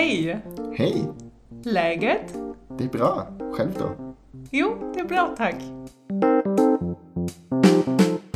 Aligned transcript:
Hej! 0.00 0.42
Hej! 0.72 1.08
Läget? 1.64 2.34
Det 2.78 2.84
är 2.84 2.88
bra. 2.88 3.26
Själv 3.52 3.70
då? 3.78 4.14
Jo, 4.50 4.92
det 4.94 5.00
är 5.00 5.04
bra 5.04 5.34
tack. 5.36 5.54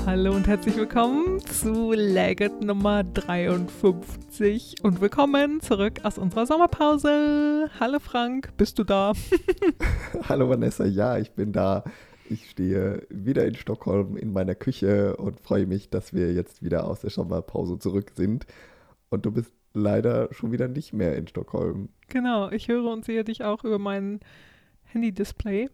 Hallo 0.06 0.34
und 0.34 0.46
herzlich 0.46 0.76
willkommen 0.76 1.40
zu 1.40 1.92
Läget 1.92 2.60
Nummer 2.60 3.02
53 3.14 4.74
und 4.82 5.00
willkommen 5.00 5.60
zurück 5.62 6.00
aus 6.02 6.18
unserer 6.18 6.46
Sommerpause. 6.46 7.70
Hallo 7.80 7.98
Frank, 7.98 8.50
bist 8.58 8.78
du 8.78 8.84
da? 8.84 9.14
Hallo 10.28 10.50
Vanessa, 10.50 10.84
ja, 10.84 11.16
ich 11.16 11.30
bin 11.30 11.52
da. 11.52 11.84
Ich 12.28 12.50
stehe 12.50 13.06
wieder 13.08 13.46
in 13.46 13.54
Stockholm 13.54 14.18
in 14.18 14.34
meiner 14.34 14.54
Küche 14.54 15.16
und 15.16 15.40
freue 15.40 15.66
mich, 15.66 15.88
dass 15.88 16.12
wir 16.12 16.34
jetzt 16.34 16.62
wieder 16.62 16.86
aus 16.86 17.00
der 17.00 17.10
Sommerpause 17.10 17.78
zurück 17.78 18.12
sind. 18.14 18.44
Und 19.08 19.24
du 19.24 19.30
bist 19.30 19.52
leider 19.74 20.32
schon 20.32 20.52
wieder 20.52 20.68
nicht 20.68 20.92
mehr 20.92 21.16
in 21.16 21.26
Stockholm. 21.26 21.90
Genau, 22.08 22.50
ich 22.50 22.68
höre 22.68 22.90
und 22.90 23.04
sehe 23.04 23.24
dich 23.24 23.44
auch 23.44 23.64
über 23.64 23.78
mein 23.78 24.20
Handy-Display 24.84 25.68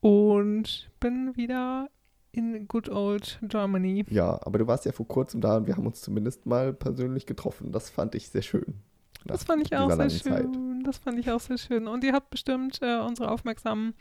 und 0.00 0.90
bin 0.98 1.36
wieder 1.36 1.88
in 2.32 2.66
good 2.66 2.88
old 2.88 3.38
Germany. 3.42 4.04
Ja, 4.08 4.40
aber 4.42 4.58
du 4.58 4.66
warst 4.66 4.86
ja 4.86 4.92
vor 4.92 5.06
kurzem 5.06 5.40
da 5.40 5.58
und 5.58 5.66
wir 5.66 5.76
haben 5.76 5.86
uns 5.86 6.00
zumindest 6.00 6.46
mal 6.46 6.72
persönlich 6.72 7.26
getroffen. 7.26 7.72
Das 7.72 7.90
fand 7.90 8.14
ich 8.14 8.30
sehr 8.30 8.42
schön. 8.42 8.80
Das 9.24 9.44
fand 9.44 9.62
ich 9.62 9.76
auch 9.76 9.90
sehr 9.90 10.10
schön. 10.10 10.32
Zeit. 10.32 10.46
Das 10.84 10.98
fand 10.98 11.18
ich 11.18 11.30
auch 11.30 11.40
sehr 11.40 11.58
schön. 11.58 11.86
Und 11.86 12.02
ihr 12.02 12.12
habt 12.12 12.30
bestimmt, 12.30 12.80
äh, 12.82 12.98
unsere 13.00 13.30
aufmerksamen 13.30 13.94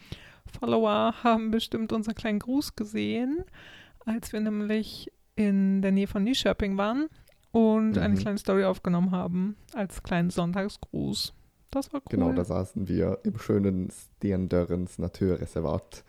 Follower 0.60 1.14
haben 1.24 1.52
bestimmt 1.52 1.92
unseren 1.92 2.16
kleinen 2.16 2.40
Gruß 2.40 2.76
gesehen, 2.76 3.44
als 4.06 4.34
wir 4.34 4.40
nämlich 4.40 5.12
in 5.36 5.82
der 5.82 5.92
Nähe 5.92 6.08
von 6.08 6.24
Nyköping 6.24 6.78
waren 6.78 7.08
und 7.52 7.92
mhm. 7.92 8.02
eine 8.02 8.16
kleine 8.16 8.38
Story 8.38 8.66
aufgenommen 8.66 9.12
haben 9.12 9.56
als 9.74 10.04
kleinen 10.04 10.30
Sonntagsgruß. 10.30 11.34
Das 11.70 11.94
war 11.94 12.02
genau, 12.10 12.28
cool. 12.28 12.32
Genau, 12.32 12.42
da 12.42 12.46
saßen 12.46 12.88
wir 12.88 13.20
im 13.24 13.38
schönen 13.38 13.90
Stendörens 13.92 15.00
Naturreservat 15.00 16.04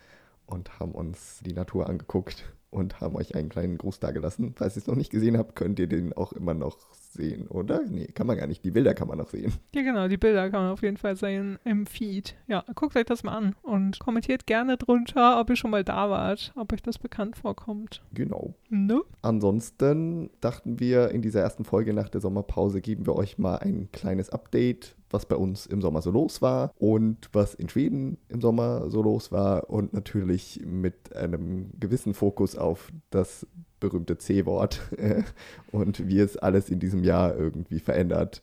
und 0.45 0.79
haben 0.79 0.91
uns 0.91 1.39
die 1.45 1.53
Natur 1.53 1.89
angeguckt 1.89 2.53
und 2.73 2.99
haben 2.99 3.15
euch 3.15 3.35
einen 3.35 3.49
kleinen 3.49 3.77
Gruß 3.77 3.99
dagelassen. 3.99 4.53
Falls 4.55 4.75
ihr 4.75 4.81
es 4.81 4.87
noch 4.87 4.95
nicht 4.95 5.11
gesehen 5.11 5.37
habt, 5.37 5.55
könnt 5.55 5.79
ihr 5.79 5.87
den 5.87 6.13
auch 6.13 6.33
immer 6.33 6.53
noch 6.53 6.77
sehen, 6.91 7.47
oder? 7.47 7.81
Nee, 7.87 8.07
kann 8.07 8.27
man 8.27 8.37
gar 8.37 8.47
nicht. 8.47 8.65
Die 8.65 8.71
Bilder 8.71 8.93
kann 8.93 9.07
man 9.07 9.17
noch 9.17 9.29
sehen. 9.29 9.53
Ja, 9.73 9.81
genau, 9.81 10.07
die 10.07 10.17
Bilder 10.17 10.49
kann 10.49 10.63
man 10.63 10.71
auf 10.71 10.81
jeden 10.81 10.97
Fall 10.97 11.15
sehen 11.15 11.59
im 11.63 11.85
Feed. 11.85 12.35
Ja, 12.47 12.63
guckt 12.75 12.95
euch 12.95 13.05
das 13.05 13.23
mal 13.23 13.35
an 13.37 13.55
und 13.61 13.99
kommentiert 13.99 14.47
gerne 14.47 14.77
drunter, 14.77 15.39
ob 15.39 15.49
ihr 15.49 15.55
schon 15.55 15.71
mal 15.71 15.83
da 15.83 16.09
wart, 16.09 16.51
ob 16.55 16.73
euch 16.73 16.81
das 16.81 16.97
bekannt 16.97 17.37
vorkommt. 17.37 18.01
Genau. 18.13 18.55
Ne? 18.69 19.01
Ansonsten 19.21 20.31
dachten 20.41 20.79
wir, 20.79 21.11
in 21.11 21.21
dieser 21.21 21.41
ersten 21.41 21.63
Folge 21.65 21.93
nach 21.93 22.09
der 22.09 22.21
Sommerpause 22.21 22.81
geben 22.81 23.05
wir 23.05 23.15
euch 23.15 23.37
mal 23.37 23.57
ein 23.57 23.89
kleines 23.91 24.29
Update, 24.29 24.95
was 25.13 25.25
bei 25.25 25.35
uns 25.35 25.65
im 25.65 25.81
Sommer 25.81 26.01
so 26.01 26.11
los 26.11 26.41
war 26.41 26.73
und 26.77 27.29
was 27.31 27.53
in 27.53 27.69
Schweden 27.69 28.17
im 28.29 28.41
Sommer 28.41 28.89
so 28.89 29.01
los 29.01 29.31
war. 29.31 29.69
Und 29.69 29.93
natürlich 29.93 30.61
mit 30.65 31.15
einem 31.15 31.69
gewissen 31.79 32.13
Fokus 32.13 32.57
auf 32.57 32.91
das 33.11 33.47
berühmte 33.79 34.17
C-Wort 34.17 34.81
und 35.71 36.07
wie 36.07 36.19
es 36.19 36.37
alles 36.37 36.69
in 36.69 36.79
diesem 36.79 37.03
Jahr 37.03 37.35
irgendwie 37.35 37.79
verändert, 37.79 38.41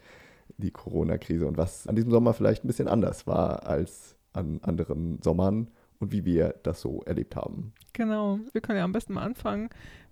die 0.59 0.71
Corona-Krise 0.71 1.47
und 1.47 1.57
was 1.57 1.87
an 1.87 1.97
diesem 1.97 2.11
Sommer 2.11 2.35
vielleicht 2.35 2.65
ein 2.65 2.69
bisschen 2.69 2.89
anders 2.89 3.27
war 3.27 3.67
als 3.67 4.17
an 4.33 4.61
anderen 4.63 5.21
Sommern 5.23 5.69
und 5.99 6.13
wie 6.13 6.25
wir 6.25 6.55
das 6.63 6.81
so 6.81 7.03
erlebt 7.03 7.37
haben. 7.37 7.73
Genau, 7.93 8.39
wir 8.53 8.61
können 8.61 8.79
ja 8.79 8.85
am 8.85 8.93
besten 8.93 9.15
mal 9.15 9.23
anfangen 9.23 9.71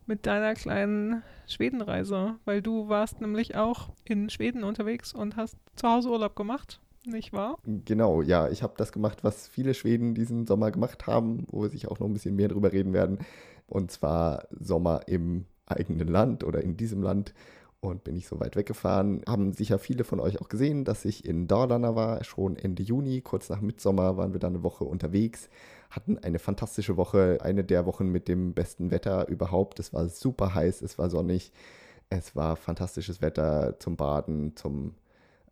mit 0.09 0.27
deiner 0.27 0.55
kleinen 0.55 1.23
Schwedenreise, 1.47 2.37
weil 2.45 2.63
du 2.63 2.89
warst 2.89 3.21
nämlich 3.21 3.57
auch 3.57 3.91
in 4.05 4.31
Schweden 4.31 4.65
unterwegs 4.65 5.13
und 5.13 5.37
hast 5.37 5.57
zu 5.77 5.89
Hause 5.89 6.11
Urlaub 6.11 6.35
gemacht, 6.35 6.81
nicht 7.05 7.33
wahr? 7.33 7.59
Genau, 7.85 8.23
ja, 8.23 8.49
ich 8.49 8.63
habe 8.63 8.75
das 8.77 8.91
gemacht, 8.93 9.23
was 9.23 9.49
viele 9.49 9.75
Schweden 9.75 10.15
diesen 10.15 10.47
Sommer 10.47 10.71
gemacht 10.71 11.07
haben, 11.07 11.47
wo 11.51 11.63
wir 11.63 11.69
sich 11.69 11.89
auch 11.89 12.01
noch 12.01 12.07
ein 12.07 12.13
bisschen 12.13 12.37
mehr 12.37 12.49
drüber 12.49 12.73
reden 12.73 12.93
werden 12.93 13.19
und 13.67 13.91
zwar 13.91 14.49
Sommer 14.51 15.03
im 15.07 15.45
eigenen 15.67 16.09
Land 16.09 16.43
oder 16.43 16.63
in 16.63 16.77
diesem 16.77 17.03
Land 17.03 17.35
und 17.81 18.03
bin 18.05 18.15
nicht 18.15 18.27
so 18.27 18.41
weit 18.41 18.57
weggefahren. 18.57 19.23
Haben 19.29 19.53
sicher 19.53 19.79
viele 19.79 20.05
von 20.05 20.21
euch 20.21 20.41
auch 20.41 20.49
gesehen, 20.49 20.85
dass 20.85 21.05
ich 21.05 21.25
in 21.25 21.47
Dalarna 21.47 21.95
war, 21.95 22.25
schon 22.25 22.57
Ende 22.57 22.83
Juni, 22.83 23.21
kurz 23.21 23.49
nach 23.49 23.61
Mitsommer 23.61 24.17
waren 24.17 24.33
wir 24.33 24.41
dann 24.41 24.55
eine 24.55 24.65
Woche 24.65 24.85
unterwegs, 24.85 25.49
hatten 25.91 26.19
eine 26.19 26.39
fantastische 26.39 26.97
Woche, 26.97 27.39
eine 27.43 27.65
der 27.65 27.87
Wochen 27.87 28.09
mit 28.09 28.29
dem 28.29 28.55
besten 28.55 28.91
Wetter 28.91 29.29
überhaupt. 29.29 29.79
Es 29.79 29.93
war 29.93 30.09
super 30.09 30.55
heiß, 30.55 30.83
es 30.83 30.99
war 30.99 31.11
sonnig, 31.11 31.53
es 32.11 32.37
war 32.37 32.57
fantastisches 32.57 33.23
Wetter 33.23 33.79
zum 33.79 33.97
Baden, 33.97 34.57
zum 34.57 34.95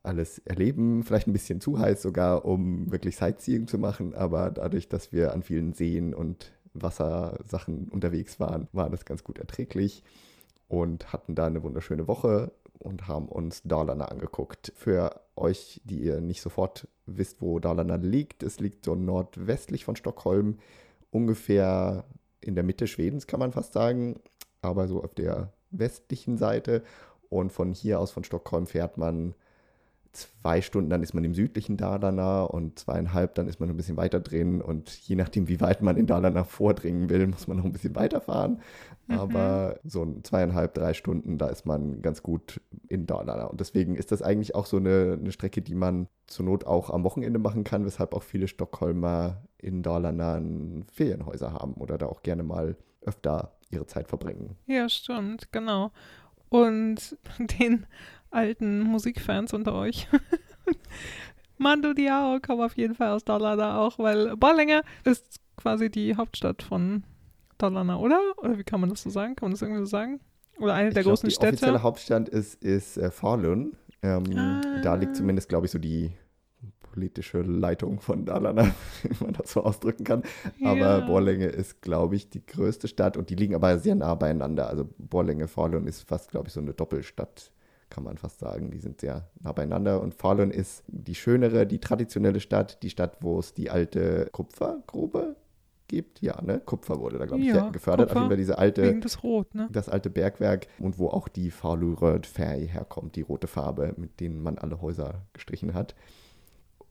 alles 0.02 0.38
erleben, 0.41 1.02
vielleicht 1.02 1.26
ein 1.26 1.32
bisschen 1.32 1.60
zu 1.60 1.78
heiß 1.78 2.00
sogar, 2.00 2.44
um 2.44 2.91
wirklich 2.92 3.16
Sightseeing 3.16 3.66
zu 3.66 3.76
machen, 3.76 4.14
aber 4.14 4.50
dadurch, 4.50 4.88
dass 4.88 5.12
wir 5.12 5.32
an 5.32 5.42
vielen 5.42 5.72
Seen 5.72 6.14
und 6.14 6.52
Wassersachen 6.75 7.88
unterwegs 7.88 8.38
waren, 8.38 8.69
war 8.72 8.88
das 8.88 9.04
ganz 9.04 9.25
gut 9.25 9.38
erträglich 9.38 10.04
und 10.69 11.12
hatten 11.12 11.34
da 11.34 11.46
eine 11.46 11.62
wunderschöne 11.62 12.06
Woche 12.06 12.52
und 12.78 13.08
haben 13.08 13.28
uns 13.28 13.62
Dalarna 13.64 14.06
angeguckt. 14.06 14.72
Für 14.76 15.20
euch, 15.36 15.80
die 15.84 16.00
ihr 16.00 16.20
nicht 16.20 16.41
sofort 16.41 16.88
wisst, 17.06 17.41
wo 17.42 17.58
Dalarna 17.58 17.97
liegt, 17.97 18.42
es 18.42 18.60
liegt 18.60 18.84
so 18.84 18.94
nordwestlich 18.94 19.84
von 19.84 19.97
Stockholm, 19.97 20.58
ungefähr 21.10 22.04
in 22.41 22.54
der 22.54 22.64
Mitte 22.64 22.86
Schwedens, 22.86 23.26
kann 23.26 23.41
man 23.41 23.52
fast 23.52 23.72
sagen, 23.72 24.20
aber 24.62 24.88
so 24.88 25.02
auf 25.02 25.14
der 25.14 25.52
westlichen 25.70 26.36
Seite. 26.38 26.82
Und 27.28 27.52
von 27.52 27.75
hier 27.75 27.98
aus, 28.00 28.12
von 28.12 28.25
Stockholm, 28.25 28.66
fährt 28.66 28.98
man 28.98 29.34
zwei 30.16 30.62
Stunden, 30.62 30.91
dann 30.91 31.03
ist 31.03 31.15
man 31.15 31.25
im 31.25 31.34
südlichen 31.34 31.77
Dalarna 31.77 32.44
und 32.44 32.78
zweieinhalb, 32.78 33.34
dann 33.34 33.49
ist 33.49 33.60
man 33.60 33.69
ein 33.69 33.77
bisschen 33.77 33.97
weiter 33.97 34.21
drin 34.21 34.60
und 34.60 34.91
je 34.91 35.16
nachdem, 35.16 35.49
wie 35.49 35.60
weit 35.60 35.82
man 35.82 35.97
in 35.97 36.06
Dalarna 36.06 36.44
vordringen 36.44 37.10
will, 37.10 37.27
muss 37.27 37.47
man 37.47 37.59
noch 37.59 37.65
ein 37.65 37.72
bisschen 37.72 37.94
weiterfahren. 37.94 38.60
Mhm. 39.06 39.19
Aber 39.19 39.78
so 39.84 40.21
zweieinhalb, 40.22 40.75
drei 40.75 40.94
Stunden, 40.94 41.38
da 41.38 41.49
ist 41.49 41.66
man 41.66 42.03
ganz 42.03 42.22
gut 42.22 42.60
in 42.88 43.06
Dalarna. 43.06 43.44
Und 43.44 43.60
deswegen 43.60 43.94
ist 43.94 44.12
das 44.12 44.22
eigentlich 44.22 44.55
auch 44.55 44.66
so 44.66 44.78
eine, 44.78 45.19
eine 45.21 45.32
Strecke, 45.32 45.62
die 45.62 45.75
man 45.75 46.09
zur 46.26 46.47
Not 46.47 46.66
auch 46.66 46.91
am 46.91 47.05
Wochenende 47.05 47.38
machen 47.38 47.65
kann, 47.65 47.84
weshalb 47.84 48.15
auch 48.15 48.22
viele 48.22 48.49
Stockholmer 48.49 49.43
in 49.59 49.82
Dalarna 49.82 50.41
Ferienhäuser 50.93 51.53
haben 51.53 51.75
oder 51.75 51.99
da 51.99 52.06
auch 52.06 52.22
gerne 52.22 52.43
mal 52.43 52.76
öfter 53.03 53.53
ihre 53.71 53.87
Zeit 53.87 54.09
verbringen. 54.09 54.56
Ja, 54.66 54.88
stimmt, 54.88 55.53
genau. 55.53 55.93
Und 56.49 57.16
den 57.60 57.87
alten 58.36 58.82
Musikfans 58.82 59.52
unter 59.52 59.74
euch. 59.74 60.06
Mando 61.58 61.94
Diao 61.94 62.38
kommt 62.41 62.60
auf 62.60 62.76
jeden 62.76 62.94
Fall 62.94 63.08
aus 63.08 63.24
Dalarna 63.24 63.80
auch, 63.80 63.98
weil 63.98 64.36
Borlänge 64.36 64.82
ist 65.04 65.41
quasi 65.56 65.91
die 65.91 66.16
Hauptstadt 66.16 66.62
von 66.62 67.02
Dalarna, 67.58 67.96
oder? 67.96 68.20
Oder 68.36 68.58
wie 68.58 68.64
kann 68.64 68.80
man 68.80 68.91
das 68.91 69.02
so 69.02 69.10
sagen? 69.10 69.36
Kann 69.36 69.46
man 69.46 69.52
das 69.52 69.62
irgendwie 69.62 69.80
so 69.80 69.86
sagen? 69.86 70.20
Oder 70.58 70.75
eine 70.75 70.88
ich 70.88 70.94
der 70.94 71.02
glaub, 71.02 71.12
großen 71.12 71.28
die 71.28 71.34
Städte? 71.34 71.52
Die 71.52 71.56
offizielle 71.56 71.82
Hauptstadt 71.82 72.28
ist, 72.28 72.62
ist 72.62 72.98
äh, 72.98 73.10
Falun. 73.10 73.76
Ähm, 74.02 74.25
ah. 74.36 74.80
Da 74.82 74.94
liegt 74.94 75.16
zumindest, 75.16 75.48
glaube 75.48 75.66
ich, 75.66 75.72
so 75.72 75.78
die 75.78 76.12
politische 76.92 77.42
Leitung 77.42 78.00
von 78.00 78.26
Dalarna, 78.26 78.64
wenn 79.02 79.26
man 79.26 79.32
das 79.34 79.52
so 79.52 79.64
ausdrücken 79.64 80.04
kann. 80.04 80.22
Aber 80.62 80.98
ja. 80.98 81.00
Borlänge 81.00 81.46
ist, 81.46 81.80
glaube 81.80 82.16
ich, 82.16 82.28
die 82.28 82.44
größte 82.44 82.88
Stadt 82.88 83.16
und 83.16 83.30
die 83.30 83.34
liegen 83.34 83.54
aber 83.54 83.78
sehr 83.78 83.94
nah 83.94 84.14
beieinander. 84.14 84.69
Also 84.69 84.88
Borlänge, 84.98 85.48
Falun 85.48 85.86
ist 85.86 86.02
fast, 86.02 86.30
glaube 86.30 86.48
ich, 86.48 86.54
so 86.54 86.60
eine 86.60 86.75
Doppelstadt 86.75 87.50
kann 87.96 88.04
man 88.04 88.18
fast 88.18 88.40
sagen. 88.40 88.70
Die 88.70 88.78
sind 88.78 89.00
sehr 89.00 89.26
nah 89.40 89.52
beieinander. 89.52 90.02
Und 90.02 90.14
Falun 90.14 90.50
ist 90.50 90.84
die 90.86 91.14
schönere, 91.14 91.66
die 91.66 91.78
traditionelle 91.78 92.40
Stadt, 92.40 92.82
die 92.82 92.90
Stadt, 92.90 93.16
wo 93.22 93.38
es 93.38 93.54
die 93.54 93.70
alte 93.70 94.28
Kupfergrube 94.32 95.34
gibt. 95.88 96.20
Ja, 96.20 96.42
ne? 96.42 96.60
Kupfer 96.60 97.00
wurde 97.00 97.16
da, 97.16 97.24
glaube 97.24 97.42
ich, 97.42 97.48
ja, 97.48 97.70
gefördert. 97.70 98.08
Kupfer, 98.08 98.18
Auf 98.18 98.24
jeden 98.24 98.28
Fall 98.28 98.36
diese 98.36 98.58
alte, 98.58 98.82
wegen 98.82 99.00
des 99.00 99.22
Rot, 99.22 99.54
ne? 99.54 99.70
das 99.72 99.88
alte 99.88 100.10
Bergwerk 100.10 100.66
und 100.78 100.98
wo 100.98 101.08
auch 101.08 101.28
die 101.28 101.50
Faluröd 101.50 102.26
Färg 102.26 102.68
herkommt, 102.68 103.16
die 103.16 103.22
rote 103.22 103.46
Farbe, 103.46 103.94
mit 103.96 104.20
denen 104.20 104.42
man 104.42 104.58
alle 104.58 104.82
Häuser 104.82 105.22
gestrichen 105.32 105.72
hat. 105.72 105.94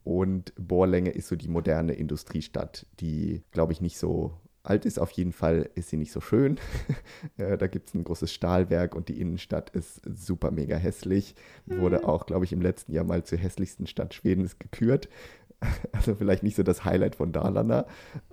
Und 0.04 0.54
Borlänge 0.58 1.12
ist 1.12 1.28
so 1.28 1.36
die 1.36 1.50
moderne 1.50 1.94
Industriestadt, 1.94 2.88
die, 3.00 3.44
glaube 3.52 3.74
ich, 3.74 3.82
nicht 3.82 4.00
so 4.00 4.34
alt 4.70 4.86
ist. 4.86 5.00
Auf 5.00 5.12
jeden 5.12 5.32
Fall 5.32 5.70
ist 5.76 5.90
sie 5.90 5.98
nicht 5.98 6.12
so 6.12 6.22
schön. 6.22 6.60
da 7.38 7.68
gibt 7.68 7.90
es 7.90 7.94
ein 7.94 8.04
großes 8.04 8.34
Stahlwerk 8.34 8.96
und 8.96 9.10
die 9.10 9.20
Innenstadt 9.20 9.70
ist 9.72 10.02
super 10.06 10.52
mega 10.52 10.76
hässlich. 10.78 11.36
Wurde 11.66 12.00
mhm. 12.00 12.06
auch, 12.06 12.26
glaube 12.26 12.46
ich, 12.46 12.54
im 12.54 12.62
letzten 12.62 12.94
Jahr 12.94 13.06
mal 13.06 13.24
zur 13.24 13.38
hässlichsten 13.38 13.88
Stadt 13.88 14.14
Schwedens 14.14 14.60
gekürt. 14.60 15.10
Also 15.94 16.14
vielleicht 16.14 16.44
nicht 16.44 16.58
so 16.58 16.64
das 16.64 16.84
Highlight 16.84 17.16
von 17.16 17.32
Dalarna, 17.32 17.86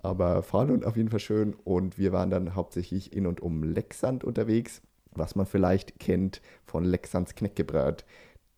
aber 0.03 0.43
Falun 0.43 0.85
auf 0.85 0.97
jeden 0.97 1.09
Fall 1.09 1.21
schön. 1.21 1.55
Und 1.65 1.97
wir 1.97 2.13
waren 2.13 2.31
dann 2.31 2.55
hauptsächlich 2.57 3.13
in 3.13 3.27
und 3.27 3.41
um 3.41 3.63
Leksand 3.63 4.25
unterwegs, 4.25 4.83
was 5.15 5.35
man 5.37 5.47
vielleicht 5.47 5.99
kennt 5.99 6.43
von 6.65 6.85
Leksands 6.85 7.35
Knäckebrot 7.35 8.05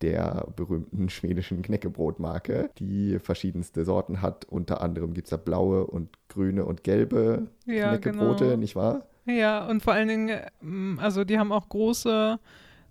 der 0.01 0.47
berühmten 0.55 1.09
schwedischen 1.09 1.61
Knäckebrotmarke, 1.61 2.69
die 2.77 3.19
verschiedenste 3.19 3.85
Sorten 3.85 4.21
hat. 4.21 4.45
Unter 4.45 4.81
anderem 4.81 5.13
gibt 5.13 5.27
es 5.27 5.31
da 5.31 5.37
blaue 5.37 5.85
und 5.87 6.09
grüne 6.27 6.65
und 6.65 6.83
gelbe 6.83 7.47
ja, 7.65 7.89
Knäckebrote, 7.89 8.45
genau. 8.45 8.57
nicht 8.57 8.75
wahr? 8.75 9.05
Ja, 9.25 9.65
und 9.67 9.81
vor 9.81 9.93
allen 9.93 10.07
Dingen, 10.07 10.39
ähm, 10.61 10.99
also 11.01 11.23
die 11.23 11.39
haben 11.39 11.51
auch 11.51 11.69
große 11.69 12.39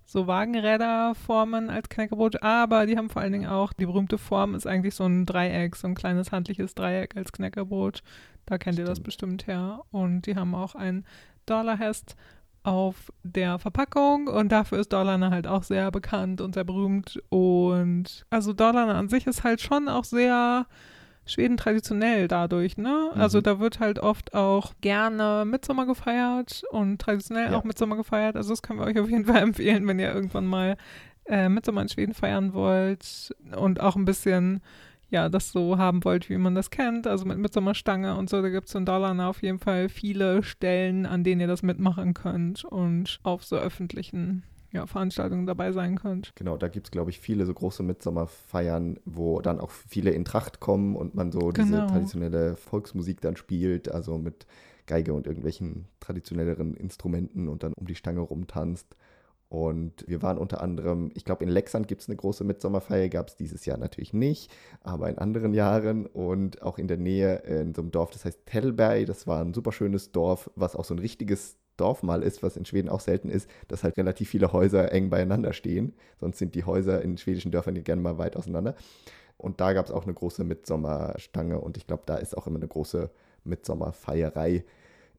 so 0.07 0.27
Wagenräderformen 0.27 1.69
als 1.69 1.89
Knäckebrot, 1.89 2.43
aber 2.43 2.85
die 2.85 2.95
haben 2.95 3.09
vor 3.09 3.23
allen 3.23 3.33
Dingen 3.33 3.47
auch, 3.47 3.73
die 3.73 3.87
berühmte 3.87 4.19
Form 4.19 4.53
ist 4.53 4.67
eigentlich 4.67 4.93
so 4.93 5.05
ein 5.05 5.25
Dreieck, 5.25 5.75
so 5.75 5.87
ein 5.87 5.95
kleines 5.95 6.31
handliches 6.31 6.75
Dreieck 6.75 7.17
als 7.17 7.31
Knäckebrot. 7.31 8.03
Da 8.45 8.59
kennt 8.59 8.75
Stimmt. 8.75 8.87
ihr 8.87 8.89
das 8.89 8.99
bestimmt 8.99 9.47
her. 9.47 9.81
Und 9.91 10.27
die 10.27 10.35
haben 10.35 10.53
auch 10.53 10.75
ein 10.75 11.05
Dollarhest 11.47 12.15
auf 12.65 13.11
der 13.23 13.59
Verpackung 13.59 14.27
und 14.27 14.51
dafür 14.51 14.79
ist 14.79 14.91
Dorlane 14.91 15.29
halt 15.29 15.47
auch 15.47 15.63
sehr 15.63 15.91
bekannt 15.91 16.41
und 16.41 16.55
sehr 16.55 16.63
berühmt. 16.63 17.21
Und 17.29 18.25
also 18.29 18.53
Dorlane 18.53 18.95
an 18.95 19.09
sich 19.09 19.27
ist 19.27 19.43
halt 19.43 19.61
schon 19.61 19.87
auch 19.87 20.03
sehr 20.03 20.65
Schweden 21.27 21.57
traditionell 21.57 22.27
dadurch, 22.27 22.77
ne? 22.77 23.11
Mhm. 23.13 23.21
Also 23.21 23.41
da 23.41 23.59
wird 23.59 23.79
halt 23.79 23.99
oft 23.99 24.33
auch 24.33 24.73
gerne 24.81 25.43
Mitsommer 25.45 25.85
gefeiert 25.85 26.63
und 26.69 26.99
traditionell 26.99 27.51
ja. 27.51 27.57
auch 27.57 27.63
Mitsommer 27.63 27.95
gefeiert. 27.95 28.35
Also 28.35 28.51
das 28.51 28.61
können 28.61 28.79
wir 28.79 28.85
euch 28.85 28.99
auf 28.99 29.09
jeden 29.09 29.25
Fall 29.25 29.37
empfehlen, 29.41 29.87
wenn 29.87 29.99
ihr 29.99 30.13
irgendwann 30.13 30.45
mal 30.45 30.77
äh, 31.25 31.49
Mitsommer 31.49 31.81
in 31.81 31.89
Schweden 31.89 32.13
feiern 32.13 32.53
wollt 32.53 33.35
und 33.57 33.79
auch 33.79 33.95
ein 33.95 34.05
bisschen 34.05 34.61
ja, 35.09 35.29
das 35.29 35.51
so 35.51 35.77
haben 35.77 36.03
wollt, 36.03 36.29
wie 36.29 36.37
man 36.37 36.55
das 36.55 36.69
kennt, 36.69 37.07
also 37.07 37.25
mit 37.25 37.37
Mitsommerstange 37.37 38.15
und 38.15 38.29
so, 38.29 38.41
da 38.41 38.49
gibt 38.49 38.67
es 38.67 38.75
in 38.75 38.85
Dalarna 38.85 39.29
auf 39.29 39.41
jeden 39.41 39.59
Fall 39.59 39.89
viele 39.89 40.43
Stellen, 40.43 41.05
an 41.05 41.23
denen 41.23 41.41
ihr 41.41 41.47
das 41.47 41.63
mitmachen 41.63 42.13
könnt 42.13 42.65
und 42.65 43.19
auf 43.23 43.43
so 43.43 43.55
öffentlichen 43.55 44.43
ja, 44.75 44.85
Veranstaltungen 44.85 45.45
dabei 45.45 45.71
sein 45.71 45.97
könnt. 45.97 46.33
Genau, 46.35 46.57
da 46.57 46.67
gibt 46.67 46.87
es, 46.87 46.91
glaube 46.91 47.09
ich, 47.09 47.19
viele 47.19 47.45
so 47.45 47.53
große 47.53 47.81
Mitsommerfeiern, 47.81 48.99
wo 49.05 49.39
dann 49.41 49.59
auch 49.59 49.71
viele 49.71 50.11
in 50.11 50.25
Tracht 50.25 50.59
kommen 50.59 50.95
und 50.95 51.15
man 51.15 51.31
so 51.31 51.39
genau. 51.39 51.63
diese 51.63 51.87
traditionelle 51.87 52.55
Volksmusik 52.57 53.21
dann 53.21 53.37
spielt, 53.37 53.89
also 53.89 54.17
mit 54.17 54.45
Geige 54.85 55.13
und 55.13 55.27
irgendwelchen 55.27 55.85
traditionelleren 55.99 56.75
Instrumenten 56.75 57.47
und 57.47 57.63
dann 57.63 57.73
um 57.73 57.87
die 57.87 57.95
Stange 57.95 58.19
rumtanzt. 58.19 58.95
Und 59.55 60.03
wir 60.05 60.21
waren 60.21 60.37
unter 60.37 60.61
anderem, 60.61 61.11
ich 61.13 61.23
glaube, 61.23 61.45
in 61.45 61.49
Lexand 61.49 61.87
gibt 61.87 62.01
es 62.01 62.09
eine 62.09 62.17
große 62.17 62.43
Mitsommerfeier, 62.43 63.07
gab 63.07 63.29
es 63.29 63.37
dieses 63.37 63.65
Jahr 63.65 63.77
natürlich 63.77 64.11
nicht, 64.11 64.53
aber 64.81 65.09
in 65.09 65.17
anderen 65.17 65.53
Jahren 65.53 66.07
und 66.07 66.61
auch 66.61 66.77
in 66.77 66.89
der 66.89 66.97
Nähe 66.97 67.37
in 67.37 67.73
so 67.73 67.81
einem 67.81 67.91
Dorf, 67.91 68.11
das 68.11 68.25
heißt 68.25 68.45
Tellberg, 68.45 69.05
das 69.05 69.27
war 69.27 69.41
ein 69.41 69.53
super 69.53 69.71
schönes 69.71 70.11
Dorf, 70.11 70.51
was 70.57 70.75
auch 70.75 70.83
so 70.83 70.93
ein 70.93 70.99
richtiges 70.99 71.55
Dorf 71.77 72.03
mal 72.03 72.21
ist, 72.21 72.43
was 72.43 72.57
in 72.57 72.65
Schweden 72.65 72.89
auch 72.89 72.99
selten 72.99 73.29
ist, 73.29 73.49
dass 73.69 73.85
halt 73.85 73.95
relativ 73.95 74.27
viele 74.27 74.51
Häuser 74.51 74.91
eng 74.91 75.09
beieinander 75.09 75.53
stehen. 75.53 75.93
Sonst 76.19 76.37
sind 76.39 76.53
die 76.53 76.65
Häuser 76.65 77.01
in 77.01 77.17
schwedischen 77.17 77.51
Dörfern 77.51 77.81
gerne 77.81 78.01
mal 78.01 78.17
weit 78.17 78.35
auseinander. 78.35 78.75
Und 79.37 79.61
da 79.61 79.71
gab 79.71 79.85
es 79.85 79.91
auch 79.91 80.03
eine 80.03 80.13
große 80.13 80.43
Mitsommerstange 80.43 81.61
und 81.61 81.77
ich 81.77 81.87
glaube, 81.87 82.03
da 82.05 82.17
ist 82.17 82.37
auch 82.37 82.45
immer 82.47 82.59
eine 82.59 82.67
große 82.67 83.09
Mitsommerfeierei 83.45 84.65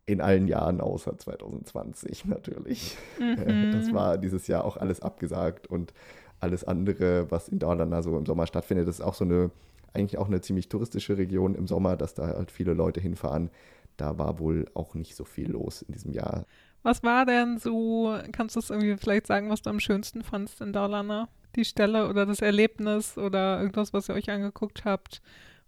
in 0.06 0.20
allen 0.20 0.46
Jahren 0.46 0.80
außer 0.80 1.18
2020 1.18 2.24
natürlich. 2.26 2.96
Mhm. 3.18 3.72
Das 3.72 3.92
war 3.92 4.18
dieses 4.18 4.46
Jahr 4.46 4.64
auch 4.64 4.76
alles 4.76 5.00
abgesagt 5.00 5.66
und 5.66 5.92
alles 6.40 6.64
andere, 6.64 7.30
was 7.30 7.48
in 7.48 7.58
Dalarna 7.58 8.02
so 8.02 8.16
im 8.16 8.26
Sommer 8.26 8.46
stattfindet, 8.46 8.86
das 8.86 8.96
ist 8.96 9.04
auch 9.04 9.14
so 9.14 9.24
eine, 9.24 9.50
eigentlich 9.94 10.18
auch 10.18 10.28
eine 10.28 10.40
ziemlich 10.40 10.68
touristische 10.68 11.18
Region 11.18 11.54
im 11.54 11.66
Sommer, 11.66 11.96
dass 11.96 12.14
da 12.14 12.28
halt 12.28 12.50
viele 12.50 12.74
Leute 12.74 13.00
hinfahren. 13.00 13.50
Da 13.96 14.18
war 14.18 14.38
wohl 14.38 14.66
auch 14.74 14.94
nicht 14.94 15.16
so 15.16 15.24
viel 15.24 15.50
los 15.50 15.82
in 15.82 15.92
diesem 15.92 16.12
Jahr. 16.12 16.44
Was 16.82 17.02
war 17.02 17.24
denn 17.26 17.58
so, 17.58 18.16
kannst 18.30 18.54
du 18.54 18.60
es 18.60 18.70
irgendwie 18.70 18.96
vielleicht 18.96 19.26
sagen, 19.26 19.50
was 19.50 19.62
du 19.62 19.70
am 19.70 19.80
schönsten 19.80 20.22
fandst 20.22 20.60
in 20.60 20.72
Dalarna? 20.72 21.28
Die 21.56 21.64
Stelle 21.64 22.08
oder 22.08 22.26
das 22.26 22.42
Erlebnis 22.42 23.16
oder 23.16 23.58
irgendwas, 23.58 23.92
was 23.94 24.08
ihr 24.08 24.14
euch 24.14 24.30
angeguckt 24.30 24.84
habt? 24.84 25.22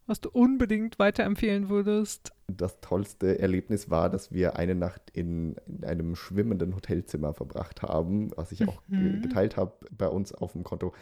Was 0.08 0.20
du 0.20 0.30
unbedingt 0.30 0.98
weiterempfehlen 0.98 1.68
würdest? 1.68 2.32
Das 2.48 2.80
tollste 2.80 3.38
Erlebnis 3.38 3.90
war, 3.90 4.08
dass 4.08 4.32
wir 4.32 4.56
eine 4.56 4.74
Nacht 4.74 5.02
in, 5.12 5.56
in 5.66 5.84
einem 5.84 6.16
schwimmenden 6.16 6.74
Hotelzimmer 6.74 7.34
verbracht 7.34 7.82
haben, 7.82 8.30
was 8.36 8.52
ich 8.52 8.66
auch 8.66 8.82
mhm. 8.88 9.20
geteilt 9.22 9.56
habe 9.56 9.74
bei 9.96 10.08
uns 10.08 10.32
auf 10.32 10.52
dem 10.52 10.64
Konto. 10.64 10.94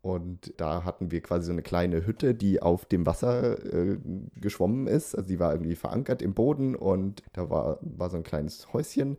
Und 0.00 0.52
da 0.56 0.84
hatten 0.84 1.12
wir 1.12 1.20
quasi 1.20 1.46
so 1.46 1.52
eine 1.52 1.62
kleine 1.62 2.06
Hütte, 2.06 2.34
die 2.34 2.60
auf 2.60 2.84
dem 2.84 3.06
Wasser 3.06 3.64
äh, 3.72 3.98
geschwommen 4.40 4.88
ist. 4.88 5.14
Also 5.14 5.28
die 5.28 5.38
war 5.38 5.52
irgendwie 5.52 5.76
verankert 5.76 6.22
im 6.22 6.34
Boden 6.34 6.74
und 6.74 7.22
da 7.32 7.50
war, 7.50 7.78
war 7.82 8.10
so 8.10 8.16
ein 8.16 8.24
kleines 8.24 8.72
Häuschen. 8.72 9.18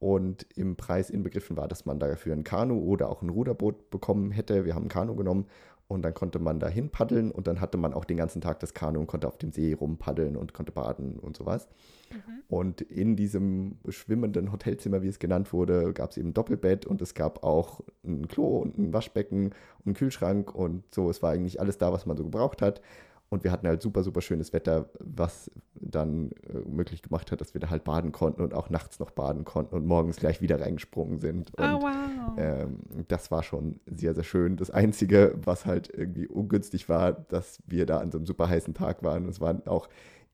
Und 0.00 0.46
im 0.54 0.76
Preis 0.76 1.10
inbegriffen 1.10 1.56
war, 1.56 1.66
dass 1.66 1.84
man 1.84 1.98
dafür 1.98 2.32
ein 2.32 2.44
Kanu 2.44 2.78
oder 2.78 3.10
auch 3.10 3.20
ein 3.20 3.30
Ruderboot 3.30 3.90
bekommen 3.90 4.30
hätte. 4.30 4.64
Wir 4.64 4.76
haben 4.76 4.84
ein 4.84 4.90
Kanu 4.90 5.16
genommen 5.16 5.46
und 5.88 6.02
dann 6.02 6.12
konnte 6.12 6.38
man 6.38 6.60
dahin 6.60 6.90
paddeln 6.90 7.30
und 7.30 7.46
dann 7.46 7.60
hatte 7.60 7.78
man 7.78 7.94
auch 7.94 8.04
den 8.04 8.18
ganzen 8.18 8.42
Tag 8.42 8.60
das 8.60 8.74
Kanu 8.74 9.00
und 9.00 9.06
konnte 9.06 9.26
auf 9.26 9.38
dem 9.38 9.52
See 9.52 9.72
rumpaddeln 9.72 10.36
und 10.36 10.52
konnte 10.52 10.70
baden 10.70 11.18
und 11.18 11.36
sowas. 11.36 11.66
Mhm. 12.10 12.42
Und 12.48 12.80
in 12.82 13.16
diesem 13.16 13.78
schwimmenden 13.88 14.52
Hotelzimmer, 14.52 15.02
wie 15.02 15.08
es 15.08 15.18
genannt 15.18 15.52
wurde, 15.52 15.94
gab 15.94 16.10
es 16.10 16.18
eben 16.18 16.28
ein 16.28 16.34
Doppelbett 16.34 16.84
und 16.84 17.00
es 17.00 17.14
gab 17.14 17.42
auch 17.42 17.80
ein 18.04 18.28
Klo 18.28 18.58
und 18.58 18.76
ein 18.78 18.92
Waschbecken 18.92 19.46
und 19.46 19.86
einen 19.86 19.94
Kühlschrank 19.94 20.54
und 20.54 20.84
so. 20.94 21.08
Es 21.08 21.22
war 21.22 21.32
eigentlich 21.32 21.58
alles 21.58 21.78
da, 21.78 21.90
was 21.90 22.04
man 22.04 22.18
so 22.18 22.24
gebraucht 22.24 22.60
hat. 22.60 22.82
Und 23.30 23.44
wir 23.44 23.52
hatten 23.52 23.66
halt 23.68 23.82
super, 23.82 24.02
super 24.02 24.22
schönes 24.22 24.54
Wetter, 24.54 24.88
was 25.00 25.50
dann 25.74 26.30
äh, 26.48 26.60
möglich 26.66 27.02
gemacht 27.02 27.30
hat, 27.30 27.40
dass 27.40 27.52
wir 27.52 27.60
da 27.60 27.68
halt 27.68 27.84
baden 27.84 28.10
konnten 28.10 28.40
und 28.40 28.54
auch 28.54 28.70
nachts 28.70 28.98
noch 29.00 29.10
baden 29.10 29.44
konnten 29.44 29.74
und 29.74 29.86
morgens 29.86 30.16
gleich 30.16 30.40
wieder 30.40 30.60
reingesprungen 30.60 31.18
sind. 31.18 31.52
Oh, 31.58 31.62
und 31.62 31.74
oh, 31.74 31.82
wow. 31.82 32.38
ähm, 32.38 32.78
das 33.08 33.30
war 33.30 33.42
schon 33.42 33.80
sehr, 33.86 34.14
sehr 34.14 34.24
schön. 34.24 34.56
Das 34.56 34.70
Einzige, 34.70 35.34
was 35.44 35.66
halt 35.66 35.90
irgendwie 35.94 36.26
ungünstig 36.26 36.88
war, 36.88 37.12
dass 37.12 37.58
wir 37.66 37.84
da 37.84 37.98
an 37.98 38.10
so 38.10 38.18
einem 38.18 38.26
super 38.26 38.48
heißen 38.48 38.72
Tag 38.72 39.02
waren. 39.02 39.24
Und 39.24 39.30
es 39.30 39.40
waren 39.40 39.66
auch 39.66 39.88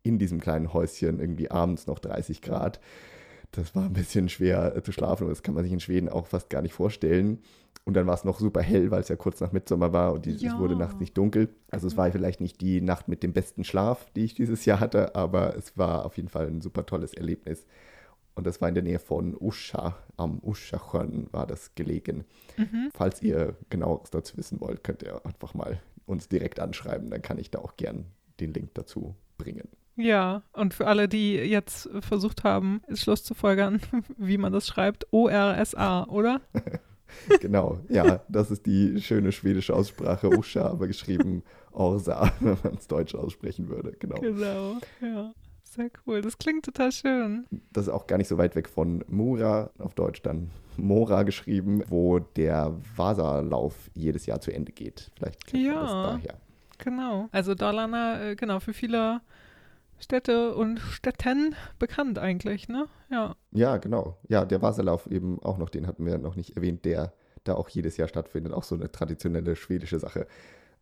in 0.05 0.19
diesem 0.19 0.41
kleinen 0.41 0.73
Häuschen 0.73 1.19
irgendwie 1.19 1.51
abends 1.51 1.89
noch 1.89 1.99
30 1.99 2.43
Grad. 2.43 2.81
Das 3.51 3.75
war 3.75 3.85
ein 3.85 3.93
bisschen 3.93 4.29
schwer 4.29 4.77
äh, 4.77 4.83
zu 4.83 4.93
schlafen 4.93 5.25
und 5.25 5.31
das 5.31 5.43
kann 5.43 5.55
man 5.55 5.65
sich 5.65 5.73
in 5.73 5.81
Schweden 5.81 6.09
auch 6.09 6.27
fast 6.27 6.51
gar 6.51 6.63
nicht 6.63 6.75
vorstellen. 6.75 7.41
Und 7.87 7.95
dann 7.95 8.07
war 8.07 8.15
es 8.15 8.25
noch 8.25 8.41
super 8.41 8.63
hell, 8.63 8.91
weil 8.91 9.03
es 9.03 9.09
ja 9.09 9.17
kurz 9.17 9.41
nach 9.41 9.53
Mitsommer 9.53 9.93
war 9.93 10.15
und 10.15 10.25
die, 10.25 10.33
ja. 10.33 10.53
es 10.53 10.59
wurde 10.59 10.75
nachts 10.75 10.99
nicht 11.01 11.17
dunkel. 11.19 11.51
Also 11.71 11.87
es 11.87 11.99
war 11.99 12.11
vielleicht 12.11 12.41
nicht 12.41 12.61
die 12.63 12.81
Nacht 12.81 13.09
mit 13.09 13.23
dem 13.23 13.35
besten 13.35 13.63
Schlaf, 13.63 14.11
die 14.17 14.25
ich 14.25 14.35
dieses 14.35 14.65
Jahr 14.65 14.81
hatte, 14.81 15.15
aber 15.15 15.55
es 15.57 15.77
war 15.77 16.07
auf 16.07 16.17
jeden 16.17 16.31
Fall 16.31 16.47
ein 16.47 16.63
super 16.63 16.87
tolles 16.87 17.13
Erlebnis. 17.13 17.67
Und 18.35 18.47
das 18.47 18.61
war 18.61 18.69
in 18.69 18.75
der 18.75 18.83
Nähe 18.83 18.99
von 18.99 19.37
Usha, 19.39 19.97
am 20.17 20.41
Uschachön 20.43 21.29
war 21.31 21.47
das 21.47 21.75
gelegen. 21.75 22.25
Mhm. 22.57 22.91
Falls 22.95 23.23
ihr 23.23 23.55
genaueres 23.69 24.11
dazu 24.11 24.37
wissen 24.39 24.61
wollt, 24.61 24.83
könnt 24.83 25.03
ihr 25.03 25.25
einfach 25.25 25.55
mal 25.55 25.81
uns 26.07 26.29
direkt 26.29 26.61
anschreiben, 26.61 27.11
dann 27.11 27.23
kann 27.23 27.39
ich 27.39 27.51
da 27.51 27.61
auch 27.61 27.77
gern 27.77 28.07
den 28.41 28.53
Link 28.53 28.71
dazu 28.75 29.15
bringen. 29.39 29.69
Ja, 29.97 30.43
und 30.53 30.75
für 30.75 30.89
alle, 30.89 31.09
die 31.09 31.35
jetzt 31.35 31.89
versucht 32.01 32.43
haben, 32.43 32.83
ist 32.89 33.03
Schluss 33.03 33.23
zu 33.23 33.35
folgern, 33.35 33.81
wie 34.17 34.39
man 34.39 34.53
das 34.53 34.67
schreibt, 34.67 35.07
O-R-S-A, 35.13 36.05
oder? 36.05 36.41
genau, 37.41 37.79
ja, 37.89 38.23
das 38.29 38.51
ist 38.51 38.67
die 38.67 39.01
schöne 39.01 39.33
schwedische 39.33 39.75
Aussprache 39.75 40.29
Usha, 40.29 40.67
aber 40.67 40.87
geschrieben 40.87 41.43
Orsa, 41.73 42.33
wenn 42.41 42.57
man 42.63 42.75
es 42.75 42.87
deutsch 42.87 43.15
aussprechen 43.15 43.69
würde. 43.69 43.93
Genau. 43.99 44.21
Genau, 44.21 44.79
ja. 45.01 45.33
Sehr 45.65 45.91
cool. 46.07 46.21
Das 46.23 46.39
klingt 46.39 46.65
total 46.65 46.93
schön. 46.93 47.47
Das 47.73 47.89
ist 47.89 47.93
auch 47.93 48.07
gar 48.07 48.17
nicht 48.17 48.29
so 48.29 48.39
weit 48.39 48.55
weg 48.55 48.69
von 48.69 49.05
Mura, 49.09 49.71
auf 49.79 49.95
Deutsch 49.95 50.23
dann 50.23 50.51
Mora 50.77 51.25
geschrieben, 51.25 51.83
wo 51.89 52.21
der 52.21 52.77
Wasserlauf 52.95 53.75
jedes 53.93 54.27
Jahr 54.27 54.41
zu 54.41 54.53
Ende 54.53 54.71
geht. 54.71 55.11
Vielleicht 55.17 55.45
kennt 55.47 55.65
ja, 55.65 55.81
das 55.81 55.91
daher. 55.91 56.41
Genau. 56.79 57.29
Also 57.33 57.57
Dalarna, 57.57 58.23
äh, 58.23 58.37
genau, 58.37 58.61
für 58.61 58.73
viele 58.73 59.21
Städte 60.05 60.55
und 60.55 60.79
Städten 60.79 61.57
bekannt 61.79 62.19
eigentlich, 62.19 62.69
ne? 62.69 62.87
Ja. 63.11 63.35
Ja, 63.51 63.79
genau. 63.79 64.19
Ja, 64.29 64.45
der 64.45 64.63
Wasserlauf 64.63 65.11
eben 65.11 65.43
auch 65.43 65.59
noch, 65.59 65.71
den 65.71 65.87
hatten 65.87 66.07
wir 66.07 66.19
noch 66.19 66.37
nicht 66.37 66.57
erwähnt, 66.57 66.85
der 66.85 67.13
da 67.43 67.55
auch 67.55 67.69
jedes 67.69 67.97
Jahr 67.97 68.09
stattfindet. 68.09 68.53
Auch 68.53 68.63
so 68.63 68.75
eine 68.75 68.93
traditionelle 68.93 69.57
schwedische 69.57 69.99
Sache. 69.99 70.27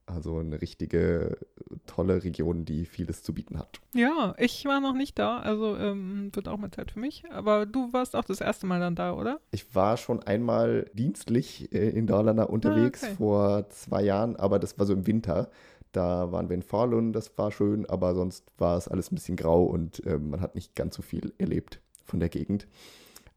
Also 0.05 0.39
eine 0.39 0.61
richtige 0.61 1.39
tolle 1.87 2.25
Region, 2.25 2.65
die 2.65 2.87
vieles 2.87 3.23
zu 3.23 3.33
bieten 3.33 3.59
hat. 3.59 3.81
Ja, 3.95 4.35
ich 4.37 4.65
war 4.65 4.81
noch 4.81 4.95
nicht 4.95 5.17
da, 5.17 5.39
also 5.39 5.77
ähm, 5.77 6.31
wird 6.35 6.49
auch 6.49 6.57
mal 6.59 6.73
Zeit 6.73 6.91
für 6.91 6.99
mich. 6.99 7.23
Aber 7.31 7.67
du 7.67 7.93
warst 7.93 8.17
auch 8.17 8.25
das 8.25 8.41
erste 8.41 8.67
Mal 8.67 8.81
dann 8.81 8.97
da, 8.97 9.15
oder? 9.15 9.41
Ich 9.53 9.73
war 9.77 9.97
schon 9.97 10.21
einmal 10.21 10.91
dienstlich 10.95 11.73
äh, 11.73 11.91
in 11.91 12.09
Dalarna 12.09 12.43
unterwegs 12.43 13.05
ah, 13.05 13.07
okay. 13.07 13.17
vor 13.17 13.71
zwei 13.71 14.03
Jahren, 14.03 14.35
aber 14.35 14.59
das 14.59 14.77
war 14.77 14.87
so 14.87 14.93
im 14.93 15.07
Winter. 15.07 15.51
Da 15.93 16.33
waren 16.33 16.49
wir 16.49 16.55
in 16.55 16.63
Falun, 16.63 17.13
das 17.13 17.37
war 17.37 17.53
schön, 17.53 17.87
aber 17.87 18.15
sonst 18.15 18.51
war 18.59 18.77
es 18.77 18.89
alles 18.89 19.13
ein 19.13 19.15
bisschen 19.15 19.37
grau 19.37 19.65
und 19.65 20.05
äh, 20.07 20.19
man 20.19 20.41
hat 20.41 20.55
nicht 20.55 20.75
ganz 20.75 20.97
so 20.97 21.03
viel 21.03 21.33
erlebt 21.39 21.81
von 22.05 22.19
der 22.19 22.29
Gegend. 22.29 22.67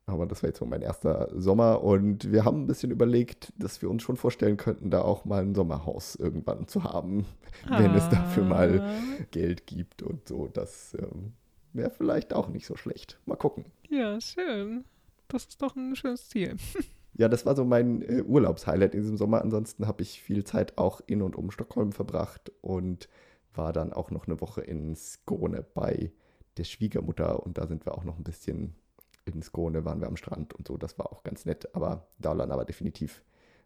Aber 0.07 0.27
das 0.27 0.43
war 0.43 0.49
jetzt 0.49 0.59
so 0.59 0.65
mein 0.65 0.83
erster 0.83 1.29
Sommer 1.35 1.83
und 1.83 2.31
wir 2.31 2.45
haben 2.45 2.63
ein 2.63 2.67
bisschen 2.67 2.91
überlegt, 2.91 3.51
dass 3.57 3.81
wir 3.81 3.89
uns 3.89 4.03
schon 4.03 4.17
vorstellen 4.17 4.55
könnten, 4.55 4.91
da 4.91 5.01
auch 5.01 5.25
mal 5.25 5.41
ein 5.41 5.55
Sommerhaus 5.55 6.15
irgendwann 6.15 6.67
zu 6.67 6.83
haben, 6.83 7.25
ah. 7.67 7.79
wenn 7.83 7.95
es 7.95 8.07
dafür 8.09 8.43
mal 8.43 8.81
ah. 8.81 9.23
Geld 9.31 9.65
gibt 9.65 10.03
und 10.03 10.27
so. 10.27 10.47
Das 10.47 10.95
ähm, 10.99 11.33
wäre 11.73 11.89
vielleicht 11.89 12.33
auch 12.33 12.49
nicht 12.49 12.67
so 12.67 12.75
schlecht. 12.75 13.19
Mal 13.25 13.35
gucken. 13.35 13.65
Ja, 13.89 14.21
schön. 14.21 14.85
Das 15.27 15.45
ist 15.45 15.61
doch 15.61 15.75
ein 15.75 15.95
schönes 15.95 16.29
Ziel. 16.29 16.55
ja, 17.17 17.29
das 17.29 17.45
war 17.45 17.55
so 17.55 17.65
mein 17.65 18.01
äh, 18.01 18.21
Urlaubshighlight 18.21 18.93
in 18.93 19.01
diesem 19.01 19.17
Sommer. 19.17 19.41
Ansonsten 19.41 19.87
habe 19.87 20.03
ich 20.03 20.21
viel 20.21 20.43
Zeit 20.43 20.77
auch 20.77 21.01
in 21.07 21.21
und 21.21 21.35
um 21.35 21.51
Stockholm 21.51 21.91
verbracht 21.91 22.51
und 22.61 23.09
war 23.53 23.71
dann 23.73 23.93
auch 23.93 24.11
noch 24.11 24.27
eine 24.27 24.41
Woche 24.41 24.61
in 24.61 24.95
Skåne 24.95 25.65
bei 25.73 26.11
der 26.57 26.65
Schwiegermutter 26.65 27.43
und 27.43 27.57
da 27.57 27.67
sind 27.67 27.85
wir 27.85 27.97
auch 27.97 28.03
noch 28.03 28.17
ein 28.17 28.23
bisschen 28.23 28.75
in 29.25 29.41
Skåne 29.41 29.85
waren 29.85 30.01
wir 30.01 30.07
am 30.07 30.17
Strand 30.17 30.53
und 30.53 30.67
so. 30.67 30.77
Das 30.77 30.97
war 30.99 31.11
auch 31.11 31.23
ganz 31.23 31.45
nett, 31.45 31.73
aber 31.73 32.07
Dauland 32.19 32.51
aber 32.51 32.65
definitiv 32.65 33.23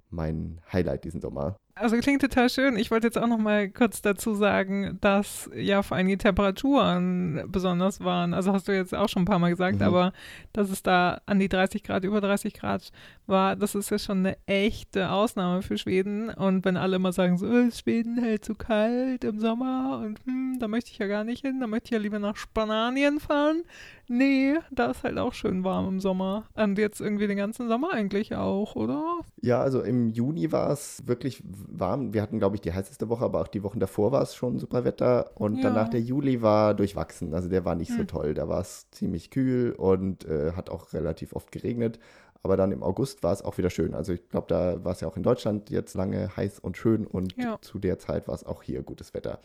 mein 0.10 0.62
Highlight 0.72 1.04
diesen 1.04 1.22
Sommer. 1.22 1.58
Also 1.82 1.96
klingt 1.98 2.22
total 2.22 2.50
schön. 2.50 2.76
Ich 2.76 2.92
wollte 2.92 3.08
jetzt 3.08 3.18
auch 3.18 3.28
noch 3.28 3.38
mal 3.38 3.70
kurz 3.70 4.02
dazu 4.02 4.36
sagen, 4.36 4.98
dass 5.00 5.50
ja 5.56 5.82
vor 5.82 5.96
allem 5.96 6.08
die 6.10 6.18
Temperaturen 6.18 7.46
besonders 7.48 8.02
waren. 8.02 8.34
Also 8.34 8.52
hast 8.52 8.68
du 8.68 8.76
jetzt 8.76 8.94
auch 8.94 9.08
schon 9.08 9.22
ein 9.22 9.26
paar 9.26 9.40
Mal 9.40 9.52
gesagt, 9.52 9.78
mhm. 9.78 9.84
aber 9.84 10.12
dass 10.52 10.70
es 10.70 10.84
da 10.84 11.22
an 11.26 11.40
die 11.40 11.48
30 11.48 11.84
Grad, 11.84 12.04
über 12.04 12.20
30 12.20 12.54
Grad 12.54 12.92
war, 13.28 13.56
das 13.56 13.76
ist 13.76 13.92
ja 13.92 13.98
schon 13.98 14.20
eine 14.20 14.38
echte 14.46 15.10
Ausnahme 15.10 15.62
für 15.62 15.78
Schweden. 15.78 16.30
Und 16.30 16.66
wenn 16.66 16.76
alle 16.76 16.98
immer 16.98 17.14
sagen, 17.14 17.38
so 17.38 17.48
ist 17.48 17.80
Schweden 17.80 18.22
halt 18.22 18.44
zu 18.44 18.56
kalt 18.56 19.24
im 19.24 19.40
Sommer 19.40 20.02
und 20.04 20.20
hm, 20.26 20.58
da 20.60 20.68
möchte 20.68 20.92
ich 20.92 20.98
ja 20.98 21.08
gar 21.08 21.24
nicht 21.24 21.46
hin, 21.46 21.62
da 21.62 21.68
möchte 21.68 21.86
ich 21.86 21.92
ja 21.92 22.00
lieber 22.00 22.20
nach 22.20 22.36
Spanien 22.36 23.22
fahren. 23.22 23.64
Nee, 24.12 24.56
da 24.72 24.88
ist 24.88 25.04
halt 25.04 25.20
auch 25.20 25.34
schön 25.34 25.64
warm 25.64 25.88
im 25.88 26.00
Sommer. 26.00 26.46
Und 26.56 26.80
jetzt 26.80 27.00
irgendwie 27.00 27.28
den 27.28 27.38
ganzen 27.38 27.68
Sommer 27.68 27.94
eigentlich 27.94 28.36
auch, 28.36 28.76
oder? 28.76 29.20
Ja, 29.42 29.62
also 29.62 29.82
im 29.82 30.10
Juni 30.10 30.52
war 30.52 30.72
es 30.72 31.04
wirklich 31.06 31.44
warm. 31.72 32.14
Wir 32.14 32.22
hatten, 32.22 32.40
glaube 32.40 32.56
ich, 32.56 32.62
die 32.62 32.74
heißeste 32.74 33.10
Woche, 33.10 33.26
aber 33.26 33.42
auch 33.42 33.48
die 33.48 33.64
Wochen 33.64 33.80
davor 33.80 34.12
war 34.12 34.22
es 34.22 34.36
schon 34.36 34.60
super 34.60 34.84
Wetter. 34.86 35.32
Und 35.36 35.58
ja. 35.58 35.64
danach 35.64 35.90
der 35.90 36.02
Juli 36.02 36.42
war 36.42 36.74
durchwachsen. 36.74 37.34
Also 37.34 37.50
der 37.50 37.66
war 37.66 37.76
nicht 37.76 37.90
hm. 37.90 37.98
so 37.98 38.04
toll. 38.06 38.34
Da 38.34 38.48
war 38.48 38.62
es 38.62 38.90
ziemlich 38.92 39.32
kühl 39.32 39.72
und 39.72 40.26
äh, 40.26 40.54
hat 40.54 40.70
auch 40.70 40.94
relativ 40.94 41.34
oft 41.34 41.52
geregnet. 41.52 42.00
Aber 42.42 42.56
dann 42.56 42.72
im 42.72 42.84
August 42.84 43.22
war 43.22 43.34
es 43.34 43.42
auch 43.42 43.58
wieder 43.58 43.70
schön. 43.70 43.94
Also 43.94 44.14
ich 44.14 44.30
glaube, 44.30 44.48
da 44.48 44.84
war 44.84 44.94
es 44.94 45.02
ja 45.02 45.08
auch 45.08 45.18
in 45.18 45.24
Deutschland 45.24 45.70
jetzt 45.70 45.94
lange 45.96 46.36
heiß 46.36 46.60
und 46.60 46.78
schön 46.78 47.06
und 47.06 47.36
ja. 47.36 47.58
zu 47.62 47.80
der 47.80 48.00
Zeit 48.00 48.28
war 48.28 48.36
es 48.36 48.46
auch 48.46 48.64
hier 48.64 48.82
gutes 48.82 49.14
Wetter. 49.14 49.40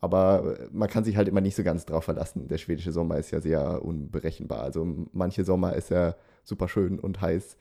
Aber 0.00 0.56
man 0.72 0.88
kann 0.88 1.04
sich 1.04 1.16
halt 1.16 1.28
immer 1.28 1.40
nicht 1.40 1.56
so 1.56 1.62
ganz 1.62 1.84
drauf 1.84 2.04
verlassen. 2.04 2.48
Der 2.48 2.58
schwedische 2.58 2.92
Sommer 2.92 3.18
ist 3.18 3.32
ja 3.32 3.40
sehr 3.40 3.84
unberechenbar. 3.84 4.62
Also 4.62 4.86
manche 5.12 5.44
Sommer 5.44 5.74
ist 5.74 5.90
er 5.90 6.16
super 6.44 6.68
schön 6.68 6.98
und 6.98 7.20
heiß 7.20 7.56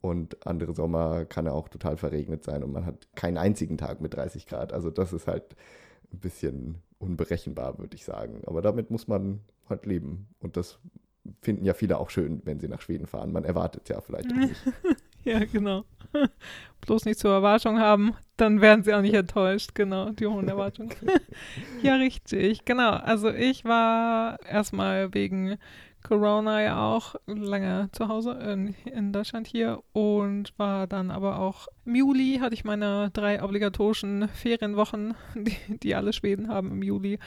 und 0.00 0.46
andere 0.46 0.74
Sommer 0.74 1.24
kann 1.26 1.46
er 1.46 1.54
auch 1.54 1.68
total 1.68 1.96
verregnet 1.96 2.44
sein 2.44 2.62
und 2.62 2.72
man 2.72 2.86
hat 2.86 3.08
keinen 3.14 3.36
einzigen 3.36 3.76
Tag 3.76 4.00
mit 4.00 4.14
30 4.14 4.46
Grad. 4.46 4.72
Also 4.72 4.90
das 4.90 5.12
ist 5.12 5.26
halt 5.26 5.56
ein 6.12 6.18
bisschen 6.18 6.82
unberechenbar, 6.98 7.78
würde 7.78 7.96
ich 7.96 8.04
sagen. 8.04 8.42
Aber 8.46 8.62
damit 8.62 8.90
muss 8.90 9.08
man 9.08 9.40
halt 9.68 9.86
leben. 9.86 10.28
Und 10.40 10.56
das 10.56 10.78
finden 11.42 11.64
ja 11.64 11.74
viele 11.74 11.98
auch 11.98 12.10
schön, 12.10 12.40
wenn 12.44 12.60
sie 12.60 12.68
nach 12.68 12.80
Schweden 12.80 13.06
fahren. 13.06 13.32
Man 13.32 13.44
erwartet 13.44 13.88
ja 13.88 14.00
vielleicht 14.00 14.32
auch 14.32 14.36
nicht. 14.36 14.56
ja, 15.24 15.44
genau. 15.44 15.84
Bloß 16.80 17.04
nicht 17.04 17.20
zur 17.20 17.32
Erwartung 17.32 17.78
haben, 17.78 18.14
dann 18.36 18.60
werden 18.60 18.82
sie 18.82 18.94
auch 18.94 19.02
nicht 19.02 19.14
enttäuscht. 19.14 19.74
Genau, 19.74 20.10
die 20.10 20.26
hohen 20.26 20.48
Erwartungen. 20.48 20.94
ja, 21.82 21.96
richtig. 21.96 22.64
Genau. 22.64 22.90
Also 22.90 23.30
ich 23.30 23.64
war 23.64 24.38
erstmal 24.46 25.12
wegen 25.14 25.58
Corona 26.02 26.62
ja 26.62 26.82
auch 26.82 27.14
lange 27.26 27.88
zu 27.92 28.08
Hause 28.08 28.32
in, 28.32 28.74
in, 28.84 29.12
Deutschland 29.12 29.46
hier 29.46 29.82
und 29.92 30.52
war 30.58 30.86
dann 30.86 31.10
aber 31.10 31.38
auch 31.38 31.68
im 31.84 31.94
Juli 31.94 32.38
hatte 32.40 32.54
ich 32.54 32.64
meine 32.64 33.10
drei 33.12 33.42
obligatorischen 33.42 34.28
Ferienwochen, 34.28 35.14
die, 35.34 35.56
die 35.78 35.94
alle 35.94 36.12
Schweden 36.12 36.48
haben 36.48 36.70
im 36.72 36.82
Juli 36.82 37.18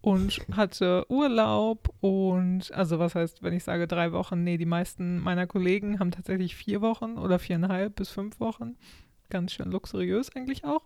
und 0.00 0.40
hatte 0.52 1.04
Urlaub 1.08 1.88
und 2.00 2.72
also 2.72 2.98
was 2.98 3.14
heißt, 3.14 3.42
wenn 3.42 3.54
ich 3.54 3.64
sage 3.64 3.88
drei 3.88 4.12
Wochen, 4.12 4.44
nee, 4.44 4.56
die 4.56 4.66
meisten 4.66 5.18
meiner 5.18 5.46
Kollegen 5.46 5.98
haben 5.98 6.10
tatsächlich 6.10 6.54
vier 6.54 6.80
Wochen 6.80 7.18
oder 7.18 7.38
viereinhalb 7.38 7.96
bis 7.96 8.10
fünf 8.10 8.38
Wochen. 8.40 8.76
Ganz 9.30 9.52
schön 9.52 9.70
luxuriös 9.70 10.34
eigentlich 10.34 10.64
auch. 10.64 10.84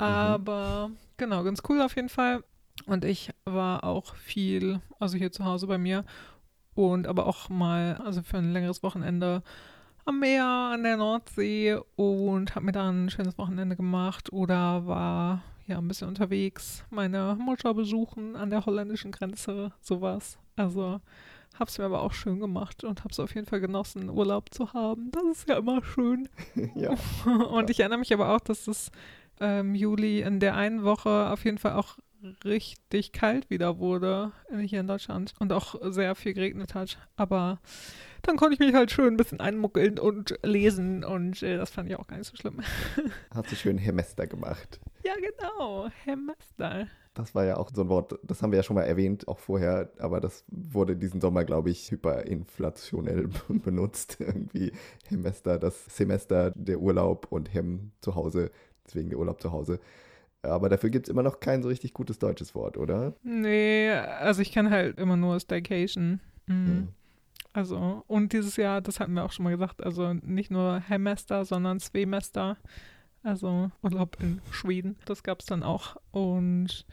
Mhm. 0.00 0.06
Aber 0.06 0.88
mhm. 0.88 0.96
genau, 1.16 1.42
ganz 1.42 1.62
cool 1.68 1.82
auf 1.82 1.96
jeden 1.96 2.08
Fall. 2.08 2.44
Und 2.86 3.04
ich 3.04 3.30
war 3.44 3.82
auch 3.84 4.14
viel, 4.14 4.80
also 5.00 5.18
hier 5.18 5.32
zu 5.32 5.44
Hause 5.44 5.66
bei 5.66 5.78
mir 5.78 6.04
und 6.78 7.08
aber 7.08 7.26
auch 7.26 7.48
mal, 7.48 8.00
also 8.04 8.22
für 8.22 8.38
ein 8.38 8.52
längeres 8.52 8.84
Wochenende 8.84 9.42
am 10.04 10.20
Meer, 10.20 10.44
an 10.44 10.84
der 10.84 10.96
Nordsee 10.96 11.76
und 11.96 12.54
habe 12.54 12.66
mir 12.66 12.72
dann 12.72 13.06
ein 13.06 13.10
schönes 13.10 13.36
Wochenende 13.36 13.74
gemacht 13.74 14.32
oder 14.32 14.86
war 14.86 15.42
ja 15.66 15.76
ein 15.78 15.88
bisschen 15.88 16.06
unterwegs, 16.06 16.84
meine 16.90 17.36
Mutter 17.36 17.74
besuchen 17.74 18.36
an 18.36 18.50
der 18.50 18.64
holländischen 18.64 19.10
Grenze, 19.10 19.72
sowas. 19.80 20.38
Also 20.54 21.00
habe 21.58 21.68
es 21.68 21.78
mir 21.78 21.84
aber 21.84 22.00
auch 22.00 22.12
schön 22.12 22.38
gemacht 22.38 22.84
und 22.84 23.00
habe 23.00 23.10
es 23.10 23.18
auf 23.18 23.34
jeden 23.34 23.48
Fall 23.48 23.58
genossen, 23.58 24.08
Urlaub 24.08 24.54
zu 24.54 24.72
haben. 24.72 25.10
Das 25.10 25.24
ist 25.24 25.48
ja 25.48 25.58
immer 25.58 25.82
schön. 25.82 26.28
ja. 26.76 26.94
Und 27.24 27.70
ich 27.70 27.80
erinnere 27.80 27.98
mich 27.98 28.14
aber 28.14 28.36
auch, 28.36 28.40
dass 28.40 28.68
es 28.68 28.92
ähm, 29.40 29.74
Juli 29.74 30.20
in 30.20 30.38
der 30.38 30.54
einen 30.54 30.84
Woche 30.84 31.28
auf 31.28 31.44
jeden 31.44 31.58
Fall 31.58 31.72
auch 31.72 31.98
richtig 32.44 33.12
kalt 33.12 33.50
wieder 33.50 33.78
wurde 33.78 34.32
hier 34.60 34.80
in 34.80 34.86
Deutschland 34.86 35.34
und 35.38 35.52
auch 35.52 35.74
sehr 35.92 36.14
viel 36.14 36.34
geregnet 36.34 36.74
hat. 36.74 36.98
Aber 37.16 37.60
dann 38.22 38.36
konnte 38.36 38.54
ich 38.54 38.60
mich 38.60 38.74
halt 38.74 38.90
schön 38.90 39.14
ein 39.14 39.16
bisschen 39.16 39.40
einmuckeln 39.40 39.98
und 39.98 40.38
lesen 40.42 41.04
und 41.04 41.42
äh, 41.42 41.56
das 41.56 41.70
fand 41.70 41.88
ich 41.88 41.96
auch 41.96 42.06
gar 42.06 42.18
nicht 42.18 42.28
so 42.28 42.36
schlimm. 42.36 42.60
Hat 43.34 43.48
sich 43.48 43.60
schön 43.60 43.78
Hemester 43.78 44.26
gemacht. 44.26 44.80
Ja, 45.04 45.14
genau, 45.14 45.88
Hemester. 46.04 46.88
Das 47.14 47.34
war 47.34 47.44
ja 47.44 47.56
auch 47.56 47.70
so 47.74 47.82
ein 47.82 47.88
Wort, 47.88 48.18
das 48.22 48.42
haben 48.42 48.52
wir 48.52 48.58
ja 48.58 48.62
schon 48.62 48.76
mal 48.76 48.84
erwähnt, 48.84 49.26
auch 49.26 49.38
vorher, 49.40 49.90
aber 49.98 50.20
das 50.20 50.44
wurde 50.48 50.96
diesen 50.96 51.20
Sommer, 51.20 51.44
glaube 51.44 51.70
ich, 51.70 51.90
hyperinflationell 51.90 53.28
benutzt. 53.48 54.18
Irgendwie 54.20 54.72
Hemester, 55.08 55.58
das 55.58 55.84
Semester, 55.86 56.52
der 56.54 56.80
Urlaub 56.80 57.26
und 57.30 57.52
Hem 57.52 57.92
zu 58.00 58.14
Hause, 58.14 58.50
deswegen 58.86 59.10
der 59.10 59.18
Urlaub 59.18 59.40
zu 59.40 59.50
Hause. 59.50 59.80
Aber 60.42 60.68
dafür 60.68 60.90
gibt 60.90 61.08
es 61.08 61.10
immer 61.10 61.22
noch 61.22 61.40
kein 61.40 61.62
so 61.62 61.68
richtig 61.68 61.92
gutes 61.94 62.18
deutsches 62.18 62.54
Wort, 62.54 62.76
oder? 62.76 63.14
Nee, 63.22 63.90
also 63.90 64.40
ich 64.40 64.52
kann 64.52 64.70
halt 64.70 64.98
immer 64.98 65.16
nur 65.16 65.38
Staycation. 65.40 66.20
Mhm. 66.46 66.66
Hm. 66.66 66.88
Also, 67.52 68.04
und 68.06 68.32
dieses 68.32 68.56
Jahr, 68.56 68.80
das 68.80 69.00
hatten 69.00 69.14
wir 69.14 69.24
auch 69.24 69.32
schon 69.32 69.44
mal 69.44 69.50
gesagt, 69.50 69.82
also 69.82 70.12
nicht 70.14 70.50
nur 70.50 70.80
Hemester, 70.80 71.44
sondern 71.44 71.80
Svemester. 71.80 72.56
Also 73.24 73.70
Urlaub 73.82 74.16
in 74.20 74.40
Schweden. 74.52 74.96
Das 75.06 75.22
gab 75.22 75.40
es 75.40 75.46
dann 75.46 75.62
auch. 75.62 75.96
Und 76.12 76.86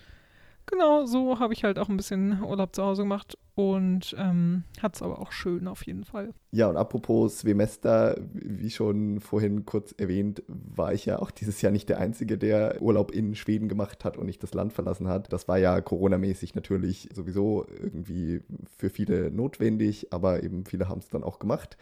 genau, 0.65 1.05
so 1.05 1.39
habe 1.39 1.53
ich 1.53 1.63
halt 1.63 1.79
auch 1.79 1.89
ein 1.89 1.97
bisschen 1.97 2.41
Urlaub 2.43 2.75
zu 2.75 2.83
Hause 2.83 3.03
gemacht 3.03 3.37
und 3.55 4.15
ähm, 4.17 4.63
hat 4.81 4.95
es 4.95 5.01
aber 5.01 5.19
auch 5.19 5.31
schön 5.31 5.67
auf 5.67 5.85
jeden 5.85 6.03
Fall. 6.03 6.33
Ja, 6.51 6.67
und 6.67 6.77
apropos 6.77 7.39
Semester, 7.39 8.17
wie 8.33 8.69
schon 8.69 9.21
vorhin 9.21 9.65
kurz 9.65 9.93
erwähnt, 9.97 10.43
war 10.47 10.93
ich 10.93 11.05
ja 11.05 11.19
auch 11.19 11.31
dieses 11.31 11.61
Jahr 11.61 11.71
nicht 11.71 11.89
der 11.89 11.99
Einzige, 11.99 12.37
der 12.37 12.81
Urlaub 12.81 13.11
in 13.11 13.35
Schweden 13.35 13.69
gemacht 13.69 14.03
hat 14.03 14.17
und 14.17 14.25
nicht 14.25 14.43
das 14.43 14.53
Land 14.53 14.73
verlassen 14.73 15.07
hat. 15.07 15.31
Das 15.31 15.47
war 15.47 15.57
ja 15.57 15.79
coronamäßig 15.81 16.55
natürlich 16.55 17.09
sowieso 17.13 17.65
irgendwie 17.69 18.41
für 18.77 18.89
viele 18.89 19.31
notwendig, 19.31 20.11
aber 20.11 20.43
eben 20.43 20.65
viele 20.65 20.89
haben 20.89 20.99
es 20.99 21.09
dann 21.09 21.23
auch 21.23 21.39
gemacht. 21.39 21.77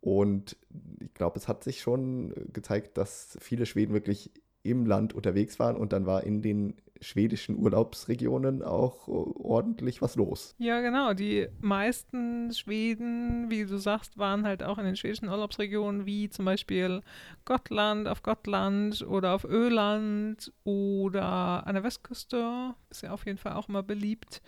Und 0.00 0.56
ich 1.00 1.12
glaube, 1.14 1.38
es 1.38 1.48
hat 1.48 1.64
sich 1.64 1.80
schon 1.80 2.32
gezeigt, 2.52 2.96
dass 2.96 3.36
viele 3.40 3.66
Schweden 3.66 3.92
wirklich 3.92 4.30
im 4.62 4.86
Land 4.86 5.14
unterwegs 5.14 5.58
waren 5.58 5.76
und 5.76 5.92
dann 5.92 6.06
war 6.06 6.24
in 6.24 6.42
den 6.42 6.74
schwedischen 7.00 7.56
Urlaubsregionen 7.56 8.62
auch 8.62 9.08
ordentlich 9.08 10.02
was 10.02 10.16
los. 10.16 10.54
Ja, 10.58 10.80
genau. 10.80 11.14
Die 11.14 11.48
meisten 11.60 12.52
Schweden, 12.52 13.50
wie 13.50 13.64
du 13.64 13.78
sagst, 13.78 14.18
waren 14.18 14.44
halt 14.44 14.62
auch 14.62 14.78
in 14.78 14.84
den 14.84 14.96
schwedischen 14.96 15.28
Urlaubsregionen, 15.28 16.06
wie 16.06 16.28
zum 16.28 16.44
Beispiel 16.44 17.02
Gotland, 17.44 18.08
auf 18.08 18.22
Gotland 18.22 19.02
oder 19.02 19.34
auf 19.34 19.44
Öland 19.44 20.52
oder 20.64 21.66
an 21.66 21.74
der 21.74 21.84
Westküste. 21.84 22.74
Ist 22.90 23.02
ja 23.02 23.12
auf 23.12 23.26
jeden 23.26 23.38
Fall 23.38 23.52
auch 23.52 23.68
immer 23.68 23.82
beliebt 23.82 24.42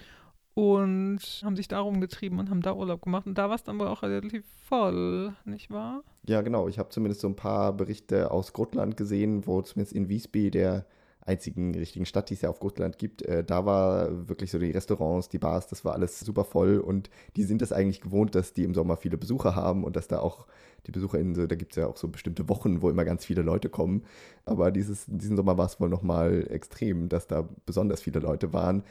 und 0.58 1.20
haben 1.44 1.54
sich 1.54 1.68
darum 1.68 2.00
getrieben 2.00 2.40
und 2.40 2.50
haben 2.50 2.62
da 2.62 2.74
Urlaub 2.74 3.02
gemacht. 3.02 3.26
Und 3.26 3.38
da 3.38 3.48
war 3.48 3.54
es 3.54 3.62
dann 3.62 3.78
wohl 3.78 3.86
auch 3.86 4.02
relativ 4.02 4.44
voll, 4.64 5.32
nicht 5.44 5.70
wahr? 5.70 6.02
Ja, 6.26 6.42
genau. 6.42 6.66
Ich 6.66 6.80
habe 6.80 6.88
zumindest 6.88 7.20
so 7.20 7.28
ein 7.28 7.36
paar 7.36 7.72
Berichte 7.72 8.32
aus 8.32 8.52
Gotland 8.52 8.96
gesehen, 8.96 9.46
wo 9.46 9.62
zumindest 9.62 9.94
in 9.94 10.08
Wiesby, 10.08 10.50
der 10.50 10.84
einzigen 11.28 11.74
richtigen 11.74 12.06
Stadt, 12.06 12.30
die 12.30 12.34
es 12.34 12.40
ja 12.40 12.48
auf 12.48 12.58
Gotland 12.58 12.98
gibt, 12.98 13.22
äh, 13.22 13.44
da 13.44 13.64
war 13.66 14.28
wirklich 14.28 14.50
so 14.50 14.58
die 14.58 14.70
Restaurants, 14.70 15.28
die 15.28 15.38
Bars, 15.38 15.68
das 15.68 15.84
war 15.84 15.92
alles 15.94 16.18
super 16.20 16.44
voll 16.44 16.78
und 16.78 17.10
die 17.36 17.44
sind 17.44 17.62
es 17.62 17.72
eigentlich 17.72 18.00
gewohnt, 18.00 18.34
dass 18.34 18.54
die 18.54 18.64
im 18.64 18.74
Sommer 18.74 18.96
viele 18.96 19.18
Besucher 19.18 19.54
haben 19.54 19.84
und 19.84 19.96
dass 19.96 20.08
da 20.08 20.18
auch 20.20 20.46
die 20.86 20.92
BesucherInnen, 20.92 21.34
so, 21.34 21.46
da 21.46 21.56
gibt 21.56 21.72
es 21.72 21.76
ja 21.76 21.86
auch 21.86 21.96
so 21.96 22.08
bestimmte 22.08 22.48
Wochen, 22.48 22.82
wo 22.82 22.88
immer 22.88 23.04
ganz 23.04 23.24
viele 23.24 23.42
Leute 23.42 23.68
kommen. 23.68 24.04
Aber 24.44 24.70
dieses, 24.70 25.04
diesen 25.06 25.36
Sommer 25.36 25.58
war 25.58 25.66
es 25.66 25.80
wohl 25.80 25.88
nochmal 25.88 26.46
extrem, 26.50 27.08
dass 27.08 27.26
da 27.26 27.48
besonders 27.66 28.00
viele 28.00 28.20
Leute 28.20 28.52
waren 28.52 28.84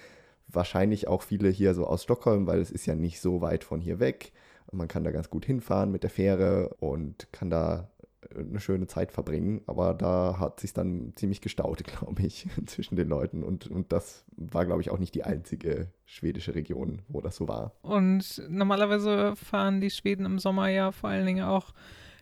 wahrscheinlich 0.48 1.08
auch 1.08 1.22
viele 1.22 1.50
hier 1.50 1.74
so 1.74 1.86
aus 1.86 2.04
Stockholm, 2.04 2.48
weil 2.48 2.60
es 2.60 2.72
ist 2.72 2.86
ja 2.86 2.96
nicht 2.96 3.20
so 3.22 3.42
weit 3.42 3.64
von 3.64 3.82
hier 3.82 4.00
weg. 4.00 4.32
Man 4.72 4.88
kann 4.88 5.04
da 5.04 5.12
ganz 5.12 5.30
gut 5.30 5.46
hinfahren 5.46 5.92
mit 5.92 6.04
der 6.04 6.10
Fähre 6.10 6.76
und 6.80 7.28
kann 7.32 7.50
da 7.50 7.90
eine 8.36 8.60
schöne 8.60 8.88
Zeit 8.88 9.12
verbringen. 9.12 9.62
Aber 9.68 9.94
da 9.94 10.38
hat 10.40 10.60
sich 10.60 10.74
dann 10.74 11.14
ziemlich 11.16 11.42
gestaut, 11.42 11.84
glaube 12.00 12.22
ich, 12.24 12.48
zwischen 12.66 12.96
den 12.96 13.08
Leuten. 13.08 13.44
Und, 13.44 13.68
und 13.68 13.92
das 13.92 14.26
war, 14.36 14.66
glaube 14.66 14.82
ich, 14.82 14.90
auch 14.90 15.00
nicht 15.00 15.16
die 15.16 15.24
einzige 15.24 15.92
schwedische 16.06 16.56
Region, 16.56 17.02
wo 17.08 17.22
das 17.22 17.36
so 17.36 17.48
war. 17.48 17.74
Und 17.82 18.44
normalerweise 18.50 19.36
fahren 19.36 19.82
die 19.82 19.92
Schweden 19.92 20.26
im 20.26 20.40
Sommer 20.40 20.70
ja 20.70 20.92
vor 20.92 21.10
allen 21.10 21.26
Dingen 21.26 21.46
auch 21.46 21.74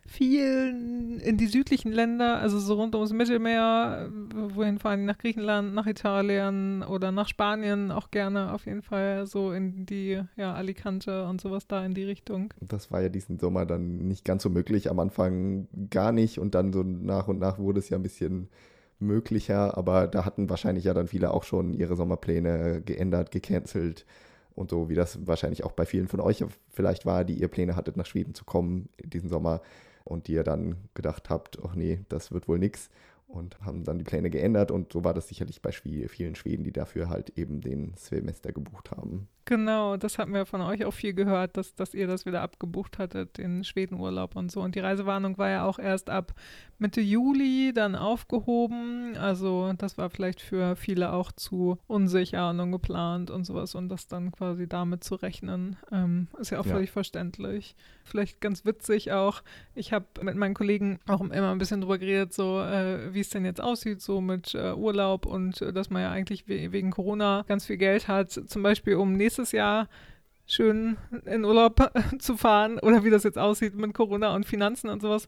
viel 0.08 1.20
in 1.24 1.38
die 1.38 1.48
südlichen 1.48 1.92
Länder, 1.92 2.38
also 2.38 2.60
so 2.60 2.76
rund 2.76 2.94
ums 2.96 3.12
Mittelmeer, 3.12 4.10
wohin 4.34 4.78
fahren 4.78 5.00
die 5.00 5.06
nach 5.06 5.18
Griechenland, 5.18 5.74
nach 5.74 5.88
Italien 5.88 6.84
oder 6.84 7.12
nach 7.12 7.28
Spanien 7.28 7.92
auch 7.92 8.12
gerne 8.12 8.54
auf 8.54 8.66
jeden 8.66 8.84
Fall 8.84 9.26
so 9.26 9.52
in 9.52 9.86
die, 9.86 10.22
ja, 10.38 10.54
Alicante 10.54 11.26
und 11.26 11.42
sowas 11.42 11.68
da 11.68 11.84
in 11.84 11.94
die 11.94 12.04
Richtung. 12.04 12.54
Das 12.62 12.92
war 12.92 13.02
ja 13.02 13.10
diesen 13.10 13.40
Sommer 13.40 13.66
dann 13.66 14.08
nicht 14.08 14.26
ganz 14.26 14.44
so 14.44 14.50
möglich, 14.50 14.92
am 14.92 15.00
Anfang 15.00 15.68
gar 15.90 16.12
nicht 16.12 16.40
und 16.40 16.54
dann 16.54 16.72
so 16.72 16.84
nach 16.84 17.28
und 17.28 17.40
nach 17.40 17.58
wurde 17.58 17.80
es 17.80 17.90
ja 17.90 17.98
ein 17.98 18.04
bisschen 18.04 18.50
möglicher, 19.00 19.78
aber 19.78 20.08
da 20.08 20.24
hatten 20.24 20.50
wahrscheinlich 20.50 20.86
ja 20.86 20.94
dann 20.94 21.08
viele 21.08 21.32
auch 21.32 21.44
schon 21.44 21.74
ihre 21.74 21.96
Sommerpläne 21.96 22.82
geändert, 22.86 23.32
gecancelt 23.32 24.06
und 24.54 24.70
so, 24.70 24.88
wie 24.88 24.96
das 24.96 25.28
wahrscheinlich 25.28 25.64
auch 25.64 25.74
bei 25.74 25.86
vielen 25.86 26.08
von 26.08 26.20
euch 26.20 26.44
vielleicht 26.70 27.06
war, 27.06 27.26
die 27.26 27.34
ihr 27.34 27.48
Pläne 27.48 27.76
hattet, 27.76 27.98
nach 27.98 28.06
Schweden 28.06 28.34
zu 28.36 28.46
kommen 28.46 28.90
diesen 29.04 29.30
Sommer 29.30 29.62
und 30.06 30.28
die 30.28 30.34
ihr 30.34 30.44
dann 30.44 30.78
gedacht 30.94 31.30
habt, 31.30 31.60
ach 31.66 31.76
nee, 31.76 32.00
das 32.08 32.32
wird 32.32 32.48
wohl 32.48 32.60
nichts 32.60 32.90
und 33.28 33.60
haben 33.62 33.84
dann 33.84 33.98
die 33.98 34.06
Pläne 34.06 34.30
geändert 34.30 34.72
und 34.72 34.94
so 34.94 35.04
war 35.04 35.14
das 35.14 35.28
sicherlich 35.28 35.62
bei 35.62 35.72
vielen 35.74 36.36
Schweden, 36.36 36.64
die 36.64 36.72
dafür 36.72 37.10
halt 37.10 37.38
eben 37.38 37.60
den 37.60 37.94
Semester 37.98 38.54
gebucht 38.54 38.92
haben. 38.92 39.28
Genau, 39.48 39.96
das 39.96 40.18
hatten 40.18 40.34
wir 40.34 40.48
von 40.48 40.62
euch 40.62 40.86
auch 40.86 40.94
viel 40.94 41.14
gehört, 41.14 41.56
dass, 41.56 41.76
dass 41.76 41.94
ihr 41.94 42.08
das 42.08 42.26
wieder 42.26 42.42
abgebucht 42.42 42.98
hattet, 42.98 43.38
den 43.38 43.64
Schwedenurlaub 43.64 44.36
und 44.36 44.52
so. 44.52 44.62
Und 44.62 44.74
die 44.74 44.80
Reisewarnung 44.80 45.38
war 45.38 45.50
ja 45.50 45.66
auch 45.66 45.78
erst 45.78 46.10
ab 46.10 46.34
Mitte 46.80 47.00
Juli 47.00 47.72
dann 47.72 47.96
aufgehoben. 47.96 49.16
Also 49.18 49.72
das 49.78 50.00
war 50.00 50.10
vielleicht 50.10 50.42
für 50.42 50.76
viele 50.76 51.14
auch 51.14 51.32
zu 51.32 51.78
unsicher 51.86 52.50
und 52.50 52.60
ungeplant 52.60 53.30
und 53.30 53.46
sowas. 53.46 53.76
Und 53.76 53.90
das 53.90 54.08
dann 54.08 54.32
quasi 54.32 54.68
damit 54.68 55.04
zu 55.04 55.14
rechnen, 55.14 55.78
ähm, 55.92 56.28
ist 56.40 56.50
ja 56.50 56.60
auch 56.60 56.66
völlig 56.66 56.90
ja. 56.90 56.94
verständlich. 56.94 57.76
Vielleicht 58.04 58.42
ganz 58.42 58.66
witzig 58.66 59.12
auch. 59.12 59.44
Ich 59.76 59.94
habe 59.94 60.06
mit 60.24 60.36
meinen 60.38 60.56
Kollegen 60.56 61.00
auch 61.06 61.22
immer 61.22 61.52
ein 61.52 61.60
bisschen 61.60 61.82
drüber 61.82 62.00
geredet, 62.00 62.34
so 62.34 62.62
äh, 62.62 63.14
wie 63.14 63.20
es 63.20 63.30
denn 63.30 63.46
jetzt 63.46 63.62
aussieht, 63.62 64.02
so 64.02 64.22
mit 64.22 64.56
äh, 64.56 64.74
Urlaub 64.74 65.28
und 65.28 65.62
äh, 65.62 65.72
dass 65.72 65.92
man 65.92 66.02
ja 66.02 66.12
eigentlich 66.12 66.48
we 66.48 66.72
wegen 66.72 66.90
Corona 66.90 67.46
ganz 67.48 67.68
viel 67.68 67.78
Geld 67.78 68.08
hat, 68.08 68.32
zum 68.32 68.64
Beispiel 68.64 68.96
um 68.96 69.14
nächstes 69.14 69.35
nächstes 69.38 69.52
Jahr 69.52 69.90
schön 70.48 70.96
in 71.26 71.44
Urlaub 71.44 71.92
zu 72.20 72.38
fahren 72.38 72.80
oder 72.80 73.04
wie 73.04 73.10
das 73.10 73.24
jetzt 73.24 73.38
aussieht 73.38 73.76
mit 73.76 73.94
Corona 73.94 74.34
und 74.34 74.46
Finanzen 74.46 74.90
und 74.90 75.02
sowas 75.02 75.28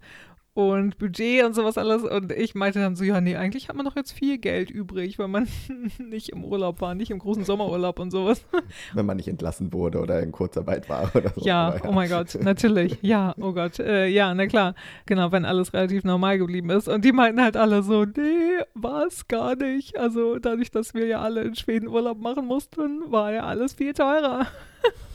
und 0.58 0.98
Budget 0.98 1.46
und 1.46 1.54
sowas 1.54 1.78
alles. 1.78 2.02
Und 2.02 2.32
ich 2.32 2.56
meinte 2.56 2.80
dann 2.80 2.96
so, 2.96 3.04
ja, 3.04 3.22
nee, 3.22 3.36
eigentlich 3.36 3.70
hat 3.70 3.76
man 3.76 3.86
doch 3.86 3.96
jetzt 3.96 4.12
viel 4.12 4.40
Geld 4.40 4.72
übrig, 4.72 5.20
weil 5.20 5.28
man 5.28 5.48
nicht 6.00 6.30
im 6.30 6.44
Urlaub 6.44 6.82
war, 6.82 6.96
nicht 6.96 7.12
im 7.12 7.20
großen 7.20 7.46
Sommerurlaub 7.46 8.00
und 8.00 8.10
sowas. 8.10 8.44
Wenn 8.96 9.06
man 9.06 9.18
nicht 9.18 9.28
entlassen 9.28 9.72
wurde 9.72 10.00
oder 10.00 10.20
in 10.20 10.32
Kurzarbeit 10.32 10.90
war 10.90 11.12
oder 11.14 11.32
so. 11.36 11.42
Ja, 11.46 11.76
ja. 11.76 11.82
oh 11.88 11.92
mein 11.92 12.10
Gott, 12.10 12.36
natürlich. 12.42 12.98
Ja, 13.04 13.36
oh 13.40 13.54
Gott. 13.54 13.78
Äh, 13.78 14.08
ja, 14.08 14.34
na 14.34 14.48
klar. 14.48 14.74
Genau, 15.06 15.32
wenn 15.32 15.46
alles 15.46 15.74
relativ 15.74 16.04
normal 16.04 16.40
geblieben 16.40 16.72
ist. 16.72 16.88
Und 16.88 17.06
die 17.06 17.12
meinten 17.12 17.40
halt 17.40 17.56
alle 17.56 17.84
so, 17.84 18.06
nee, 18.06 18.58
war 18.74 19.06
es 19.06 19.28
gar 19.28 19.56
nicht. 19.56 19.96
Also 20.00 20.40
dadurch, 20.40 20.72
dass 20.72 20.96
wir 20.96 21.06
ja 21.06 21.22
alle 21.22 21.42
in 21.44 21.54
Schweden 21.54 21.88
Urlaub 21.88 22.20
machen 22.20 22.48
mussten, 22.48 23.12
war 23.12 23.32
ja 23.32 23.44
alles 23.44 23.76
viel 23.76 23.94
teurer. 23.94 24.48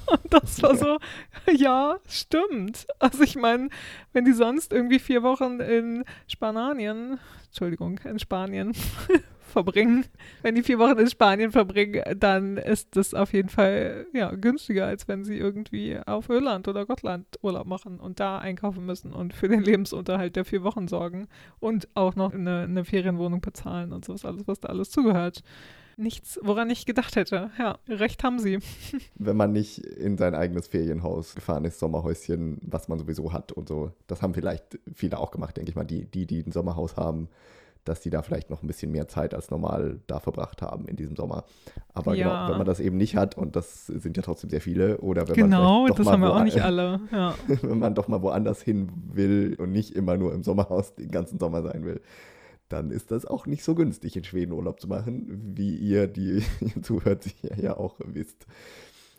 Und 0.06 0.20
das 0.30 0.62
war 0.62 0.76
so, 0.76 0.98
ja, 1.50 1.98
stimmt. 2.08 2.86
Also 2.98 3.22
ich 3.22 3.36
meine, 3.36 3.68
wenn 4.12 4.24
die 4.24 4.32
sonst 4.32 4.72
irgendwie 4.72 4.98
vier 4.98 5.22
Wochen 5.22 5.60
in 5.60 6.04
Spanien, 6.26 7.18
Entschuldigung, 7.46 7.98
in 8.04 8.18
Spanien 8.18 8.74
verbringen, 9.40 10.04
wenn 10.42 10.54
die 10.54 10.62
vier 10.62 10.78
Wochen 10.78 10.98
in 10.98 11.08
Spanien 11.08 11.52
verbringen, 11.52 12.02
dann 12.18 12.56
ist 12.56 12.96
das 12.96 13.14
auf 13.14 13.32
jeden 13.32 13.48
Fall 13.48 14.06
ja, 14.12 14.30
günstiger, 14.32 14.86
als 14.86 15.08
wenn 15.08 15.24
sie 15.24 15.38
irgendwie 15.38 15.98
auf 16.06 16.28
Irland 16.28 16.68
oder 16.68 16.84
Gottland 16.84 17.26
Urlaub 17.42 17.66
machen 17.66 18.00
und 18.00 18.18
da 18.18 18.38
einkaufen 18.38 18.84
müssen 18.84 19.12
und 19.12 19.34
für 19.34 19.48
den 19.48 19.62
Lebensunterhalt 19.62 20.36
der 20.36 20.44
vier 20.44 20.62
Wochen 20.62 20.88
sorgen 20.88 21.28
und 21.60 21.88
auch 21.94 22.16
noch 22.16 22.34
eine, 22.34 22.62
eine 22.62 22.84
Ferienwohnung 22.84 23.40
bezahlen 23.40 23.92
und 23.92 24.04
sowas, 24.04 24.24
alles, 24.24 24.48
was 24.48 24.60
da 24.60 24.68
alles 24.68 24.90
zugehört 24.90 25.42
nichts, 25.96 26.38
woran 26.42 26.70
ich 26.70 26.86
gedacht 26.86 27.16
hätte. 27.16 27.50
Ja, 27.58 27.78
recht 27.88 28.24
haben 28.24 28.38
Sie. 28.38 28.58
Wenn 29.14 29.36
man 29.36 29.52
nicht 29.52 29.78
in 29.78 30.18
sein 30.18 30.34
eigenes 30.34 30.68
Ferienhaus 30.68 31.34
gefahren 31.34 31.64
ist, 31.64 31.78
Sommerhäuschen, 31.78 32.58
was 32.62 32.88
man 32.88 32.98
sowieso 32.98 33.32
hat 33.32 33.52
und 33.52 33.68
so. 33.68 33.92
Das 34.06 34.22
haben 34.22 34.34
vielleicht 34.34 34.78
viele 34.94 35.18
auch 35.18 35.30
gemacht, 35.30 35.56
denke 35.56 35.70
ich 35.70 35.76
mal, 35.76 35.84
die, 35.84 36.06
die, 36.06 36.26
die 36.26 36.40
ein 36.40 36.52
Sommerhaus 36.52 36.96
haben 36.96 37.28
dass 37.84 38.00
die 38.00 38.10
da 38.10 38.22
vielleicht 38.22 38.50
noch 38.50 38.62
ein 38.62 38.66
bisschen 38.66 38.92
mehr 38.92 39.08
Zeit 39.08 39.34
als 39.34 39.50
normal 39.50 40.00
da 40.06 40.20
verbracht 40.20 40.62
haben 40.62 40.86
in 40.86 40.96
diesem 40.96 41.16
Sommer. 41.16 41.44
Aber 41.92 42.14
ja. 42.14 42.28
genau, 42.28 42.50
wenn 42.50 42.58
man 42.58 42.66
das 42.66 42.80
eben 42.80 42.96
nicht 42.96 43.16
hat, 43.16 43.36
und 43.36 43.56
das 43.56 43.86
sind 43.86 44.16
ja 44.16 44.22
trotzdem 44.22 44.50
sehr 44.50 44.60
viele, 44.60 44.98
oder 44.98 45.26
wenn 45.28 45.34
genau, 45.34 45.80
man 45.80 45.88
doch 45.88 45.96
das 45.96 46.06
haben 46.06 46.22
wir 46.22 46.34
auch 46.34 46.44
nicht 46.44 46.60
alle. 46.62 47.00
Ja. 47.10 47.34
wenn 47.46 47.78
man 47.78 47.94
doch 47.94 48.08
mal 48.08 48.22
woanders 48.22 48.62
hin 48.62 48.88
will 49.12 49.56
und 49.58 49.72
nicht 49.72 49.90
immer 49.96 50.16
nur 50.16 50.32
im 50.32 50.42
Sommerhaus 50.42 50.94
den 50.94 51.10
ganzen 51.10 51.38
Sommer 51.38 51.62
sein 51.62 51.84
will, 51.84 52.00
dann 52.72 52.90
ist 52.90 53.10
das 53.10 53.26
auch 53.26 53.46
nicht 53.46 53.62
so 53.62 53.74
günstig, 53.74 54.16
in 54.16 54.24
Schweden 54.24 54.52
Urlaub 54.52 54.80
zu 54.80 54.88
machen, 54.88 55.54
wie 55.54 55.76
ihr, 55.76 56.06
die 56.06 56.42
ihr 56.60 56.82
zuhört, 56.82 57.24
sicher 57.24 57.58
ja 57.60 57.76
auch 57.76 57.96
wisst. 58.04 58.46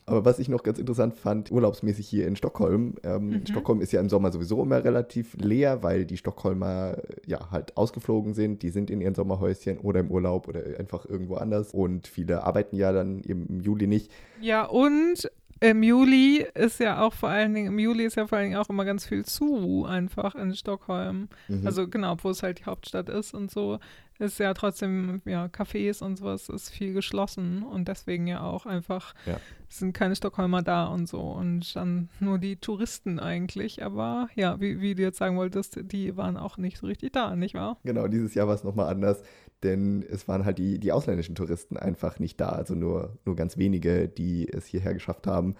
Aber 0.05 0.25
was 0.25 0.39
ich 0.39 0.49
noch 0.49 0.63
ganz 0.63 0.79
interessant 0.79 1.15
fand, 1.15 1.49
urlaubsmäßig 1.49 2.07
hier 2.07 2.27
in 2.27 2.35
Stockholm. 2.35 2.95
Ähm, 3.03 3.27
mhm. 3.27 3.45
Stockholm 3.45 3.79
ist 3.79 3.93
ja 3.93 4.01
im 4.01 4.09
Sommer 4.09 4.31
sowieso 4.31 4.61
immer 4.61 4.83
relativ 4.83 5.37
leer, 5.37 5.81
weil 5.81 6.05
die 6.05 6.17
Stockholmer 6.17 6.97
ja 7.25 7.51
halt 7.51 7.77
ausgeflogen 7.77 8.33
sind. 8.33 8.63
Die 8.63 8.69
sind 8.69 8.89
in 8.89 8.99
ihren 8.99 9.15
Sommerhäuschen 9.15 9.77
oder 9.77 10.01
im 10.01 10.11
Urlaub 10.11 10.49
oder 10.49 10.61
einfach 10.77 11.05
irgendwo 11.05 11.35
anders. 11.35 11.73
Und 11.73 12.07
viele 12.07 12.43
arbeiten 12.43 12.75
ja 12.75 12.91
dann 12.91 13.21
im 13.21 13.61
Juli 13.61 13.87
nicht. 13.87 14.11
Ja, 14.41 14.65
und 14.65 15.31
im 15.63 15.81
Juli 15.81 16.45
ist 16.55 16.81
ja 16.81 17.01
auch 17.01 17.13
vor 17.13 17.29
allen 17.29 17.53
Dingen, 17.53 17.67
im 17.67 17.79
Juli 17.79 18.03
ist 18.03 18.17
ja 18.17 18.27
vor 18.27 18.37
allen 18.37 18.49
Dingen 18.49 18.59
auch 18.59 18.69
immer 18.69 18.83
ganz 18.83 19.05
viel 19.05 19.23
zu, 19.23 19.85
einfach 19.87 20.35
in 20.35 20.53
Stockholm. 20.55 21.29
Mhm. 21.47 21.65
Also 21.65 21.87
genau, 21.87 22.17
wo 22.21 22.31
es 22.31 22.43
halt 22.43 22.59
die 22.59 22.65
Hauptstadt 22.65 23.07
ist 23.07 23.33
und 23.33 23.49
so, 23.49 23.79
ist 24.19 24.39
ja 24.39 24.53
trotzdem, 24.53 25.21
ja, 25.25 25.45
Cafés 25.45 26.03
und 26.03 26.17
sowas 26.17 26.49
ist 26.49 26.69
viel 26.69 26.93
geschlossen 26.93 27.63
und 27.63 27.87
deswegen 27.87 28.27
ja 28.27 28.41
auch 28.41 28.65
einfach 28.65 29.13
ja. 29.25 29.39
sind 29.69 29.93
keine 29.93 30.15
Stockholmer 30.15 30.61
da 30.61 30.85
und 30.85 31.07
so 31.07 31.21
und 31.21 31.75
dann 31.75 32.09
nur 32.19 32.39
die 32.39 32.57
Touristen 32.57 33.19
eigentlich. 33.19 33.83
Aber 33.83 34.27
ja, 34.35 34.59
wie, 34.59 34.81
wie 34.81 34.95
du 34.95 35.01
jetzt 35.01 35.17
sagen 35.17 35.37
wolltest, 35.37 35.79
die 35.81 36.17
waren 36.17 36.35
auch 36.35 36.57
nicht 36.57 36.77
so 36.77 36.87
richtig 36.87 37.13
da, 37.13 37.35
nicht 37.35 37.55
wahr? 37.55 37.77
Genau, 37.83 38.07
dieses 38.07 38.35
Jahr 38.35 38.47
war 38.47 38.55
es 38.55 38.63
nochmal 38.65 38.87
anders 38.87 39.23
denn 39.63 40.03
es 40.09 40.27
waren 40.27 40.45
halt 40.45 40.57
die, 40.57 40.79
die 40.79 40.91
ausländischen 40.91 41.35
Touristen 41.35 41.77
einfach 41.77 42.19
nicht 42.19 42.39
da, 42.39 42.49
also 42.49 42.75
nur, 42.75 43.17
nur 43.25 43.35
ganz 43.35 43.57
wenige, 43.57 44.07
die 44.07 44.47
es 44.47 44.65
hierher 44.65 44.93
geschafft 44.93 45.27
haben. 45.27 45.55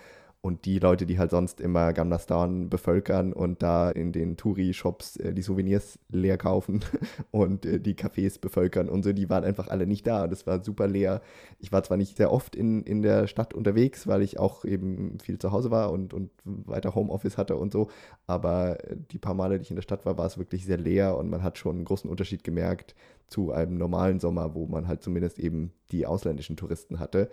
Und 0.46 0.66
die 0.66 0.78
Leute, 0.78 1.06
die 1.06 1.20
halt 1.20 1.32
sonst 1.32 1.62
immer 1.62 1.94
Gamla 1.94 2.20
Stan 2.20 2.70
bevölkern 2.70 3.32
und 3.32 3.64
da 3.64 3.90
in 3.90 4.12
den 4.12 4.36
Touri-Shops 4.36 5.16
äh, 5.16 5.34
die 5.34 5.42
Souvenirs 5.42 6.00
leer 6.10 6.38
kaufen 6.38 6.82
und 7.32 7.66
äh, 7.66 7.80
die 7.80 7.94
Cafés 7.94 8.42
bevölkern 8.42 8.90
und 8.90 9.04
so, 9.04 9.14
die 9.14 9.30
waren 9.30 9.46
einfach 9.46 9.70
alle 9.70 9.88
nicht 9.88 10.06
da. 10.06 10.28
Das 10.28 10.46
war 10.46 10.62
super 10.62 10.86
leer. 10.90 11.22
Ich 11.60 11.72
war 11.72 11.82
zwar 11.84 11.96
nicht 11.96 12.18
sehr 12.18 12.30
oft 12.30 12.58
in, 12.58 12.84
in 12.84 13.02
der 13.02 13.28
Stadt 13.28 13.54
unterwegs, 13.54 14.06
weil 14.06 14.22
ich 14.22 14.38
auch 14.38 14.66
eben 14.66 15.18
viel 15.20 15.40
zu 15.40 15.54
Hause 15.54 15.72
war 15.72 15.94
und, 15.94 16.14
und 16.14 16.30
weiter 16.44 16.94
Homeoffice 16.94 17.38
hatte 17.38 17.56
und 17.56 17.72
so, 17.72 17.90
aber 18.28 18.84
äh, 18.84 18.98
die 19.12 19.20
paar 19.20 19.36
Male, 19.36 19.60
die 19.60 19.64
ich 19.64 19.72
in 19.72 19.78
der 19.78 19.82
Stadt 19.82 20.06
war, 20.06 20.18
war 20.18 20.26
es 20.26 20.38
wirklich 20.38 20.66
sehr 20.66 20.78
leer 20.78 21.18
und 21.18 21.30
man 21.30 21.42
hat 21.42 21.58
schon 21.58 21.78
einen 21.78 21.86
großen 21.86 22.10
Unterschied 22.10 22.44
gemerkt 22.44 22.96
zu 23.28 23.54
einem 23.54 23.78
normalen 23.78 24.20
Sommer, 24.20 24.54
wo 24.56 24.68
man 24.68 24.90
halt 24.90 25.04
zumindest 25.04 25.40
eben 25.40 25.72
die 25.94 26.06
ausländischen 26.06 26.58
Touristen 26.58 27.00
hatte. 27.00 27.30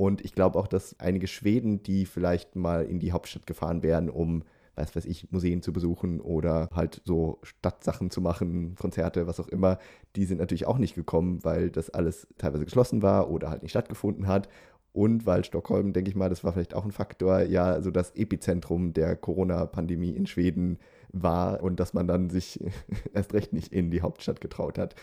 Und 0.00 0.24
ich 0.24 0.32
glaube 0.32 0.58
auch, 0.58 0.66
dass 0.66 0.98
einige 0.98 1.26
Schweden, 1.26 1.82
die 1.82 2.06
vielleicht 2.06 2.56
mal 2.56 2.86
in 2.86 3.00
die 3.00 3.12
Hauptstadt 3.12 3.46
gefahren 3.46 3.82
wären, 3.82 4.08
um, 4.08 4.44
was 4.74 4.96
weiß 4.96 5.04
ich, 5.04 5.30
Museen 5.30 5.60
zu 5.60 5.74
besuchen 5.74 6.22
oder 6.22 6.70
halt 6.72 7.02
so 7.04 7.38
Stadtsachen 7.42 8.10
zu 8.10 8.22
machen, 8.22 8.76
Konzerte, 8.76 9.26
was 9.26 9.38
auch 9.40 9.48
immer, 9.48 9.78
die 10.16 10.24
sind 10.24 10.38
natürlich 10.38 10.66
auch 10.66 10.78
nicht 10.78 10.94
gekommen, 10.94 11.40
weil 11.44 11.68
das 11.68 11.90
alles 11.90 12.28
teilweise 12.38 12.64
geschlossen 12.64 13.02
war 13.02 13.28
oder 13.28 13.50
halt 13.50 13.60
nicht 13.60 13.72
stattgefunden 13.72 14.26
hat. 14.26 14.48
Und 14.94 15.26
weil 15.26 15.44
Stockholm, 15.44 15.92
denke 15.92 16.08
ich 16.08 16.16
mal, 16.16 16.30
das 16.30 16.44
war 16.44 16.54
vielleicht 16.54 16.72
auch 16.72 16.86
ein 16.86 16.92
Faktor, 16.92 17.42
ja, 17.42 17.82
so 17.82 17.90
das 17.90 18.12
Epizentrum 18.12 18.94
der 18.94 19.16
Corona-Pandemie 19.16 20.12
in 20.12 20.26
Schweden 20.26 20.78
war 21.12 21.62
und 21.62 21.78
dass 21.78 21.92
man 21.92 22.08
dann 22.08 22.30
sich 22.30 22.58
erst 23.12 23.34
recht 23.34 23.52
nicht 23.52 23.70
in 23.70 23.90
die 23.90 24.00
Hauptstadt 24.00 24.40
getraut 24.40 24.78
hat. 24.78 24.94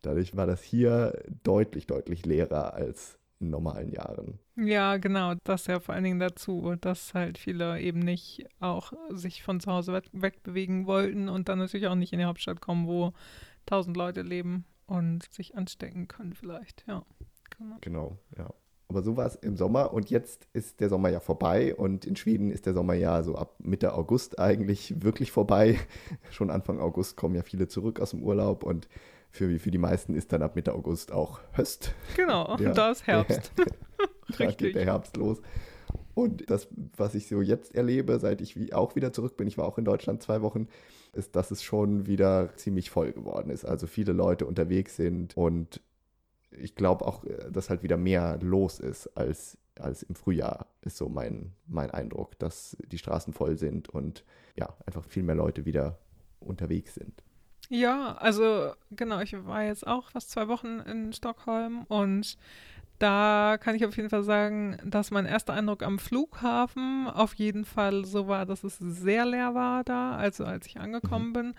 Dadurch 0.00 0.34
war 0.34 0.46
das 0.46 0.62
hier 0.62 1.22
deutlich, 1.42 1.86
deutlich 1.86 2.24
leerer 2.24 2.72
als 2.72 3.18
in 3.40 3.50
normalen 3.50 3.90
Jahren. 3.90 4.38
Ja, 4.56 4.96
genau. 4.96 5.34
Das 5.44 5.66
ja 5.66 5.80
vor 5.80 5.94
allen 5.94 6.04
Dingen 6.04 6.18
dazu, 6.18 6.74
dass 6.80 7.14
halt 7.14 7.38
viele 7.38 7.80
eben 7.80 8.00
nicht 8.00 8.46
auch 8.60 8.92
sich 9.10 9.42
von 9.42 9.60
zu 9.60 9.70
Hause 9.70 10.02
wegbewegen 10.12 10.86
wollten 10.86 11.28
und 11.28 11.48
dann 11.48 11.58
natürlich 11.58 11.86
auch 11.86 11.94
nicht 11.94 12.12
in 12.12 12.18
die 12.18 12.24
Hauptstadt 12.24 12.60
kommen, 12.60 12.86
wo 12.86 13.12
tausend 13.66 13.96
Leute 13.96 14.22
leben 14.22 14.64
und 14.86 15.32
sich 15.32 15.56
anstecken 15.56 16.08
können 16.08 16.32
vielleicht. 16.32 16.84
Ja, 16.86 17.04
genau. 17.58 17.76
Genau, 17.80 18.18
ja. 18.38 18.52
Aber 18.88 19.02
so 19.02 19.16
war 19.16 19.26
es 19.26 19.34
im 19.34 19.56
Sommer 19.56 19.92
und 19.92 20.10
jetzt 20.10 20.46
ist 20.52 20.78
der 20.78 20.88
Sommer 20.88 21.08
ja 21.08 21.18
vorbei 21.18 21.74
und 21.74 22.04
in 22.04 22.14
Schweden 22.14 22.52
ist 22.52 22.66
der 22.66 22.74
Sommer 22.74 22.94
ja 22.94 23.24
so 23.24 23.34
ab 23.34 23.56
Mitte 23.58 23.94
August 23.94 24.38
eigentlich 24.38 25.02
wirklich 25.02 25.32
vorbei. 25.32 25.76
Schon 26.30 26.50
Anfang 26.50 26.78
August 26.78 27.16
kommen 27.16 27.34
ja 27.34 27.42
viele 27.42 27.66
zurück 27.66 27.98
aus 27.98 28.10
dem 28.10 28.22
Urlaub 28.22 28.62
und 28.62 28.88
für, 29.36 29.58
für 29.58 29.70
die 29.70 29.78
meisten 29.78 30.14
ist 30.14 30.32
dann 30.32 30.42
ab 30.42 30.56
Mitte 30.56 30.74
August 30.74 31.12
auch 31.12 31.40
Höst. 31.52 31.94
Genau, 32.16 32.56
der, 32.58 32.72
da 32.72 32.90
ist 32.90 33.06
Herbst. 33.06 33.52
Der, 33.56 33.66
da 34.38 34.52
geht 34.52 34.74
der 34.74 34.84
Herbst 34.84 35.16
los. 35.16 35.40
Und 36.14 36.50
das, 36.50 36.68
was 36.96 37.14
ich 37.14 37.28
so 37.28 37.42
jetzt 37.42 37.74
erlebe, 37.74 38.18
seit 38.18 38.40
ich 38.40 38.72
auch 38.72 38.96
wieder 38.96 39.12
zurück 39.12 39.36
bin, 39.36 39.46
ich 39.46 39.58
war 39.58 39.66
auch 39.66 39.76
in 39.76 39.84
Deutschland 39.84 40.22
zwei 40.22 40.40
Wochen, 40.40 40.68
ist, 41.12 41.36
dass 41.36 41.50
es 41.50 41.62
schon 41.62 42.06
wieder 42.06 42.56
ziemlich 42.56 42.90
voll 42.90 43.12
geworden 43.12 43.50
ist. 43.50 43.64
Also 43.66 43.86
viele 43.86 44.12
Leute 44.12 44.46
unterwegs 44.46 44.96
sind 44.96 45.36
und 45.36 45.82
ich 46.50 46.74
glaube 46.74 47.06
auch, 47.06 47.24
dass 47.50 47.68
halt 47.68 47.82
wieder 47.82 47.98
mehr 47.98 48.38
los 48.40 48.80
ist 48.80 49.08
als, 49.16 49.58
als 49.78 50.02
im 50.02 50.14
Frühjahr, 50.14 50.66
ist 50.80 50.96
so 50.96 51.08
mein, 51.10 51.52
mein 51.66 51.90
Eindruck, 51.90 52.38
dass 52.38 52.78
die 52.90 52.98
Straßen 52.98 53.34
voll 53.34 53.58
sind 53.58 53.90
und 53.90 54.24
ja, 54.56 54.74
einfach 54.86 55.04
viel 55.04 55.22
mehr 55.22 55.34
Leute 55.34 55.66
wieder 55.66 55.98
unterwegs 56.40 56.94
sind. 56.94 57.22
Ja, 57.68 58.16
also 58.18 58.72
genau, 58.90 59.20
ich 59.20 59.34
war 59.46 59.62
jetzt 59.64 59.86
auch 59.86 60.10
fast 60.10 60.30
zwei 60.30 60.48
Wochen 60.48 60.80
in 60.80 61.12
Stockholm 61.12 61.84
und 61.88 62.38
da 62.98 63.58
kann 63.60 63.74
ich 63.74 63.84
auf 63.84 63.96
jeden 63.96 64.08
Fall 64.08 64.22
sagen, 64.22 64.78
dass 64.84 65.10
mein 65.10 65.26
erster 65.26 65.52
Eindruck 65.52 65.82
am 65.82 65.98
Flughafen 65.98 67.08
auf 67.08 67.34
jeden 67.34 67.64
Fall 67.64 68.04
so 68.04 68.26
war, 68.28 68.46
dass 68.46 68.64
es 68.64 68.78
sehr 68.78 69.26
leer 69.26 69.54
war 69.54 69.84
da, 69.84 70.16
also 70.16 70.44
als 70.44 70.66
ich 70.66 70.80
angekommen 70.80 71.28
mhm. 71.28 71.32
bin 71.32 71.54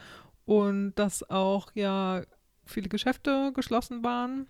und 0.46 0.96
dass 0.96 1.30
auch 1.30 1.72
ja 1.76 2.24
viele 2.66 2.90
Geschäfte 2.90 3.52
geschlossen 3.54 4.04
waren 4.04 4.48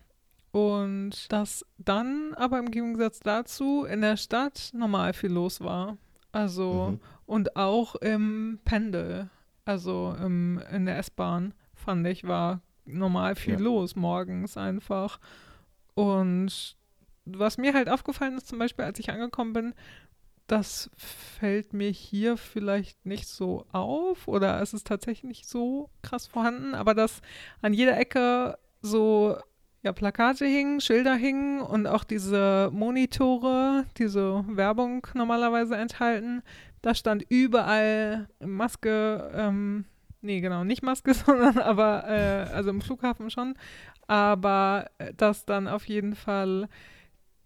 und 0.51 1.31
dass 1.31 1.65
dann 1.77 2.33
aber 2.35 2.59
im 2.59 2.71
Gegensatz 2.71 3.19
dazu 3.19 3.83
in 3.83 4.01
der 4.01 4.15
Stadt 4.17 4.71
normal 4.73 5.13
viel 5.13 5.31
los 5.31 5.61
war. 5.61 5.97
Also 6.31 6.91
mhm. 6.91 6.99
und 7.25 7.55
auch 7.55 7.95
im 7.95 8.59
Pendel, 8.63 9.29
also 9.67 10.15
im, 10.23 10.61
in 10.71 10.85
der 10.85 10.97
S-Bahn 10.97 11.53
fand 11.73 12.07
ich 12.07 12.25
war 12.25 12.61
normal 12.85 13.35
viel 13.35 13.55
ja. 13.55 13.59
los 13.59 13.95
morgens 13.95 14.57
einfach. 14.57 15.19
Und 15.93 16.77
was 17.25 17.57
mir 17.57 17.73
halt 17.73 17.89
aufgefallen 17.89 18.37
ist, 18.37 18.47
zum 18.47 18.59
Beispiel, 18.59 18.85
als 18.85 18.99
ich 18.99 19.09
angekommen 19.09 19.53
bin, 19.53 19.73
das 20.47 20.89
fällt 20.95 21.73
mir 21.73 21.89
hier 21.89 22.37
vielleicht 22.37 23.05
nicht 23.05 23.27
so 23.27 23.65
auf 23.73 24.27
oder 24.29 24.61
es 24.61 24.73
ist 24.73 24.87
tatsächlich 24.87 25.25
nicht 25.25 25.45
so 25.45 25.89
krass 26.01 26.25
vorhanden, 26.25 26.73
aber 26.73 26.93
dass 26.93 27.21
an 27.61 27.73
jeder 27.73 27.97
Ecke 27.97 28.57
so 28.81 29.37
ja, 29.83 29.93
Plakate 29.93 30.45
hingen, 30.45 30.81
Schilder 30.81 31.15
hingen 31.15 31.61
und 31.61 31.87
auch 31.87 32.03
diese 32.03 32.69
Monitore, 32.73 33.85
diese 33.97 34.43
Werbung 34.47 35.05
normalerweise 35.13 35.75
enthalten. 35.75 36.41
Da 36.81 36.93
stand 36.95 37.23
überall 37.29 38.27
Maske, 38.39 39.31
ähm, 39.33 39.85
nee, 40.21 40.41
genau, 40.41 40.63
nicht 40.63 40.83
Maske, 40.83 41.13
sondern 41.13 41.57
aber, 41.59 42.05
äh, 42.07 42.53
also 42.53 42.69
im 42.69 42.81
Flughafen 42.81 43.29
schon, 43.29 43.55
aber 44.07 44.87
äh, 44.97 45.13
dass 45.15 45.45
dann 45.45 45.67
auf 45.67 45.85
jeden 45.85 46.15
Fall 46.15 46.67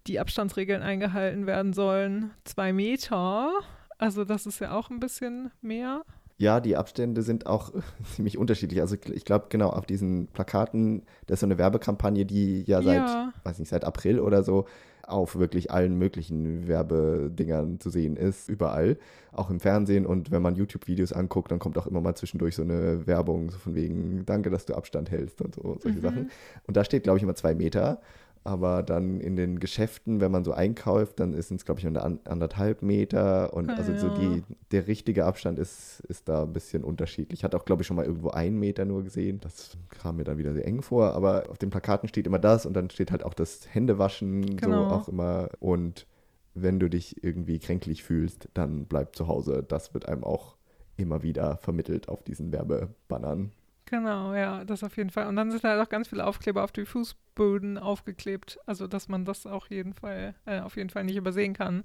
die 0.08 0.20
Abstandsregeln 0.20 0.82
eingehalten 0.82 1.46
werden 1.46 1.74
sollen. 1.74 2.32
Zwei 2.44 2.74
Meter, 2.74 3.52
also 3.98 4.26
das 4.26 4.46
ist 4.46 4.60
ja 4.60 4.72
auch 4.72 4.90
ein 4.90 5.00
bisschen 5.00 5.52
mehr. 5.62 6.04
Ja, 6.42 6.60
die 6.60 6.76
Abstände 6.76 7.22
sind 7.22 7.46
auch 7.46 7.72
ziemlich 8.16 8.38
unterschiedlich. 8.40 8.82
Also 8.82 8.96
ich 9.14 9.26
glaube, 9.26 9.46
genau, 9.50 9.70
auf 9.70 9.86
diesen 9.86 10.26
Plakaten, 10.28 11.04
das 11.28 11.36
ist 11.36 11.40
so 11.42 11.46
eine 11.46 11.60
Werbekampagne, 11.60 12.26
die 12.26 12.64
ja 12.64 12.82
seit, 12.82 13.08
ja. 13.08 13.32
weiß 13.44 13.60
nicht, 13.60 13.70
seit 13.70 13.86
April 13.86 14.20
oder 14.20 14.42
so 14.42 14.66
auf 15.04 15.38
wirklich 15.38 15.70
allen 15.70 15.98
möglichen 15.98 16.68
Werbedingern 16.68 17.80
zu 17.80 17.90
sehen 17.92 18.16
ist, 18.16 18.50
überall, 18.50 18.98
auch 19.32 19.52
im 19.52 19.60
Fernsehen. 19.60 20.08
Und 20.08 20.32
wenn 20.32 20.42
man 20.42 20.56
YouTube-Videos 20.56 21.14
anguckt, 21.14 21.52
dann 21.52 21.60
kommt 21.60 21.78
auch 21.78 21.86
immer 21.86 22.02
mal 22.02 22.16
zwischendurch 22.16 22.56
so 22.56 22.64
eine 22.64 23.06
Werbung, 23.06 23.52
so 23.52 23.60
von 23.60 23.76
wegen, 23.76 24.26
danke, 24.26 24.50
dass 24.50 24.66
du 24.66 24.74
Abstand 24.74 25.12
hältst 25.12 25.42
und 25.42 25.54
so, 25.54 25.78
solche 25.80 26.00
mhm. 26.00 26.02
Sachen. 26.02 26.32
Und 26.66 26.76
da 26.76 26.84
steht, 26.84 27.04
glaube 27.04 27.18
ich, 27.18 27.24
immer 27.24 27.36
zwei 27.36 27.54
Meter. 27.54 28.02
Aber 28.44 28.82
dann 28.82 29.20
in 29.20 29.36
den 29.36 29.60
Geschäften, 29.60 30.20
wenn 30.20 30.32
man 30.32 30.44
so 30.44 30.52
einkauft, 30.52 31.20
dann 31.20 31.34
ist 31.34 31.52
es, 31.52 31.64
glaube 31.64 31.80
ich, 31.80 31.86
anderthalb 31.86 32.82
Meter. 32.82 33.54
Und 33.54 33.70
ah, 33.70 33.76
also 33.76 33.96
so 33.96 34.10
die, 34.10 34.44
der 34.72 34.88
richtige 34.88 35.26
Abstand 35.26 35.60
ist, 35.60 36.00
ist 36.08 36.28
da 36.28 36.44
ein 36.44 36.54
bisschen 36.54 36.84
unterschiedlich. 36.84 37.40
Ich 37.40 37.44
hatte 37.44 37.56
auch, 37.56 37.66
glaube 37.66 37.84
ich, 37.84 37.88
schon 37.88 37.98
mal 37.98 38.06
irgendwo 38.06 38.30
einen 38.30 38.58
Meter 38.58 38.86
nur 38.86 39.04
gesehen. 39.04 39.40
Das 39.42 39.78
kam 39.90 40.18
mir 40.18 40.24
dann 40.24 40.40
wieder 40.40 40.54
sehr 40.54 40.66
eng 40.66 40.82
vor. 40.82 41.14
Aber 41.14 41.50
auf 41.50 41.60
den 41.60 41.70
Plakaten 41.70 42.10
steht 42.10 42.26
immer 42.26 42.40
das 42.40 42.66
und 42.66 42.74
dann 42.74 42.90
steht 42.90 43.12
halt 43.12 43.24
auch 43.24 43.36
das 43.36 43.72
Händewaschen 43.72 44.58
genau. 44.58 44.90
so 44.90 44.96
auch 44.96 45.08
immer. 45.08 45.50
Und 45.60 46.08
wenn 46.56 46.80
du 46.80 46.90
dich 46.90 47.24
irgendwie 47.24 47.60
kränklich 47.60 48.04
fühlst, 48.04 48.50
dann 48.56 48.86
bleib 48.86 49.16
zu 49.16 49.28
Hause. 49.28 49.64
Das 49.68 49.94
wird 49.94 50.08
einem 50.08 50.24
auch 50.24 50.56
immer 50.98 51.22
wieder 51.22 51.58
vermittelt 51.58 52.10
auf 52.10 52.24
diesen 52.24 52.52
Werbebannern. 52.52 53.52
Genau, 53.92 54.34
ja, 54.34 54.64
das 54.64 54.86
auf 54.86 54.96
jeden 54.96 55.10
Fall. 55.10 55.28
Und 55.28 55.36
dann 55.36 55.52
sind 55.52 55.66
halt 55.66 55.86
auch 55.86 55.90
ganz 55.90 56.08
viele 56.08 56.26
Aufkleber 56.26 56.64
auf 56.64 56.72
die 56.72 56.86
Fußböden 56.86 57.78
aufgeklebt. 57.78 58.58
Also, 58.66 58.88
dass 58.88 59.10
man 59.10 59.26
das 59.26 59.46
auch 59.46 59.68
jeden 59.68 59.94
Fall, 59.94 60.34
äh, 60.46 60.62
auf 60.62 60.78
jeden 60.78 60.90
Fall 60.90 61.04
nicht 61.04 61.18
übersehen 61.18 61.54
kann. 61.54 61.84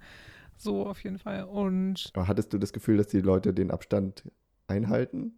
So 0.57 0.87
auf 0.87 1.03
jeden 1.03 1.19
Fall. 1.19 1.43
Und. 1.43 2.13
Aber 2.15 2.29
hattest 2.29 2.53
du 2.53 2.59
das 2.59 2.73
Gefühl, 2.73 2.97
dass 2.97 3.09
die 3.09 3.21
Leute 3.21 3.53
den 3.53 3.73
Abstand 3.73 4.23
einhalten? 4.69 5.33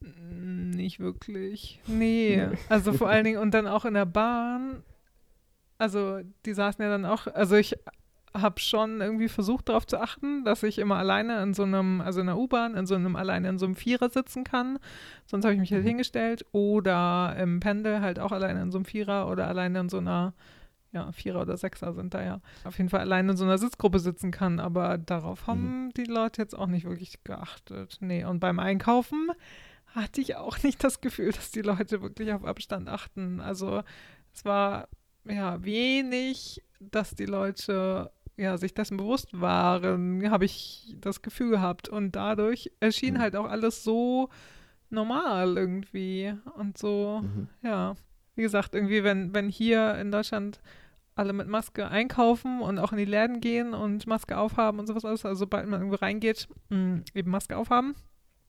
Nicht 0.00 1.00
wirklich. 1.00 1.80
Nee. 1.86 2.46
Also 2.68 2.92
vor 2.92 3.08
allen 3.08 3.24
Dingen 3.24 3.38
und 3.38 3.52
dann 3.52 3.66
auch 3.66 3.86
in 3.86 3.94
der 3.94 4.04
Bahn. 4.04 4.82
Also 5.78 6.20
die 6.44 6.52
saßen 6.52 6.82
ja 6.82 6.90
dann 6.90 7.06
auch, 7.06 7.26
also 7.26 7.56
ich 7.56 7.74
habe 8.40 8.60
schon 8.60 9.00
irgendwie 9.00 9.28
versucht 9.28 9.68
darauf 9.68 9.86
zu 9.86 10.00
achten, 10.00 10.44
dass 10.44 10.62
ich 10.62 10.78
immer 10.78 10.96
alleine 10.96 11.42
in 11.42 11.54
so 11.54 11.62
einem, 11.62 12.00
also 12.00 12.20
in 12.20 12.26
der 12.26 12.36
U-Bahn, 12.36 12.74
in 12.74 12.86
so 12.86 12.94
einem, 12.94 13.16
alleine 13.16 13.48
in 13.48 13.58
so 13.58 13.66
einem 13.66 13.76
Vierer 13.76 14.10
sitzen 14.10 14.44
kann. 14.44 14.78
Sonst 15.26 15.44
habe 15.44 15.54
ich 15.54 15.60
mich 15.60 15.72
halt 15.72 15.82
mhm. 15.82 15.88
hingestellt. 15.88 16.44
Oder 16.52 17.36
im 17.38 17.60
Pendel 17.60 18.00
halt 18.00 18.18
auch 18.18 18.32
alleine 18.32 18.62
in 18.62 18.70
so 18.70 18.78
einem 18.78 18.84
Vierer 18.84 19.30
oder 19.30 19.48
alleine 19.48 19.80
in 19.80 19.88
so 19.88 19.98
einer, 19.98 20.34
ja, 20.92 21.12
Vierer 21.12 21.42
oder 21.42 21.56
Sechser 21.56 21.92
sind 21.92 22.14
da 22.14 22.22
ja. 22.22 22.40
Auf 22.64 22.78
jeden 22.78 22.90
Fall 22.90 23.00
alleine 23.00 23.32
in 23.32 23.36
so 23.36 23.44
einer 23.44 23.58
Sitzgruppe 23.58 23.98
sitzen 23.98 24.30
kann. 24.30 24.60
Aber 24.60 24.98
darauf 24.98 25.46
haben 25.46 25.86
mhm. 25.86 25.92
die 25.94 26.04
Leute 26.04 26.42
jetzt 26.42 26.56
auch 26.56 26.68
nicht 26.68 26.86
wirklich 26.86 27.22
geachtet. 27.24 27.98
Nee, 28.00 28.24
und 28.24 28.40
beim 28.40 28.58
Einkaufen 28.58 29.30
hatte 29.86 30.20
ich 30.20 30.36
auch 30.36 30.58
nicht 30.62 30.82
das 30.84 31.00
Gefühl, 31.00 31.32
dass 31.32 31.50
die 31.50 31.62
Leute 31.62 32.02
wirklich 32.02 32.32
auf 32.32 32.44
Abstand 32.44 32.88
achten. 32.88 33.40
Also 33.40 33.82
es 34.32 34.44
war 34.44 34.88
ja 35.24 35.64
wenig, 35.64 36.62
dass 36.80 37.14
die 37.14 37.26
Leute 37.26 38.10
ja, 38.36 38.56
sich 38.58 38.74
dessen 38.74 38.96
bewusst 38.96 39.40
waren, 39.40 40.30
habe 40.30 40.44
ich 40.44 40.94
das 41.00 41.22
Gefühl 41.22 41.50
gehabt. 41.50 41.88
Und 41.88 42.16
dadurch 42.16 42.70
erschien 42.80 43.14
mhm. 43.14 43.18
halt 43.18 43.36
auch 43.36 43.46
alles 43.46 43.82
so 43.82 44.28
normal 44.90 45.56
irgendwie. 45.56 46.34
Und 46.56 46.78
so, 46.78 47.22
mhm. 47.22 47.48
ja. 47.62 47.94
Wie 48.34 48.42
gesagt, 48.42 48.74
irgendwie, 48.74 49.02
wenn, 49.02 49.32
wenn 49.34 49.48
hier 49.48 49.94
in 49.96 50.12
Deutschland 50.12 50.60
alle 51.14 51.32
mit 51.32 51.48
Maske 51.48 51.88
einkaufen 51.88 52.60
und 52.60 52.78
auch 52.78 52.92
in 52.92 52.98
die 52.98 53.06
Läden 53.06 53.40
gehen 53.40 53.72
und 53.72 54.06
Maske 54.06 54.36
aufhaben 54.36 54.78
und 54.78 54.86
sowas 54.86 55.06
alles, 55.06 55.24
also 55.24 55.38
sobald 55.38 55.66
man 55.66 55.80
irgendwo 55.80 55.96
reingeht, 55.96 56.46
mh, 56.68 56.76
mm, 56.76 57.04
eben 57.14 57.30
Maske 57.30 57.56
aufhaben, 57.56 57.94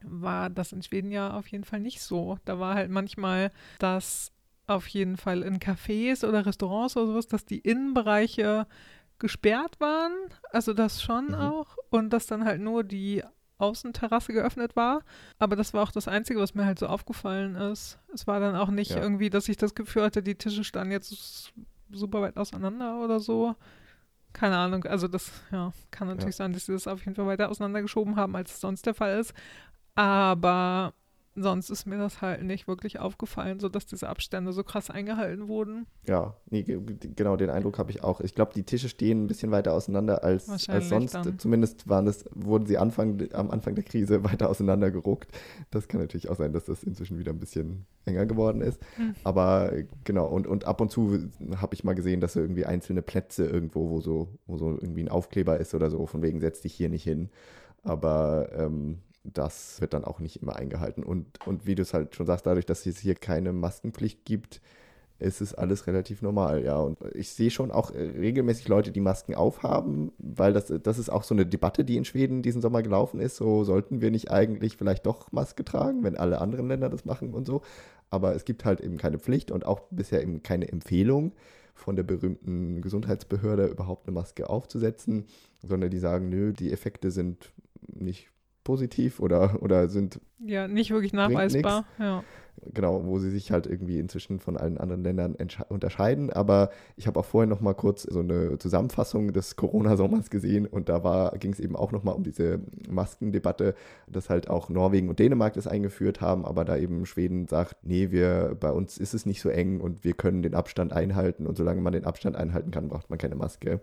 war 0.04 0.50
das 0.50 0.74
in 0.74 0.84
Schweden 0.84 1.10
ja 1.10 1.34
auf 1.34 1.48
jeden 1.48 1.64
Fall 1.64 1.80
nicht 1.80 2.02
so. 2.02 2.38
Da 2.44 2.60
war 2.60 2.76
halt 2.76 2.92
manchmal 2.92 3.52
das 3.80 4.34
auf 4.68 4.88
jeden 4.88 5.16
Fall 5.16 5.44
in 5.44 5.60
Cafés 5.60 6.28
oder 6.28 6.46
Restaurants 6.46 6.98
oder 6.98 7.08
sowas, 7.08 7.28
dass 7.28 7.46
die 7.46 7.60
Innenbereiche 7.60 8.68
gesperrt 9.20 9.80
waren, 9.80 10.14
also 10.52 10.74
das 10.74 11.02
schon 11.02 11.28
mhm. 11.28 11.36
auch, 11.36 11.78
und 11.90 12.12
dass 12.12 12.28
dann 12.28 12.46
halt 12.46 12.62
nur 12.62 12.84
die 12.84 13.24
Außenterrasse 13.58 14.34
geöffnet 14.34 14.76
war. 14.76 15.02
Aber 15.40 15.56
das 15.56 15.74
war 15.74 15.84
auch 15.84 15.92
das 15.92 16.08
Einzige, 16.08 16.40
was 16.40 16.54
mir 16.54 16.66
halt 16.66 16.80
so 16.80 16.88
aufgefallen 16.88 17.56
ist. 17.56 18.00
Es 18.14 18.28
war 18.28 18.40
dann 18.40 18.56
auch 18.56 18.70
nicht 18.70 18.92
ja. 18.92 19.02
irgendwie, 19.02 19.30
dass 19.30 19.50
ich 19.50 19.58
das 19.58 19.76
Gefühl 19.76 20.04
hatte, 20.04 20.22
die 20.22 20.36
Tische 20.36 20.64
standen 20.64 20.92
jetzt 20.92 21.54
super 21.90 22.22
weit 22.22 22.38
auseinander 22.38 23.04
oder 23.04 23.20
so. 23.20 23.56
Keine 24.34 24.58
Ahnung, 24.58 24.84
also 24.84 25.08
das 25.08 25.32
ja, 25.52 25.72
kann 25.90 26.08
natürlich 26.08 26.36
ja. 26.36 26.44
sein, 26.44 26.54
dass 26.54 26.66
sie 26.66 26.74
das 26.74 26.88
auf 26.88 27.04
jeden 27.06 27.16
Fall 27.16 27.26
weiter 27.26 27.50
auseinandergeschoben 27.50 28.16
haben, 28.16 28.36
als 28.36 28.54
es 28.54 28.62
sonst 28.62 28.86
der 28.86 28.94
Fall 28.94 29.20
ist. 29.20 29.34
Aber 29.96 30.94
sonst 31.38 31.70
ist 31.70 31.86
mir 31.86 31.98
das 31.98 32.22
halt 32.22 32.44
nicht 32.44 32.68
wirklich 32.68 33.00
aufgefallen, 33.00 33.60
sodass 33.60 33.86
diese 33.86 34.10
Abstände 34.10 34.52
so 34.54 34.64
krass 34.64 34.90
eingehalten 34.90 35.48
wurden. 35.48 35.86
Ja, 36.08 36.36
nee, 36.50 36.64
genau 36.64 37.36
den 37.36 37.50
Eindruck 37.50 37.78
habe 37.78 37.92
ich 37.92 38.04
auch. 38.04 38.22
Ich 38.22 38.34
glaube, 38.34 38.54
die 38.56 38.64
Tische 38.64 38.90
stehen 38.90 39.24
ein 39.24 39.28
bisschen 39.28 39.52
weiter 39.52 39.74
auseinander 39.74 40.24
als, 40.24 40.50
als 40.70 40.90
sonst. 40.90 41.14
Dann. 41.14 41.38
Zumindest 41.38 41.88
waren 41.88 42.08
es, 42.08 42.26
wurden 42.34 42.66
sie 42.66 42.78
Anfang, 42.78 43.28
am 43.34 43.52
Anfang 43.52 43.76
der 43.76 43.84
Krise 43.84 44.24
weiter 44.24 44.50
auseinander 44.50 44.92
geruckt. 44.92 45.32
Das 45.70 45.88
kann 45.88 46.02
natürlich 46.02 46.30
auch 46.30 46.36
sein, 46.36 46.54
dass 46.54 46.66
das 46.66 46.84
inzwischen 46.84 47.20
wieder 47.20 47.32
ein 47.32 47.40
bisschen 47.40 47.86
enger 48.06 48.26
geworden 48.26 48.62
ist. 48.62 48.82
Hm. 48.96 49.16
Aber 49.24 49.72
genau, 50.04 50.28
und, 50.28 50.48
und 50.48 50.66
ab 50.66 50.82
und 50.82 50.92
zu 50.92 51.30
habe 51.58 51.76
ich 51.76 51.84
mal 51.84 51.94
gesehen, 51.94 52.20
dass 52.20 52.34
so 52.34 52.40
irgendwie 52.40 52.66
einzelne 52.66 53.02
Plätze 53.02 53.46
irgendwo, 53.46 53.90
wo 53.90 54.02
so, 54.02 54.30
wo 54.48 54.58
so 54.58 54.72
irgendwie 54.72 55.04
ein 55.04 55.10
Aufkleber 55.10 55.58
ist 55.58 55.76
oder 55.76 55.90
so, 55.90 56.06
von 56.08 56.22
wegen 56.22 56.40
setz 56.40 56.62
dich 56.62 56.74
hier 56.74 56.90
nicht 56.90 57.04
hin. 57.04 57.30
Aber 57.84 58.50
ähm, 58.54 59.00
das 59.34 59.82
wird 59.82 59.94
dann 59.94 60.06
auch 60.06 60.20
nicht 60.20 60.42
immer 60.42 60.56
eingehalten. 60.56 61.04
Und, 61.04 61.46
und 61.46 61.66
wie 61.66 61.76
du 61.76 61.82
es 61.82 61.94
halt 61.94 62.16
schon 62.16 62.26
sagst, 62.26 62.46
dadurch, 62.46 62.66
dass 62.66 62.86
es 62.86 63.00
hier 63.00 63.16
keine 63.16 63.54
Maskenpflicht 63.54 64.26
gibt, 64.26 64.62
ist 65.20 65.42
es 65.42 65.56
alles 65.56 65.88
relativ 65.88 66.22
normal, 66.22 66.64
ja. 66.64 66.78
Und 66.78 67.00
ich 67.16 67.32
sehe 67.32 67.50
schon 67.50 67.72
auch 67.72 67.92
äh, 67.92 67.98
regelmäßig 67.98 68.68
Leute, 68.68 68.92
die 68.92 69.00
Masken 69.00 69.34
aufhaben, 69.36 70.12
weil 70.20 70.54
das, 70.54 70.72
das 70.84 71.00
ist 71.00 71.10
auch 71.10 71.24
so 71.24 71.34
eine 71.34 71.46
Debatte, 71.46 71.84
die 71.84 71.98
in 71.98 72.06
Schweden 72.06 72.44
diesen 72.44 72.62
Sommer 72.62 72.84
gelaufen 72.84 73.20
ist. 73.20 73.36
So 73.38 73.64
sollten 73.64 74.00
wir 74.02 74.12
nicht 74.12 74.30
eigentlich 74.32 74.78
vielleicht 74.78 75.06
doch 75.08 75.32
Maske 75.32 75.66
tragen, 75.66 76.04
wenn 76.04 76.18
alle 76.18 76.40
anderen 76.40 76.68
Länder 76.68 76.90
das 76.90 77.04
machen 77.06 77.34
und 77.34 77.48
so. 77.48 77.62
Aber 78.12 78.36
es 78.36 78.46
gibt 78.46 78.64
halt 78.64 78.80
eben 78.80 78.98
keine 78.98 79.18
Pflicht 79.20 79.52
und 79.52 79.66
auch 79.66 79.82
bisher 79.90 80.22
eben 80.22 80.44
keine 80.44 80.68
Empfehlung. 80.70 81.34
von 81.78 81.96
der 81.96 82.04
berühmten 82.04 82.82
Gesundheitsbehörde 82.82 83.68
überhaupt 83.68 84.08
eine 84.08 84.14
Maske 84.14 84.50
aufzusetzen, 84.50 85.26
sondern 85.64 85.90
die 85.90 86.00
sagen, 86.00 86.30
nö, 86.30 86.54
die 86.54 86.72
Effekte 86.72 87.12
sind 87.12 87.54
nicht 87.88 88.30
positiv 88.68 89.22
oder, 89.22 89.62
oder 89.62 89.88
sind. 89.88 90.20
Ja, 90.46 90.68
nicht 90.68 90.92
wirklich 90.92 91.14
nachweisbar. 91.14 91.86
Ja 91.98 92.24
genau, 92.74 93.06
wo 93.06 93.20
sie 93.20 93.30
sich 93.30 93.52
halt 93.52 93.68
irgendwie 93.68 94.00
inzwischen 94.00 94.40
von 94.40 94.58
allen 94.58 94.78
anderen 94.78 95.04
Ländern 95.04 95.36
unterscheiden. 95.70 96.32
Aber 96.32 96.70
ich 96.96 97.08
habe 97.08 97.20
auch 97.20 97.26
vorher 97.26 97.48
noch 97.48 97.62
mal 97.62 97.74
kurz 97.74 98.04
so 98.04 98.20
eine 98.20 98.58
Zusammenfassung 98.58 99.34
des 99.34 99.56
Corona-Sommers 99.56 100.30
gesehen 100.30 100.66
und 100.66 100.90
da 100.90 101.32
ging 101.40 101.54
es 101.54 101.60
eben 101.60 101.76
auch 101.76 101.92
noch 101.92 102.04
mal 102.04 102.12
um 102.12 102.24
diese 102.24 102.60
Maskendebatte, 102.90 103.76
dass 104.08 104.30
halt 104.30 104.50
auch 104.50 104.70
Norwegen 104.70 105.10
und 105.10 105.20
Dänemark 105.20 105.54
das 105.54 105.68
eingeführt 105.68 106.22
haben, 106.22 106.46
aber 106.46 106.66
da 106.66 106.78
eben 106.78 107.06
Schweden 107.06 107.48
sagt, 107.48 107.78
nee, 107.84 108.12
wir, 108.12 108.58
bei 108.60 108.72
uns 108.72 108.98
ist 108.98 109.14
es 109.14 109.26
nicht 109.26 109.42
so 109.42 109.50
eng 109.50 109.80
und 109.80 110.04
wir 110.04 110.14
können 110.14 110.42
den 110.42 110.56
Abstand 110.56 110.94
einhalten 110.94 111.48
und 111.48 111.58
solange 111.58 111.82
man 111.82 111.94
den 111.94 112.06
Abstand 112.06 112.36
einhalten 112.36 112.72
kann, 112.72 112.90
braucht 112.90 113.10
man 113.10 113.20
keine 113.20 113.36
Maske 113.36 113.82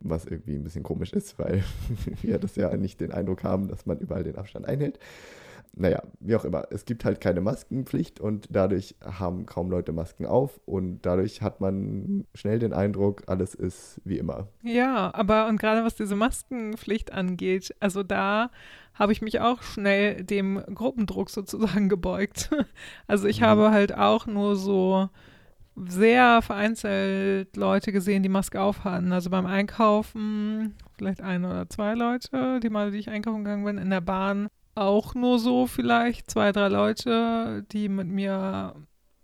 was 0.00 0.24
irgendwie 0.24 0.54
ein 0.54 0.64
bisschen 0.64 0.82
komisch 0.82 1.12
ist, 1.12 1.38
weil 1.38 1.62
wir 2.22 2.38
das 2.38 2.56
ja 2.56 2.76
nicht 2.76 3.00
den 3.00 3.12
Eindruck 3.12 3.44
haben, 3.44 3.68
dass 3.68 3.86
man 3.86 3.98
überall 3.98 4.24
den 4.24 4.36
Abstand 4.36 4.66
einhält 4.66 4.98
naja, 5.78 6.02
wie 6.20 6.34
auch 6.34 6.44
immer, 6.44 6.64
es 6.70 6.86
gibt 6.86 7.04
halt 7.04 7.20
keine 7.20 7.42
Maskenpflicht 7.42 8.18
und 8.18 8.48
dadurch 8.50 8.96
haben 9.04 9.44
kaum 9.44 9.70
Leute 9.70 9.92
Masken 9.92 10.24
auf 10.24 10.58
und 10.64 11.02
dadurch 11.02 11.42
hat 11.42 11.60
man 11.60 12.24
schnell 12.34 12.58
den 12.58 12.72
Eindruck, 12.72 13.22
alles 13.26 13.54
ist 13.54 14.00
wie 14.04 14.16
immer. 14.16 14.48
Ja, 14.62 15.14
aber 15.14 15.48
und 15.48 15.60
gerade 15.60 15.84
was 15.84 15.94
diese 15.94 16.16
Maskenpflicht 16.16 17.12
angeht, 17.12 17.74
also 17.78 18.02
da 18.02 18.50
habe 18.94 19.12
ich 19.12 19.20
mich 19.20 19.40
auch 19.40 19.62
schnell 19.62 20.24
dem 20.24 20.62
Gruppendruck 20.74 21.28
sozusagen 21.28 21.88
gebeugt. 21.88 22.50
Also 23.06 23.28
ich 23.28 23.40
mhm. 23.40 23.44
habe 23.44 23.70
halt 23.70 23.96
auch 23.96 24.26
nur 24.26 24.56
so 24.56 25.08
sehr 25.76 26.40
vereinzelt 26.42 27.56
Leute 27.56 27.92
gesehen, 27.92 28.22
die 28.22 28.28
Maske 28.28 28.60
aufhatten. 28.60 29.12
Also 29.12 29.30
beim 29.30 29.46
Einkaufen 29.46 30.74
vielleicht 30.96 31.20
ein 31.20 31.44
oder 31.44 31.68
zwei 31.68 31.94
Leute, 31.94 32.60
die 32.60 32.70
mal, 32.70 32.90
die 32.90 32.98
ich 32.98 33.10
einkaufen 33.10 33.44
gegangen 33.44 33.64
bin, 33.64 33.78
in 33.78 33.90
der 33.90 34.00
Bahn 34.00 34.48
auch 34.74 35.14
nur 35.14 35.38
so 35.38 35.66
vielleicht 35.66 36.30
zwei, 36.30 36.52
drei 36.52 36.68
Leute, 36.68 37.64
die 37.72 37.88
mit 37.88 38.08
mir 38.08 38.74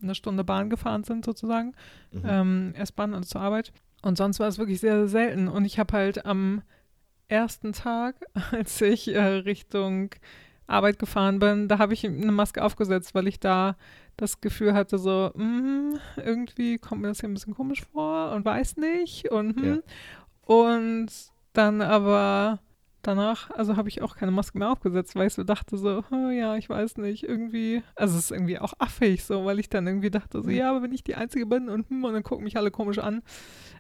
eine 0.02 0.14
Stunde 0.14 0.44
Bahn 0.44 0.70
gefahren 0.70 1.04
sind 1.04 1.24
sozusagen, 1.24 1.74
mhm. 2.10 2.22
ähm, 2.26 2.74
S-Bahn 2.76 3.14
und 3.14 3.24
zur 3.24 3.40
Arbeit. 3.40 3.72
Und 4.02 4.18
sonst 4.18 4.40
war 4.40 4.48
es 4.48 4.58
wirklich 4.58 4.80
sehr, 4.80 4.96
sehr 4.96 5.08
selten. 5.08 5.48
Und 5.48 5.64
ich 5.64 5.78
habe 5.78 5.92
halt 5.96 6.26
am 6.26 6.62
ersten 7.28 7.72
Tag, 7.72 8.16
als 8.50 8.80
ich 8.80 9.08
äh, 9.08 9.20
Richtung 9.20 10.10
Arbeit 10.72 10.98
gefahren 10.98 11.38
bin, 11.38 11.68
da 11.68 11.78
habe 11.78 11.94
ich 11.94 12.04
eine 12.06 12.32
Maske 12.32 12.62
aufgesetzt, 12.62 13.14
weil 13.14 13.28
ich 13.28 13.40
da 13.40 13.76
das 14.16 14.40
Gefühl 14.40 14.74
hatte, 14.74 14.98
so, 14.98 15.30
mm, 15.35 15.94
irgendwie 16.16 16.78
kommt 16.78 17.02
mir 17.02 17.08
das 17.08 17.20
hier 17.20 17.28
ein 17.28 17.35
bisschen 17.35 17.54
komisch 17.54 17.82
vor 17.92 18.32
und 18.32 18.44
weiß 18.44 18.76
nicht. 18.76 19.30
Und, 19.30 19.56
mm. 19.56 19.64
ja. 19.64 19.78
und 20.46 21.08
dann 21.52 21.80
aber 21.82 22.61
danach, 23.02 23.50
also 23.50 23.76
habe 23.76 23.88
ich 23.88 24.00
auch 24.00 24.16
keine 24.16 24.32
Maske 24.32 24.58
mehr 24.58 24.70
aufgesetzt, 24.70 25.14
weil 25.16 25.26
ich 25.26 25.35
so 25.35 25.44
dachte 25.44 25.76
so, 25.76 26.04
oh, 26.11 26.30
ja, 26.30 26.56
ich 26.56 26.68
weiß 26.68 26.98
nicht, 26.98 27.24
irgendwie, 27.24 27.82
also 27.94 28.16
es 28.16 28.24
ist 28.24 28.30
irgendwie 28.30 28.58
auch 28.58 28.74
affig 28.78 29.24
so, 29.24 29.44
weil 29.44 29.58
ich 29.58 29.68
dann 29.68 29.87
irgendwie 29.87 30.11
dachte 30.11 30.42
so, 30.42 30.50
ja, 30.50 30.70
aber 30.70 30.82
wenn 30.82 30.92
ich 30.92 31.04
die 31.04 31.16
Einzige 31.16 31.46
bin 31.46 31.68
und, 31.68 31.90
hm, 31.90 32.04
und 32.04 32.12
dann 32.12 32.22
gucken 32.22 32.44
mich 32.44 32.56
alle 32.56 32.70
komisch 32.70 32.98
an, 32.98 33.22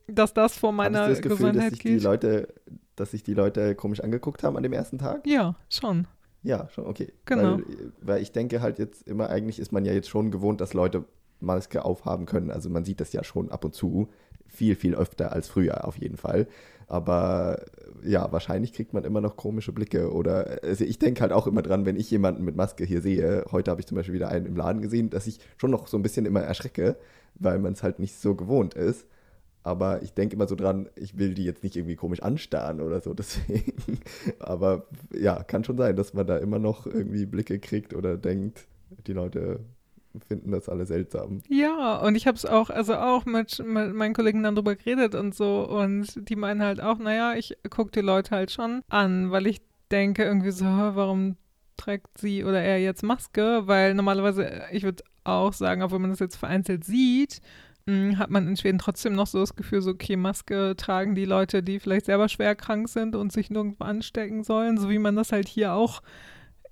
dass 0.08 0.34
das 0.34 0.58
vor 0.58 0.72
meiner 0.72 1.08
das 1.08 1.22
Gefühl, 1.22 1.36
Gesundheit 1.36 1.64
dass 1.64 1.70
sich 1.70 1.80
geht. 1.80 2.00
Die 2.00 2.04
Leute, 2.04 2.48
dass 2.96 3.12
sich 3.12 3.22
die 3.22 3.34
Leute 3.34 3.74
komisch 3.74 4.00
angeguckt 4.00 4.42
haben 4.42 4.56
an 4.56 4.62
dem 4.62 4.72
ersten 4.72 4.98
Tag? 4.98 5.26
Ja, 5.26 5.54
schon. 5.68 6.06
Ja, 6.42 6.68
schon, 6.70 6.86
okay. 6.86 7.12
Genau. 7.24 7.58
Weil, 7.58 7.64
weil 8.00 8.22
ich 8.22 8.32
denke 8.32 8.60
halt 8.60 8.78
jetzt 8.78 9.06
immer, 9.06 9.30
eigentlich 9.30 9.58
ist 9.58 9.72
man 9.72 9.84
ja 9.84 9.92
jetzt 9.92 10.08
schon 10.08 10.30
gewohnt, 10.30 10.60
dass 10.60 10.74
Leute 10.74 11.04
Maske 11.40 11.84
aufhaben 11.84 12.26
können. 12.26 12.50
Also 12.50 12.70
man 12.70 12.84
sieht 12.84 13.00
das 13.00 13.12
ja 13.12 13.24
schon 13.24 13.50
ab 13.50 13.64
und 13.64 13.74
zu, 13.74 14.08
viel, 14.46 14.76
viel 14.76 14.94
öfter 14.94 15.32
als 15.32 15.48
früher 15.48 15.86
auf 15.86 15.96
jeden 15.96 16.16
Fall. 16.16 16.46
Aber 16.86 17.64
ja, 18.04 18.30
wahrscheinlich 18.32 18.72
kriegt 18.72 18.92
man 18.92 19.04
immer 19.04 19.20
noch 19.20 19.36
komische 19.36 19.72
Blicke. 19.72 20.12
Oder 20.12 20.58
also 20.62 20.84
ich 20.84 20.98
denke 20.98 21.22
halt 21.22 21.32
auch 21.32 21.46
immer 21.46 21.62
dran, 21.62 21.86
wenn 21.86 21.96
ich 21.96 22.10
jemanden 22.10 22.44
mit 22.44 22.56
Maske 22.56 22.84
hier 22.84 23.00
sehe. 23.00 23.44
Heute 23.50 23.70
habe 23.70 23.80
ich 23.80 23.86
zum 23.86 23.96
Beispiel 23.96 24.14
wieder 24.14 24.28
einen 24.28 24.46
im 24.46 24.56
Laden 24.56 24.82
gesehen, 24.82 25.10
dass 25.10 25.26
ich 25.26 25.40
schon 25.56 25.70
noch 25.70 25.86
so 25.86 25.96
ein 25.96 26.02
bisschen 26.02 26.26
immer 26.26 26.42
erschrecke, 26.42 26.96
weil 27.34 27.58
man 27.58 27.72
es 27.72 27.82
halt 27.82 27.98
nicht 27.98 28.16
so 28.16 28.34
gewohnt 28.34 28.74
ist. 28.74 29.06
Aber 29.64 30.02
ich 30.02 30.12
denke 30.12 30.34
immer 30.34 30.48
so 30.48 30.56
dran, 30.56 30.88
ich 30.96 31.18
will 31.18 31.34
die 31.34 31.44
jetzt 31.44 31.62
nicht 31.62 31.76
irgendwie 31.76 31.94
komisch 31.94 32.22
anstarren 32.22 32.80
oder 32.80 33.00
so, 33.00 33.14
deswegen. 33.14 34.00
Aber 34.38 34.86
ja, 35.14 35.42
kann 35.42 35.64
schon 35.64 35.78
sein, 35.78 35.96
dass 35.96 36.14
man 36.14 36.26
da 36.26 36.38
immer 36.38 36.58
noch 36.58 36.86
irgendwie 36.86 37.26
Blicke 37.26 37.58
kriegt 37.58 37.94
oder 37.94 38.16
denkt, 38.16 38.66
die 39.06 39.12
Leute 39.12 39.60
finden 40.26 40.50
das 40.50 40.68
alle 40.68 40.84
seltsam. 40.84 41.40
Ja, 41.48 41.96
und 41.96 42.16
ich 42.16 42.26
habe 42.26 42.36
es 42.36 42.44
auch, 42.44 42.70
also 42.70 42.94
auch 42.94 43.24
mit, 43.24 43.62
mit, 43.64 43.94
meinen 43.94 44.14
Kollegen 44.14 44.42
dann 44.42 44.54
drüber 44.54 44.76
geredet 44.76 45.14
und 45.14 45.34
so. 45.34 45.66
Und 45.66 46.28
die 46.28 46.36
meinen 46.36 46.62
halt 46.62 46.82
auch, 46.82 46.98
naja, 46.98 47.34
ich 47.34 47.56
gucke 47.70 47.92
die 47.92 48.00
Leute 48.00 48.32
halt 48.32 48.50
schon 48.50 48.82
an, 48.88 49.30
weil 49.30 49.46
ich 49.46 49.62
denke 49.90 50.24
irgendwie 50.24 50.50
so, 50.50 50.64
warum 50.64 51.36
trägt 51.76 52.18
sie 52.18 52.44
oder 52.44 52.60
er 52.60 52.78
jetzt 52.78 53.02
Maske? 53.02 53.62
Weil 53.66 53.94
normalerweise, 53.94 54.62
ich 54.70 54.82
würde 54.82 55.02
auch 55.24 55.52
sagen, 55.52 55.82
auch 55.82 55.92
wenn 55.92 56.00
man 56.00 56.10
das 56.10 56.20
jetzt 56.20 56.36
vereinzelt 56.36 56.84
sieht, 56.84 57.40
hat 57.86 58.30
man 58.30 58.46
in 58.46 58.56
Schweden 58.56 58.78
trotzdem 58.78 59.14
noch 59.14 59.26
so 59.26 59.40
das 59.40 59.56
Gefühl, 59.56 59.82
so, 59.82 59.90
okay, 59.90 60.16
Maske 60.16 60.74
tragen 60.76 61.14
die 61.14 61.24
Leute, 61.24 61.62
die 61.62 61.80
vielleicht 61.80 62.06
selber 62.06 62.28
schwer 62.28 62.54
krank 62.54 62.88
sind 62.88 63.16
und 63.16 63.32
sich 63.32 63.50
nirgendwo 63.50 63.84
anstecken 63.84 64.44
sollen, 64.44 64.78
so 64.78 64.88
wie 64.88 64.98
man 64.98 65.16
das 65.16 65.32
halt 65.32 65.48
hier 65.48 65.72
auch 65.74 66.02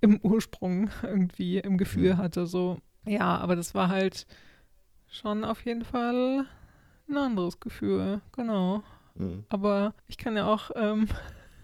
im 0.00 0.20
Ursprung 0.22 0.90
irgendwie 1.02 1.58
im 1.58 1.78
Gefühl 1.78 2.16
hatte. 2.16 2.46
So, 2.46 2.78
ja, 3.04 3.38
aber 3.38 3.56
das 3.56 3.74
war 3.74 3.88
halt 3.88 4.26
schon 5.08 5.44
auf 5.44 5.64
jeden 5.64 5.84
Fall 5.84 6.46
ein 7.08 7.16
anderes 7.16 7.60
Gefühl, 7.60 8.20
genau. 8.32 8.82
Mhm. 9.14 9.44
Aber 9.48 9.94
ich 10.06 10.16
kann 10.16 10.36
ja 10.36 10.46
auch 10.46 10.70
ähm, 10.76 11.08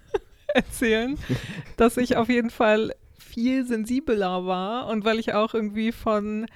erzählen, 0.54 1.16
dass 1.76 1.96
ich 1.96 2.16
auf 2.16 2.28
jeden 2.28 2.50
Fall 2.50 2.94
viel 3.16 3.64
sensibler 3.64 4.46
war 4.46 4.88
und 4.88 5.04
weil 5.04 5.18
ich 5.18 5.34
auch 5.34 5.54
irgendwie 5.54 5.92
von 5.92 6.46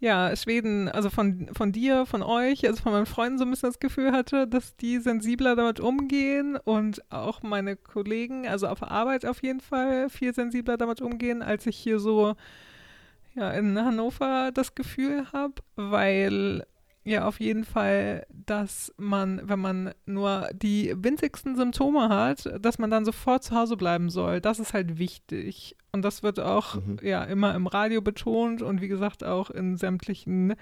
ja, 0.00 0.34
Schweden, 0.36 0.88
also 0.88 1.08
von, 1.08 1.48
von 1.52 1.72
dir, 1.72 2.04
von 2.06 2.22
euch, 2.22 2.66
also 2.66 2.82
von 2.82 2.92
meinen 2.92 3.06
Freunden 3.06 3.38
so 3.38 3.44
ein 3.44 3.50
bisschen 3.50 3.70
das 3.70 3.80
Gefühl 3.80 4.12
hatte, 4.12 4.46
dass 4.46 4.76
die 4.76 4.98
sensibler 4.98 5.56
damit 5.56 5.80
umgehen 5.80 6.56
und 6.56 7.00
auch 7.10 7.42
meine 7.42 7.76
Kollegen, 7.76 8.46
also 8.46 8.66
auf 8.66 8.82
Arbeit 8.82 9.24
auf 9.24 9.42
jeden 9.42 9.60
Fall 9.60 10.10
viel 10.10 10.34
sensibler 10.34 10.76
damit 10.76 11.00
umgehen, 11.00 11.42
als 11.42 11.66
ich 11.66 11.76
hier 11.76 11.98
so 11.98 12.34
ja, 13.34 13.50
in 13.52 13.78
Hannover 13.78 14.50
das 14.52 14.74
Gefühl 14.74 15.32
habe, 15.32 15.54
weil 15.76 16.66
ja 17.04 17.26
auf 17.26 17.38
jeden 17.38 17.64
Fall, 17.64 18.26
dass 18.30 18.92
man, 18.96 19.40
wenn 19.44 19.58
man 19.58 19.94
nur 20.06 20.48
die 20.54 20.94
winzigsten 20.96 21.54
Symptome 21.54 22.08
hat, 22.08 22.50
dass 22.60 22.78
man 22.78 22.90
dann 22.90 23.04
sofort 23.04 23.44
zu 23.44 23.54
Hause 23.54 23.76
bleiben 23.76 24.10
soll. 24.10 24.40
Das 24.40 24.58
ist 24.58 24.72
halt 24.72 24.98
wichtig. 24.98 25.76
Und 25.92 26.02
das 26.02 26.22
wird 26.22 26.40
auch 26.40 26.76
mhm. 26.76 26.98
ja 27.02 27.22
immer 27.24 27.54
im 27.54 27.66
Radio 27.66 28.00
betont 28.00 28.62
und 28.62 28.80
wie 28.80 28.88
gesagt 28.88 29.22
auch 29.22 29.50
in 29.50 29.76
sämtlichen 29.76 30.54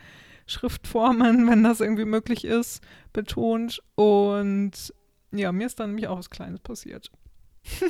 Schriftformen, 0.46 1.46
wenn 1.50 1.62
das 1.62 1.80
irgendwie 1.80 2.04
möglich 2.04 2.44
ist, 2.44 2.82
betont. 3.12 3.80
Und 3.94 4.92
ja, 5.30 5.52
mir 5.52 5.66
ist 5.66 5.80
dann 5.80 5.90
nämlich 5.90 6.08
auch 6.08 6.18
was 6.18 6.30
Kleines 6.30 6.60
passiert. 6.60 7.10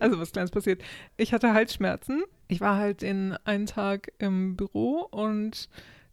also 0.00 0.18
was 0.18 0.32
Kleines 0.32 0.50
passiert. 0.50 0.82
Ich 1.16 1.32
hatte 1.32 1.52
Halsschmerzen. 1.54 2.24
Ich 2.48 2.60
war 2.60 2.76
halt 2.76 3.04
in 3.04 3.36
einen 3.44 3.66
Tag 3.66 4.12
im 4.18 4.56
Büro 4.56 5.06
und 5.10 5.68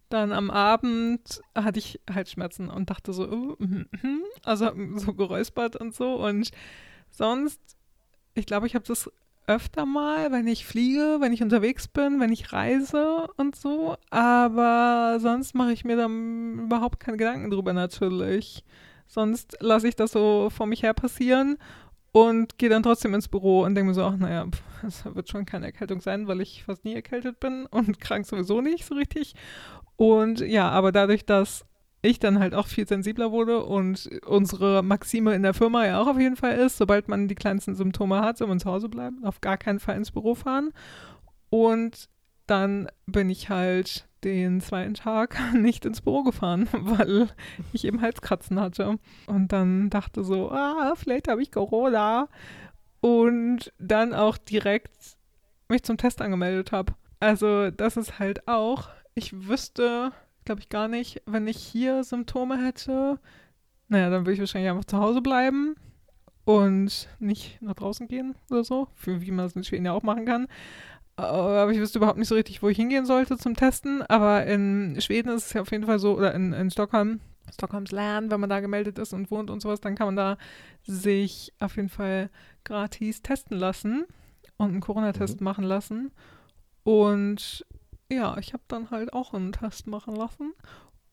dann 0.10 0.32
am 0.32 0.50
Abend 0.50 1.42
hatte 1.56 1.80
ich 1.80 2.00
Halsschmerzen 2.12 2.70
und 2.70 2.90
dachte 2.90 3.14
so, 3.14 3.58
mm, 3.60 3.86
also 4.44 4.72
so 4.96 5.14
geräuspert 5.14 5.76
und 5.76 5.94
so. 5.94 6.16
Und 6.16 6.52
sonst, 7.10 7.60
ich 8.34 8.46
glaube, 8.46 8.68
ich 8.68 8.76
habe 8.76 8.86
das 8.86 9.10
öfter 9.48 9.86
mal, 9.86 10.32
wenn 10.32 10.46
ich 10.46 10.66
fliege, 10.66 11.18
wenn 11.20 11.32
ich 11.32 11.42
unterwegs 11.42 11.88
bin, 11.88 12.20
wenn 12.20 12.32
ich 12.32 12.52
reise 12.52 13.28
und 13.38 13.56
so. 13.56 13.96
Aber 14.10 15.20
sonst 15.20 15.56
mache 15.56 15.72
ich 15.72 15.86
mir 15.86 15.96
dann 15.96 16.60
überhaupt 16.66 17.00
keine 17.00 17.18
Gedanken 17.18 17.50
drüber 17.50 17.74
natürlich. 17.74 18.64
Sonst 19.08 19.58
lasse 19.62 19.88
ich 19.88 19.96
das 19.96 20.12
so 20.12 20.50
vor 20.50 20.68
mich 20.68 20.84
her 20.84 20.94
passieren 20.94 21.58
und 22.12 22.58
gehe 22.58 22.70
dann 22.70 22.84
trotzdem 22.84 23.14
ins 23.14 23.30
Büro 23.30 23.64
und 23.64 23.76
denke 23.76 23.90
mir 23.90 23.94
so, 23.94 24.04
ach 24.04 24.18
naja, 24.18 24.46
das 24.82 25.06
wird 25.06 25.30
schon 25.30 25.46
keine 25.46 25.68
Erkältung 25.68 26.02
sein, 26.02 26.28
weil 26.28 26.42
ich 26.42 26.64
fast 26.64 26.84
nie 26.84 26.94
erkältet 26.94 27.40
bin 27.40 27.66
und 27.68 28.00
krank 28.02 28.26
sowieso 28.26 28.62
nicht 28.62 28.86
so 28.86 28.96
richtig. 28.96 29.34
Und 29.98 30.40
ja, 30.40 30.70
aber 30.70 30.92
dadurch, 30.92 31.26
dass 31.26 31.66
ich 32.02 32.20
dann 32.20 32.40
halt 32.40 32.54
auch 32.54 32.68
viel 32.68 32.88
sensibler 32.88 33.32
wurde 33.32 33.64
und 33.64 34.10
unsere 34.26 34.84
Maxime 34.84 35.34
in 35.34 35.44
der 35.44 35.54
Firma 35.54 35.86
ja 35.86 36.00
auch 36.00 36.08
auf 36.08 36.20
jeden 36.20 36.36
Fall 36.36 36.56
ist, 36.58 36.78
sobald 36.78 37.08
man 37.08 37.28
die 37.28 37.36
kleinsten 37.36 37.76
Symptome 37.76 38.22
hat, 38.22 38.38
soll 38.38 38.48
man 38.48 38.60
zu 38.60 38.72
Hause 38.72 38.88
bleiben, 38.88 39.26
auf 39.26 39.42
gar 39.42 39.58
keinen 39.58 39.80
Fall 39.80 39.98
ins 39.98 40.12
Büro 40.12 40.36
fahren. 40.36 40.72
Und 41.50 42.10
dann 42.46 42.88
bin 43.06 43.30
ich 43.30 43.50
halt 43.50 44.08
den 44.24 44.62
zweiten 44.62 44.94
Tag 44.94 45.38
nicht 45.54 45.86
ins 45.86 46.02
Büro 46.02 46.24
gefahren, 46.24 46.68
weil 46.72 47.30
ich 47.74 47.86
eben 47.86 48.02
Halskratzen 48.02 48.60
hatte. 48.60 48.98
Und 49.28 49.52
dann 49.52 49.90
dachte 49.90 50.24
so, 50.24 50.52
ah, 50.52 50.94
vielleicht 50.96 51.28
habe 51.28 51.42
ich 51.42 51.52
Corona. 51.52 52.30
Und 53.02 53.72
dann 53.80 54.14
auch 54.14 54.38
direkt 54.38 54.92
mich 55.70 55.84
zum 55.84 55.98
Test 55.98 56.22
angemeldet 56.22 56.72
habe. 56.72 56.94
Also 57.20 57.72
das 57.72 57.98
ist 57.98 58.20
halt 58.20 58.48
auch, 58.48 58.90
ich 59.18 59.48
wüsste, 59.48 60.12
glaube 60.46 60.62
ich 60.62 60.70
gar 60.70 60.88
nicht. 60.88 61.22
Wenn 61.26 61.48
ich 61.48 61.58
hier 61.58 62.04
Symptome 62.04 62.64
hätte, 62.64 63.20
naja, 63.88 64.10
dann 64.10 64.22
würde 64.22 64.34
ich 64.34 64.40
wahrscheinlich 64.40 64.70
einfach 64.70 64.86
zu 64.86 64.98
Hause 64.98 65.22
bleiben 65.22 65.76
und 66.46 67.10
nicht 67.20 67.62
nach 67.62 67.74
draußen 67.74 68.08
gehen 68.08 68.36
oder 68.50 68.64
so, 68.64 68.88
für 68.94 69.22
wie 69.22 69.32
man 69.32 69.48
es 69.48 69.56
in 69.56 69.64
Schweden 69.64 69.86
ja 69.86 69.94
auch 69.94 70.04
machen 70.04 70.26
kann. 70.26 70.48
Aber 71.16 71.72
ich 71.72 71.80
wüsste 71.80 71.98
überhaupt 71.98 72.20
nicht 72.20 72.28
so 72.28 72.36
richtig, 72.36 72.62
wo 72.62 72.70
ich 72.70 72.78
hingehen 72.78 73.08
sollte 73.08 73.38
zum 73.38 73.56
Testen. 73.56 74.04
Aber 74.04 74.46
in 74.46 75.02
Schweden 75.02 75.30
ist 75.30 75.48
es 75.48 75.54
ja 75.54 75.62
auf 75.62 75.72
jeden 75.72 75.88
Fall 75.88 75.98
so, 75.98 76.16
oder 76.16 76.36
in, 76.36 76.54
in 76.54 76.70
Stockholm, 76.70 77.20
Stockholms 77.52 77.92
Land, 77.92 78.30
wenn 78.30 78.40
man 78.40 78.52
da 78.52 78.60
gemeldet 78.60 79.00
ist 79.00 79.14
und 79.14 79.32
wohnt 79.32 79.50
und 79.50 79.62
sowas, 79.62 79.82
dann 79.82 79.96
kann 79.96 80.10
man 80.10 80.16
da 80.16 80.38
sich 80.84 81.54
auf 81.60 81.76
jeden 81.76 81.90
Fall 81.90 82.30
gratis 82.66 83.24
testen 83.24 83.58
lassen 83.58 84.06
und 84.58 84.70
einen 84.70 84.82
Corona-Test 84.82 85.42
mhm. 85.42 85.46
machen 85.46 85.64
lassen. 85.64 86.12
Und 86.84 87.66
ja, 88.12 88.38
ich 88.38 88.54
habe 88.54 88.64
dann 88.68 88.92
halt 88.92 89.14
auch 89.14 89.34
einen 89.34 89.52
Test 89.52 89.88
machen 89.88 90.16
lassen. 90.16 90.54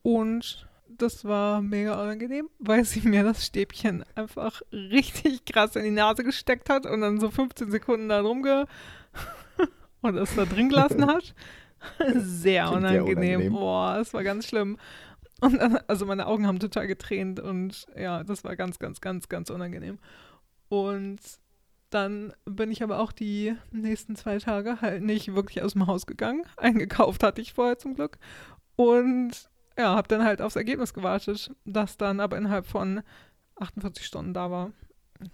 Und 0.02 0.66
das 0.88 1.24
war 1.24 1.62
mega 1.62 2.00
unangenehm, 2.00 2.48
weil 2.58 2.84
sie 2.84 3.06
mir 3.08 3.24
das 3.24 3.46
Stäbchen 3.46 4.04
einfach 4.14 4.62
richtig 4.72 5.44
krass 5.44 5.76
in 5.76 5.84
die 5.84 5.90
Nase 5.90 6.24
gesteckt 6.24 6.70
hat 6.70 6.86
und 6.86 7.00
dann 7.00 7.20
so 7.20 7.30
15 7.30 7.70
Sekunden 7.70 8.08
da 8.08 8.20
rumge 8.20 8.66
und 10.02 10.16
es 10.16 10.34
da 10.36 10.44
drin 10.44 10.68
gelassen 10.68 11.06
hat. 11.08 11.34
Sehr 12.14 12.70
unangenehm. 12.70 13.16
unangenehm. 13.16 13.52
Boah, 13.52 13.98
es 14.00 14.14
war 14.14 14.22
ganz 14.24 14.46
schlimm. 14.46 14.78
Und 15.40 15.58
dann, 15.58 15.78
also 15.88 16.06
meine 16.06 16.26
Augen 16.26 16.46
haben 16.46 16.58
total 16.58 16.86
getränt 16.86 17.40
und 17.40 17.86
ja, 17.96 18.22
das 18.24 18.44
war 18.44 18.56
ganz, 18.56 18.78
ganz, 18.78 19.00
ganz, 19.00 19.28
ganz 19.28 19.50
unangenehm. 19.50 19.98
Und 20.68 21.20
dann 21.94 22.32
bin 22.44 22.70
ich 22.72 22.82
aber 22.82 22.98
auch 22.98 23.12
die 23.12 23.54
nächsten 23.70 24.16
zwei 24.16 24.38
Tage 24.38 24.80
halt 24.80 25.02
nicht 25.02 25.34
wirklich 25.34 25.62
aus 25.62 25.74
dem 25.74 25.86
Haus 25.86 26.06
gegangen. 26.06 26.42
Eingekauft 26.56 27.22
hatte 27.22 27.40
ich 27.40 27.52
vorher 27.52 27.78
zum 27.78 27.94
Glück. 27.94 28.18
Und 28.76 29.48
ja, 29.78 29.94
habe 29.94 30.08
dann 30.08 30.24
halt 30.24 30.42
aufs 30.42 30.56
Ergebnis 30.56 30.92
gewartet, 30.92 31.52
das 31.64 31.96
dann 31.96 32.20
aber 32.20 32.36
innerhalb 32.36 32.66
von 32.66 33.02
48 33.56 34.04
Stunden 34.04 34.34
da 34.34 34.50
war. 34.50 34.72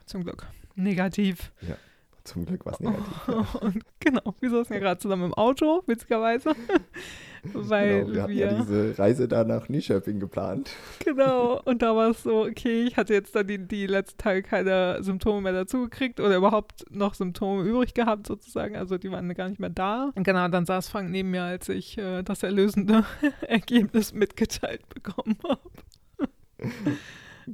Zum 0.05 0.25
Glück. 0.25 0.47
Negativ. 0.75 1.53
Ja. 1.63 1.77
Zum 2.25 2.45
Glück 2.45 2.67
war 2.67 2.75
es 2.75 2.81
negativ. 2.81 3.29
Ja. 3.29 3.61
Und 3.61 3.85
genau, 3.99 4.35
wir 4.41 4.51
saßen 4.51 4.75
ja 4.75 4.81
gerade 4.81 5.01
zusammen 5.01 5.25
im 5.25 5.35
Auto, 5.35 5.83
witzigerweise. 5.87 6.55
Weil 7.43 8.05
genau, 8.05 8.13
wir 8.13 8.23
hatten 8.23 8.33
wir, 8.33 8.47
ja 8.47 8.53
diese 8.53 8.99
Reise 8.99 9.27
da 9.27 9.45
nach 9.45 9.69
Nyköping 9.69 10.21
geplant. 10.21 10.71
Genau, 11.05 11.61
und 11.65 11.83
da 11.83 11.97
war 11.97 12.11
es 12.11 12.23
so, 12.23 12.43
okay, 12.43 12.83
ich 12.83 12.97
hatte 12.97 13.15
jetzt 13.15 13.35
dann 13.35 13.47
die, 13.47 13.59
die 13.67 13.87
letzten 13.87 14.19
Tage 14.19 14.43
keine 14.43 15.03
Symptome 15.03 15.41
mehr 15.41 15.53
dazugekriegt 15.53 16.21
oder 16.21 16.37
überhaupt 16.37 16.85
noch 16.91 17.15
Symptome 17.15 17.63
übrig 17.63 17.95
gehabt 17.95 18.27
sozusagen, 18.27 18.77
also 18.77 18.99
die 18.99 19.11
waren 19.11 19.33
gar 19.35 19.49
nicht 19.49 19.59
mehr 19.59 19.71
da. 19.71 20.13
Und 20.15 20.25
genau, 20.25 20.47
dann 20.49 20.67
saß 20.67 20.89
Frank 20.89 21.11
neben 21.11 21.31
mir, 21.31 21.43
als 21.43 21.69
ich 21.69 21.97
äh, 21.99 22.23
das 22.23 22.43
erlösende 22.43 23.05
Ergebnis 23.41 24.13
mitgeteilt 24.13 24.89
bekommen 24.89 25.39
habe. 25.49 25.71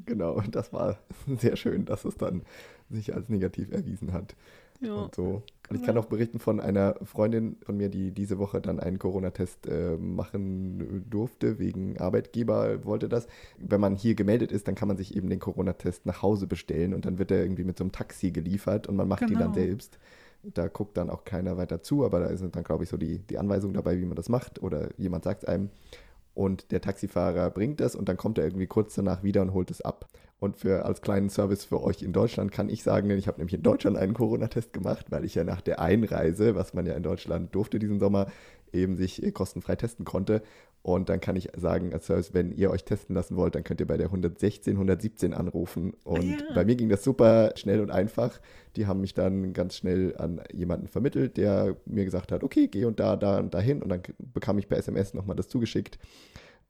genau, 0.04 0.40
das 0.50 0.72
war 0.72 0.98
sehr 1.38 1.56
schön, 1.56 1.84
dass 1.84 2.04
es 2.04 2.16
dann 2.16 2.42
sich 2.90 3.14
als 3.14 3.28
negativ 3.28 3.72
erwiesen 3.72 4.12
hat. 4.12 4.34
Ja, 4.80 4.94
und 4.94 5.14
so. 5.14 5.42
Und 5.68 5.76
ich 5.76 5.82
kann 5.82 5.96
auch 5.98 6.04
berichten 6.04 6.38
von 6.38 6.60
einer 6.60 6.94
Freundin 7.02 7.56
von 7.62 7.76
mir, 7.76 7.88
die 7.88 8.12
diese 8.12 8.38
Woche 8.38 8.60
dann 8.60 8.78
einen 8.78 8.98
Corona-Test 8.98 9.66
äh, 9.66 9.96
machen 9.96 11.04
durfte, 11.10 11.58
wegen 11.58 11.98
Arbeitgeber 11.98 12.84
wollte 12.84 13.08
das. 13.08 13.26
Wenn 13.58 13.80
man 13.80 13.96
hier 13.96 14.14
gemeldet 14.14 14.52
ist, 14.52 14.68
dann 14.68 14.74
kann 14.76 14.86
man 14.86 14.96
sich 14.96 15.16
eben 15.16 15.28
den 15.28 15.40
Corona-Test 15.40 16.06
nach 16.06 16.22
Hause 16.22 16.46
bestellen 16.46 16.94
und 16.94 17.04
dann 17.04 17.18
wird 17.18 17.30
er 17.30 17.42
irgendwie 17.42 17.64
mit 17.64 17.78
so 17.78 17.84
einem 17.84 17.92
Taxi 17.92 18.30
geliefert 18.30 18.86
und 18.86 18.96
man 18.96 19.08
macht 19.08 19.20
genau. 19.20 19.30
die 19.30 19.38
dann 19.38 19.52
genau. 19.52 19.66
selbst. 19.66 19.98
Da 20.44 20.68
guckt 20.68 20.96
dann 20.96 21.10
auch 21.10 21.24
keiner 21.24 21.56
weiter 21.56 21.82
zu, 21.82 22.04
aber 22.04 22.20
da 22.20 22.36
sind 22.36 22.54
dann, 22.54 22.62
glaube 22.62 22.84
ich, 22.84 22.90
so 22.90 22.96
die, 22.96 23.18
die 23.18 23.38
Anweisungen 23.38 23.74
dabei, 23.74 23.98
wie 23.98 24.04
man 24.04 24.14
das 24.14 24.28
macht 24.28 24.62
oder 24.62 24.90
jemand 24.96 25.24
sagt 25.24 25.42
es 25.42 25.48
einem 25.48 25.70
und 26.36 26.70
der 26.70 26.82
Taxifahrer 26.82 27.50
bringt 27.50 27.80
es 27.80 27.96
und 27.96 28.08
dann 28.08 28.18
kommt 28.18 28.36
er 28.36 28.44
irgendwie 28.44 28.66
kurz 28.66 28.94
danach 28.94 29.22
wieder 29.22 29.40
und 29.40 29.54
holt 29.54 29.70
es 29.70 29.80
ab. 29.80 30.06
Und 30.38 30.58
für 30.58 30.84
als 30.84 31.00
kleinen 31.00 31.30
Service 31.30 31.64
für 31.64 31.82
euch 31.82 32.02
in 32.02 32.12
Deutschland 32.12 32.52
kann 32.52 32.68
ich 32.68 32.82
sagen, 32.82 33.10
ich 33.10 33.26
habe 33.26 33.38
nämlich 33.38 33.54
in 33.54 33.62
Deutschland 33.62 33.96
einen 33.96 34.12
Corona-Test 34.12 34.74
gemacht, 34.74 35.06
weil 35.08 35.24
ich 35.24 35.34
ja 35.34 35.44
nach 35.44 35.62
der 35.62 35.80
Einreise, 35.80 36.54
was 36.54 36.74
man 36.74 36.84
ja 36.84 36.92
in 36.92 37.02
Deutschland 37.02 37.54
durfte 37.54 37.78
diesen 37.78 37.98
Sommer, 37.98 38.26
eben 38.70 38.96
sich 38.96 39.22
kostenfrei 39.32 39.76
testen 39.76 40.04
konnte. 40.04 40.42
Und 40.86 41.08
dann 41.08 41.20
kann 41.20 41.34
ich 41.34 41.48
sagen, 41.56 41.92
als 41.92 42.06
Service, 42.06 42.32
wenn 42.32 42.52
ihr 42.52 42.70
euch 42.70 42.84
testen 42.84 43.16
lassen 43.16 43.34
wollt, 43.34 43.56
dann 43.56 43.64
könnt 43.64 43.80
ihr 43.80 43.88
bei 43.88 43.96
der 43.96 44.06
116, 44.06 44.74
117 44.74 45.34
anrufen. 45.34 45.94
Und 46.04 46.22
ja. 46.22 46.54
bei 46.54 46.64
mir 46.64 46.76
ging 46.76 46.88
das 46.88 47.02
super 47.02 47.52
schnell 47.56 47.80
und 47.80 47.90
einfach. 47.90 48.40
Die 48.76 48.86
haben 48.86 49.00
mich 49.00 49.12
dann 49.12 49.52
ganz 49.52 49.74
schnell 49.74 50.14
an 50.16 50.40
jemanden 50.52 50.86
vermittelt, 50.86 51.38
der 51.38 51.74
mir 51.86 52.04
gesagt 52.04 52.30
hat, 52.30 52.44
okay, 52.44 52.68
geh 52.68 52.84
und 52.84 53.00
da, 53.00 53.16
da 53.16 53.40
und 53.40 53.52
dahin. 53.52 53.82
Und 53.82 53.88
dann 53.88 54.02
bekam 54.16 54.58
ich 54.58 54.68
per 54.68 54.78
SMS 54.78 55.12
nochmal 55.12 55.34
das 55.34 55.48
zugeschickt. 55.48 55.98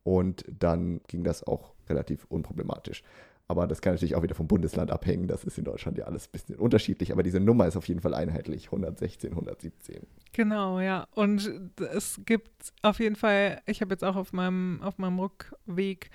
Und 0.03 0.47
dann 0.49 1.03
ging 1.09 1.23
das 1.23 1.47
auch 1.47 1.75
relativ 1.87 2.25
unproblematisch. 2.31 3.03
Aber 3.49 3.67
das 3.67 3.81
kann 3.81 3.95
natürlich 3.95 4.17
auch 4.17 4.23
wieder 4.23 4.35
vom 4.35 4.49
Bundesland 4.49 4.91
abhängen. 4.91 5.29
Das 5.29 5.45
ist 5.45 5.57
in 5.57 5.65
Deutschland 5.65 5.99
ja 5.99 6.07
alles 6.07 6.27
ein 6.27 6.33
bisschen 6.33 6.57
unterschiedlich. 6.57 7.13
Aber 7.13 7.23
diese 7.23 7.39
Nummer 7.39 7.67
ist 7.67 7.77
auf 7.77 7.87
jeden 7.87 8.01
Fall 8.01 8.15
einheitlich. 8.15 8.67
116, 8.67 9.31
117. 9.31 10.07
Genau, 10.33 10.81
ja. 10.81 11.07
Und 11.15 11.71
es 11.95 12.21
gibt 12.27 12.73
auf 12.83 12.99
jeden 12.99 13.15
Fall, 13.15 13.61
ich 13.67 13.81
habe 13.83 13.93
jetzt 13.95 14.03
auch 14.03 14.17
auf 14.17 14.33
meinem, 14.33 14.83
auf 14.83 14.99
meinem 14.99 15.21
Rückweg 15.21 16.11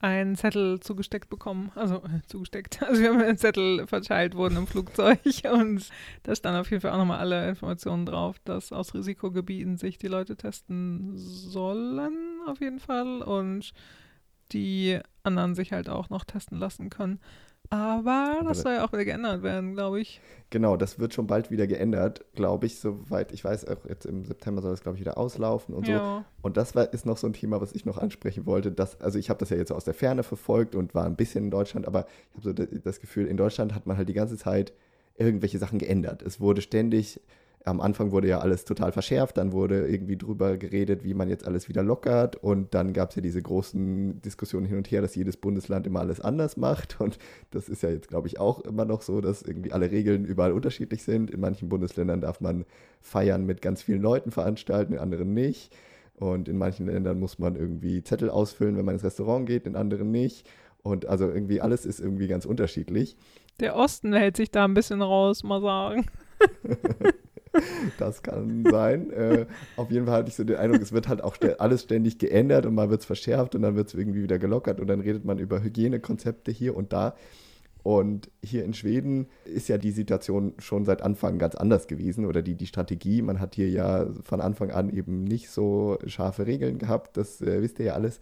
einen 0.00 0.34
Zettel 0.34 0.80
zugesteckt 0.80 1.30
bekommen. 1.30 1.70
Also 1.76 1.98
äh, 1.98 2.20
zugesteckt. 2.26 2.80
Also 2.92 3.00
wir 3.00 3.10
haben 3.10 3.22
einen 3.22 3.38
Zettel 3.38 3.86
verteilt 3.86 4.34
worden 4.34 4.56
im 4.56 4.66
Flugzeug 4.66 5.20
und 5.52 5.88
da 6.24 6.34
stand 6.34 6.58
auf 6.58 6.70
jeden 6.70 6.80
Fall 6.80 6.90
auch 6.90 6.98
nochmal 6.98 7.20
alle 7.20 7.48
Informationen 7.48 8.06
drauf, 8.06 8.40
dass 8.44 8.72
aus 8.72 8.92
Risikogebieten 8.92 9.78
sich 9.78 9.98
die 9.98 10.08
Leute 10.08 10.36
testen 10.36 11.16
sollen, 11.16 12.40
auf 12.48 12.60
jeden 12.60 12.80
Fall. 12.80 13.22
Und 13.22 13.72
die 14.50 14.98
anderen 15.24 15.54
sich 15.54 15.72
halt 15.72 15.88
auch 15.88 16.10
noch 16.10 16.24
testen 16.24 16.58
lassen 16.58 16.90
können. 16.90 17.20
Aber 17.70 18.42
das 18.44 18.60
soll 18.60 18.74
ja 18.74 18.84
auch 18.84 18.92
wieder 18.92 19.06
geändert 19.06 19.42
werden, 19.42 19.72
glaube 19.72 20.00
ich. 20.00 20.20
Genau, 20.50 20.76
das 20.76 20.98
wird 20.98 21.14
schon 21.14 21.26
bald 21.26 21.50
wieder 21.50 21.66
geändert, 21.66 22.22
glaube 22.34 22.66
ich, 22.66 22.78
soweit 22.78 23.32
ich 23.32 23.44
weiß. 23.44 23.66
Auch 23.68 23.86
jetzt 23.88 24.04
im 24.04 24.26
September 24.26 24.60
soll 24.60 24.72
das, 24.72 24.82
glaube 24.82 24.98
ich, 24.98 25.00
wieder 25.00 25.16
auslaufen 25.16 25.74
und 25.74 25.88
ja. 25.88 25.98
so. 25.98 26.24
Und 26.42 26.58
das 26.58 26.74
war, 26.74 26.92
ist 26.92 27.06
noch 27.06 27.16
so 27.16 27.26
ein 27.26 27.32
Thema, 27.32 27.62
was 27.62 27.72
ich 27.72 27.86
noch 27.86 27.96
ansprechen 27.96 28.44
wollte. 28.44 28.72
Dass, 28.72 29.00
also 29.00 29.18
ich 29.18 29.30
habe 29.30 29.40
das 29.40 29.48
ja 29.48 29.56
jetzt 29.56 29.72
aus 29.72 29.84
der 29.84 29.94
Ferne 29.94 30.22
verfolgt 30.22 30.74
und 30.74 30.94
war 30.94 31.06
ein 31.06 31.16
bisschen 31.16 31.44
in 31.44 31.50
Deutschland, 31.50 31.86
aber 31.86 32.06
ich 32.30 32.46
habe 32.46 32.66
so 32.68 32.78
das 32.78 33.00
Gefühl, 33.00 33.26
in 33.26 33.38
Deutschland 33.38 33.74
hat 33.74 33.86
man 33.86 33.96
halt 33.96 34.08
die 34.08 34.14
ganze 34.14 34.36
Zeit 34.36 34.74
irgendwelche 35.16 35.58
Sachen 35.58 35.78
geändert. 35.78 36.20
Es 36.20 36.40
wurde 36.40 36.60
ständig 36.60 37.20
am 37.64 37.80
Anfang 37.80 38.10
wurde 38.10 38.28
ja 38.28 38.40
alles 38.40 38.64
total 38.64 38.92
verschärft, 38.92 39.36
dann 39.38 39.52
wurde 39.52 39.86
irgendwie 39.86 40.16
drüber 40.16 40.56
geredet, 40.56 41.04
wie 41.04 41.14
man 41.14 41.28
jetzt 41.28 41.46
alles 41.46 41.68
wieder 41.68 41.82
lockert 41.82 42.36
und 42.36 42.74
dann 42.74 42.92
gab 42.92 43.10
es 43.10 43.16
ja 43.16 43.22
diese 43.22 43.40
großen 43.40 44.20
Diskussionen 44.22 44.66
hin 44.66 44.78
und 44.78 44.90
her, 44.90 45.00
dass 45.00 45.14
jedes 45.14 45.36
Bundesland 45.36 45.86
immer 45.86 46.00
alles 46.00 46.20
anders 46.20 46.56
macht 46.56 46.96
und 47.00 47.18
das 47.50 47.68
ist 47.68 47.82
ja 47.82 47.90
jetzt, 47.90 48.08
glaube 48.08 48.28
ich, 48.28 48.40
auch 48.40 48.60
immer 48.60 48.84
noch 48.84 49.02
so, 49.02 49.20
dass 49.20 49.42
irgendwie 49.42 49.72
alle 49.72 49.90
Regeln 49.90 50.24
überall 50.24 50.52
unterschiedlich 50.52 51.02
sind. 51.04 51.30
In 51.30 51.40
manchen 51.40 51.68
Bundesländern 51.68 52.20
darf 52.20 52.40
man 52.40 52.64
Feiern 53.00 53.44
mit 53.46 53.62
ganz 53.62 53.82
vielen 53.82 54.02
Leuten 54.02 54.30
veranstalten, 54.30 54.94
in 54.94 54.98
anderen 54.98 55.34
nicht. 55.34 55.74
Und 56.16 56.48
in 56.48 56.58
manchen 56.58 56.86
Ländern 56.86 57.18
muss 57.18 57.38
man 57.38 57.56
irgendwie 57.56 58.02
Zettel 58.04 58.30
ausfüllen, 58.30 58.76
wenn 58.76 58.84
man 58.84 58.94
ins 58.94 59.04
Restaurant 59.04 59.46
geht, 59.46 59.66
in 59.66 59.76
anderen 59.76 60.10
nicht. 60.10 60.48
Und 60.82 61.06
also 61.06 61.28
irgendwie 61.28 61.60
alles 61.60 61.86
ist 61.86 62.00
irgendwie 62.00 62.28
ganz 62.28 62.44
unterschiedlich. 62.44 63.16
Der 63.60 63.76
Osten 63.76 64.12
hält 64.12 64.36
sich 64.36 64.50
da 64.50 64.64
ein 64.64 64.74
bisschen 64.74 65.02
raus, 65.02 65.42
mal 65.42 65.60
sagen. 65.60 66.06
das 67.98 68.22
kann 68.22 68.64
sein. 68.70 69.10
Äh, 69.10 69.46
auf 69.76 69.90
jeden 69.90 70.06
Fall 70.06 70.18
hatte 70.18 70.28
ich 70.28 70.36
so 70.36 70.44
den 70.44 70.56
Eindruck, 70.56 70.82
es 70.82 70.92
wird 70.92 71.08
halt 71.08 71.22
auch 71.22 71.36
alles 71.58 71.82
ständig 71.82 72.18
geändert 72.18 72.66
und 72.66 72.74
mal 72.74 72.90
wird 72.90 73.00
es 73.00 73.06
verschärft 73.06 73.54
und 73.54 73.62
dann 73.62 73.76
wird 73.76 73.88
es 73.88 73.94
irgendwie 73.94 74.22
wieder 74.22 74.38
gelockert 74.38 74.80
und 74.80 74.86
dann 74.86 75.00
redet 75.00 75.24
man 75.24 75.38
über 75.38 75.62
Hygienekonzepte 75.62 76.50
hier 76.50 76.76
und 76.76 76.92
da. 76.92 77.14
Und 77.82 78.30
hier 78.44 78.64
in 78.64 78.74
Schweden 78.74 79.26
ist 79.44 79.68
ja 79.68 79.76
die 79.76 79.90
Situation 79.90 80.54
schon 80.58 80.84
seit 80.84 81.02
Anfang 81.02 81.38
ganz 81.38 81.56
anders 81.56 81.88
gewesen 81.88 82.26
oder 82.26 82.40
die, 82.40 82.54
die 82.54 82.68
Strategie. 82.68 83.22
Man 83.22 83.40
hat 83.40 83.56
hier 83.56 83.68
ja 83.68 84.06
von 84.22 84.40
Anfang 84.40 84.70
an 84.70 84.88
eben 84.88 85.24
nicht 85.24 85.50
so 85.50 85.98
scharfe 86.06 86.46
Regeln 86.46 86.78
gehabt, 86.78 87.16
das 87.16 87.40
äh, 87.40 87.60
wisst 87.60 87.80
ihr 87.80 87.86
ja 87.86 87.94
alles. 87.94 88.20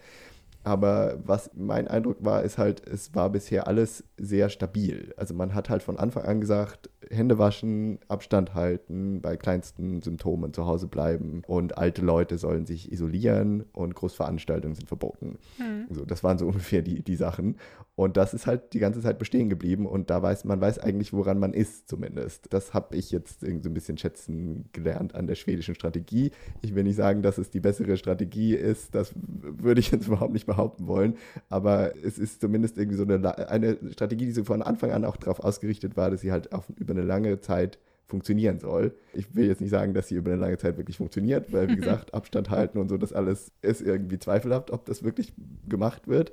Aber 0.63 1.19
was 1.25 1.51
mein 1.55 1.89
Eindruck 1.89 2.19
war, 2.21 2.43
ist 2.43 2.59
halt, 2.59 2.87
es 2.87 3.15
war 3.15 3.31
bisher 3.31 3.67
alles 3.67 4.05
sehr 4.19 4.51
stabil. 4.51 5.15
Also 5.17 5.33
man 5.35 5.55
hat 5.55 5.71
halt 5.71 5.83
von 5.83 5.99
Anfang 5.99 6.25
an 6.25 6.41
gesagt, 6.41 6.91
Hände 7.11 7.39
waschen, 7.39 7.99
Abstand 8.09 8.55
halten, 8.55 9.23
bei 9.23 9.37
kleinsten 9.37 10.03
Symptomen 10.03 10.53
zu 10.53 10.67
Hause 10.67 10.87
bleiben 10.87 11.43
und 11.47 11.79
alte 11.79 12.03
Leute 12.03 12.37
sollen 12.37 12.67
sich 12.67 12.93
isolieren 12.93 13.65
und 13.73 13.95
Großveranstaltungen 13.95 14.75
sind 14.75 14.87
verboten. 14.87 15.39
Mhm. 15.59 15.87
So, 15.95 16.05
das 16.05 16.23
waren 16.23 16.39
so 16.39 16.47
ungefähr 16.49 16.83
die, 16.83 17.03
die 17.03 17.17
Sachen. 17.17 17.57
Und 18.01 18.17
das 18.17 18.33
ist 18.33 18.47
halt 18.47 18.73
die 18.73 18.79
ganze 18.79 19.03
Zeit 19.03 19.19
bestehen 19.19 19.51
geblieben 19.51 19.85
und 19.85 20.09
da 20.09 20.23
weiß 20.23 20.47
man 20.47 20.59
weiß 20.59 20.79
eigentlich, 20.79 21.13
woran 21.13 21.39
man 21.39 21.53
ist 21.53 21.87
zumindest. 21.87 22.47
Das 22.49 22.73
habe 22.73 22.97
ich 22.97 23.11
jetzt 23.11 23.43
irgendwie 23.43 23.65
so 23.65 23.69
ein 23.69 23.75
bisschen 23.75 23.99
schätzen 23.99 24.71
gelernt 24.73 25.15
an 25.15 25.27
der 25.27 25.35
schwedischen 25.35 25.75
Strategie. 25.75 26.31
Ich 26.63 26.75
will 26.75 26.85
nicht 26.85 26.97
sagen, 26.97 27.21
dass 27.21 27.37
es 27.37 27.51
die 27.51 27.61
bessere 27.61 27.99
Strategie 27.99 28.55
ist, 28.55 28.95
das 28.95 29.13
würde 29.15 29.81
ich 29.81 29.91
jetzt 29.91 30.07
überhaupt 30.07 30.33
nicht 30.33 30.47
behaupten 30.47 30.87
wollen, 30.87 31.19
aber 31.51 31.95
es 32.03 32.19
ist 32.19 32.41
zumindest 32.41 32.79
irgendwie 32.79 32.97
so 32.97 33.03
eine, 33.03 33.51
eine 33.51 33.77
Strategie, 33.93 34.25
die 34.25 34.33
so 34.33 34.45
von 34.45 34.63
Anfang 34.63 34.93
an 34.93 35.05
auch 35.05 35.19
darauf 35.19 35.41
ausgerichtet 35.41 35.99
war, 35.99 36.11
dass 36.11 36.23
sie 36.23 36.33
halt 36.33 36.55
auf, 36.55 36.71
über 36.79 36.95
eine 36.95 37.03
lange 37.03 37.43
Zeit 37.43 37.79
funktionieren 38.07 38.59
soll. 38.61 38.95
Ich 39.13 39.35
will 39.35 39.47
jetzt 39.47 39.61
nicht 39.61 39.71
sagen, 39.71 39.93
dass 39.93 40.09
sie 40.09 40.15
über 40.15 40.33
eine 40.33 40.41
lange 40.41 40.57
Zeit 40.57 40.79
wirklich 40.79 40.97
funktioniert, 40.97 41.53
weil 41.53 41.69
wie 41.69 41.77
gesagt, 41.81 42.15
Abstand 42.15 42.49
halten 42.49 42.79
und 42.79 42.89
so, 42.89 42.97
das 42.97 43.13
alles 43.13 43.53
ist 43.61 43.83
irgendwie 43.83 44.19
zweifelhaft, 44.19 44.71
ob 44.71 44.87
das 44.87 45.03
wirklich 45.03 45.35
gemacht 45.69 46.09
wird. 46.09 46.33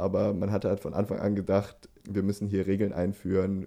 Aber 0.00 0.32
man 0.32 0.50
hatte 0.50 0.68
halt 0.68 0.80
von 0.80 0.94
Anfang 0.94 1.18
an 1.18 1.34
gedacht, 1.34 1.88
wir 2.08 2.22
müssen 2.22 2.48
hier 2.48 2.66
Regeln 2.66 2.92
einführen, 2.92 3.66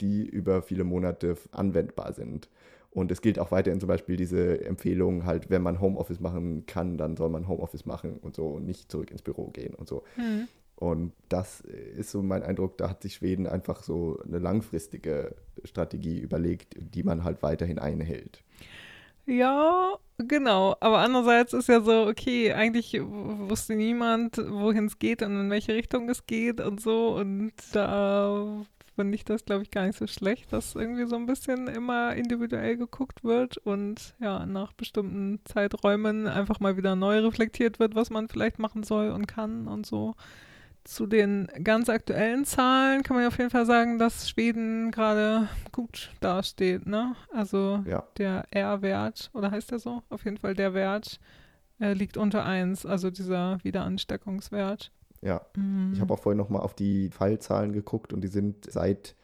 die 0.00 0.26
über 0.26 0.62
viele 0.62 0.84
Monate 0.84 1.36
anwendbar 1.52 2.12
sind. 2.12 2.48
Und 2.90 3.10
es 3.10 3.20
gilt 3.20 3.38
auch 3.38 3.50
weiterhin 3.50 3.78
zum 3.78 3.88
Beispiel 3.88 4.16
diese 4.16 4.64
Empfehlung, 4.64 5.26
halt, 5.26 5.50
wenn 5.50 5.60
man 5.60 5.80
Homeoffice 5.80 6.18
machen 6.18 6.64
kann, 6.64 6.96
dann 6.96 7.16
soll 7.16 7.28
man 7.28 7.46
Homeoffice 7.46 7.84
machen 7.84 8.16
und 8.16 8.34
so 8.34 8.48
und 8.48 8.64
nicht 8.64 8.90
zurück 8.90 9.10
ins 9.10 9.20
Büro 9.20 9.48
gehen 9.48 9.74
und 9.74 9.86
so. 9.86 10.02
Mhm. 10.16 10.48
Und 10.76 11.12
das 11.28 11.60
ist 11.60 12.10
so 12.10 12.22
mein 12.22 12.42
Eindruck, 12.42 12.76
da 12.78 12.90
hat 12.90 13.02
sich 13.02 13.14
Schweden 13.14 13.46
einfach 13.46 13.82
so 13.82 14.18
eine 14.26 14.38
langfristige 14.38 15.34
Strategie 15.64 16.18
überlegt, 16.18 16.74
die 16.78 17.02
man 17.02 17.24
halt 17.24 17.42
weiterhin 17.42 17.78
einhält. 17.78 18.42
Ja, 19.26 19.96
genau. 20.18 20.76
Aber 20.80 20.98
andererseits 20.98 21.52
ist 21.52 21.68
ja 21.68 21.80
so, 21.80 22.06
okay, 22.06 22.52
eigentlich 22.52 22.94
wusste 23.00 23.74
niemand, 23.74 24.36
wohin 24.38 24.86
es 24.86 24.98
geht 24.98 25.22
und 25.22 25.38
in 25.40 25.50
welche 25.50 25.74
Richtung 25.74 26.08
es 26.08 26.26
geht 26.26 26.60
und 26.60 26.80
so. 26.80 27.16
Und 27.16 27.52
da 27.72 28.62
finde 28.94 29.14
ich 29.16 29.24
das, 29.24 29.44
glaube 29.44 29.62
ich, 29.62 29.70
gar 29.70 29.86
nicht 29.86 29.98
so 29.98 30.06
schlecht, 30.06 30.52
dass 30.52 30.74
irgendwie 30.74 31.06
so 31.06 31.16
ein 31.16 31.26
bisschen 31.26 31.66
immer 31.66 32.14
individuell 32.14 32.76
geguckt 32.76 33.24
wird 33.24 33.58
und 33.58 34.14
ja, 34.20 34.46
nach 34.46 34.72
bestimmten 34.72 35.40
Zeiträumen 35.44 36.26
einfach 36.28 36.60
mal 36.60 36.76
wieder 36.76 36.96
neu 36.96 37.18
reflektiert 37.20 37.78
wird, 37.78 37.94
was 37.94 38.10
man 38.10 38.28
vielleicht 38.28 38.58
machen 38.58 38.84
soll 38.84 39.10
und 39.10 39.26
kann 39.26 39.66
und 39.68 39.84
so. 39.86 40.14
Zu 40.86 41.06
den 41.06 41.48
ganz 41.64 41.88
aktuellen 41.88 42.44
Zahlen 42.44 43.02
kann 43.02 43.16
man 43.16 43.26
auf 43.26 43.38
jeden 43.38 43.50
Fall 43.50 43.66
sagen, 43.66 43.98
dass 43.98 44.30
Schweden 44.30 44.92
gerade 44.92 45.48
gut 45.72 46.12
dasteht. 46.20 46.86
Ne? 46.86 47.16
Also 47.32 47.82
ja. 47.86 48.04
der 48.18 48.44
R-Wert, 48.50 49.30
oder 49.34 49.50
heißt 49.50 49.72
der 49.72 49.80
so? 49.80 50.04
Auf 50.10 50.24
jeden 50.24 50.36
Fall 50.36 50.54
der 50.54 50.74
Wert 50.74 51.18
äh, 51.80 51.92
liegt 51.92 52.16
unter 52.16 52.44
1, 52.44 52.86
also 52.86 53.10
dieser 53.10 53.58
Wiederansteckungswert. 53.64 54.92
Ja, 55.22 55.40
mhm. 55.56 55.90
ich 55.92 56.00
habe 56.00 56.14
auch 56.14 56.20
vorhin 56.20 56.38
nochmal 56.38 56.62
auf 56.62 56.74
die 56.74 57.10
Fallzahlen 57.10 57.72
geguckt 57.72 58.12
und 58.12 58.20
die 58.20 58.28
sind 58.28 58.70
seit 58.70 59.15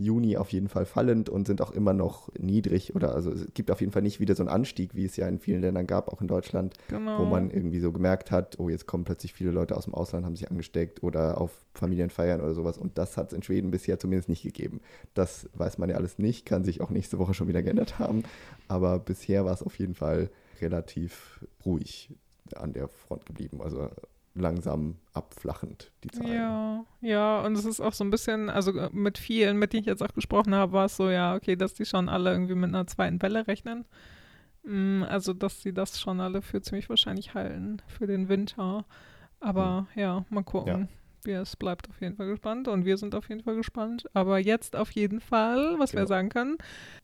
Juni 0.00 0.36
auf 0.36 0.50
jeden 0.50 0.68
Fall 0.68 0.84
fallend 0.84 1.28
und 1.28 1.46
sind 1.46 1.60
auch 1.60 1.70
immer 1.70 1.92
noch 1.92 2.30
niedrig. 2.38 2.94
Oder 2.94 3.14
also 3.14 3.30
es 3.30 3.46
gibt 3.54 3.70
auf 3.70 3.80
jeden 3.80 3.92
Fall 3.92 4.02
nicht 4.02 4.20
wieder 4.20 4.34
so 4.34 4.42
einen 4.42 4.48
Anstieg, 4.48 4.94
wie 4.94 5.04
es 5.04 5.16
ja 5.16 5.28
in 5.28 5.38
vielen 5.38 5.60
Ländern 5.60 5.86
gab, 5.86 6.08
auch 6.08 6.20
in 6.20 6.28
Deutschland, 6.28 6.74
genau. 6.88 7.20
wo 7.20 7.24
man 7.24 7.50
irgendwie 7.50 7.80
so 7.80 7.92
gemerkt 7.92 8.30
hat, 8.30 8.58
oh, 8.58 8.68
jetzt 8.68 8.86
kommen 8.86 9.04
plötzlich 9.04 9.32
viele 9.32 9.50
Leute 9.50 9.76
aus 9.76 9.84
dem 9.84 9.94
Ausland, 9.94 10.24
haben 10.24 10.36
sich 10.36 10.50
angesteckt 10.50 11.02
oder 11.02 11.40
auf 11.40 11.64
Familienfeiern 11.74 12.40
oder 12.40 12.54
sowas. 12.54 12.78
Und 12.78 12.98
das 12.98 13.16
hat 13.16 13.28
es 13.28 13.32
in 13.32 13.42
Schweden 13.42 13.70
bisher 13.70 13.98
zumindest 13.98 14.28
nicht 14.28 14.42
gegeben. 14.42 14.80
Das 15.14 15.48
weiß 15.54 15.78
man 15.78 15.90
ja 15.90 15.96
alles 15.96 16.18
nicht, 16.18 16.46
kann 16.46 16.64
sich 16.64 16.80
auch 16.80 16.90
nächste 16.90 17.18
Woche 17.18 17.34
schon 17.34 17.48
wieder 17.48 17.62
geändert 17.62 17.98
haben. 17.98 18.22
Aber 18.68 18.98
bisher 18.98 19.44
war 19.44 19.52
es 19.54 19.62
auf 19.62 19.78
jeden 19.78 19.94
Fall 19.94 20.30
relativ 20.60 21.44
ruhig 21.64 22.10
an 22.56 22.72
der 22.72 22.88
Front 22.88 23.26
geblieben. 23.26 23.60
Also 23.62 23.88
langsam 24.34 24.96
abflachend, 25.12 25.90
die 26.04 26.08
Zahlen. 26.08 26.32
Ja, 26.32 26.84
ja, 27.00 27.40
und 27.40 27.56
es 27.56 27.64
ist 27.64 27.80
auch 27.80 27.92
so 27.92 28.04
ein 28.04 28.10
bisschen, 28.10 28.48
also 28.48 28.76
äh, 28.76 28.90
mit 28.92 29.18
vielen, 29.18 29.58
mit 29.58 29.72
denen 29.72 29.80
ich 29.80 29.86
jetzt 29.86 30.02
auch 30.02 30.14
gesprochen 30.14 30.54
habe, 30.54 30.72
war 30.72 30.86
es 30.86 30.96
so, 30.96 31.10
ja, 31.10 31.34
okay, 31.34 31.56
dass 31.56 31.74
die 31.74 31.84
schon 31.84 32.08
alle 32.08 32.30
irgendwie 32.30 32.54
mit 32.54 32.68
einer 32.68 32.86
zweiten 32.86 33.20
Welle 33.22 33.46
rechnen. 33.46 33.84
Mm, 34.62 35.02
also, 35.04 35.32
dass 35.32 35.62
sie 35.62 35.72
das 35.72 36.00
schon 36.00 36.20
alle 36.20 36.42
für 36.42 36.60
ziemlich 36.60 36.88
wahrscheinlich 36.88 37.34
halten 37.34 37.78
für 37.86 38.06
den 38.06 38.28
Winter. 38.28 38.84
Aber 39.40 39.86
hm. 39.94 40.00
ja, 40.00 40.24
mal 40.28 40.44
gucken. 40.44 40.88
Ja. 41.26 41.40
Es 41.42 41.56
bleibt 41.56 41.88
auf 41.90 42.00
jeden 42.00 42.16
Fall 42.16 42.28
gespannt 42.28 42.66
und 42.66 42.86
wir 42.86 42.96
sind 42.96 43.14
auf 43.14 43.28
jeden 43.28 43.42
Fall 43.42 43.56
gespannt. 43.56 44.04
Aber 44.14 44.38
jetzt 44.38 44.74
auf 44.74 44.90
jeden 44.92 45.20
Fall, 45.20 45.78
was 45.78 45.90
genau. 45.90 46.02
wir 46.02 46.06
sagen 46.06 46.30
können, 46.30 46.56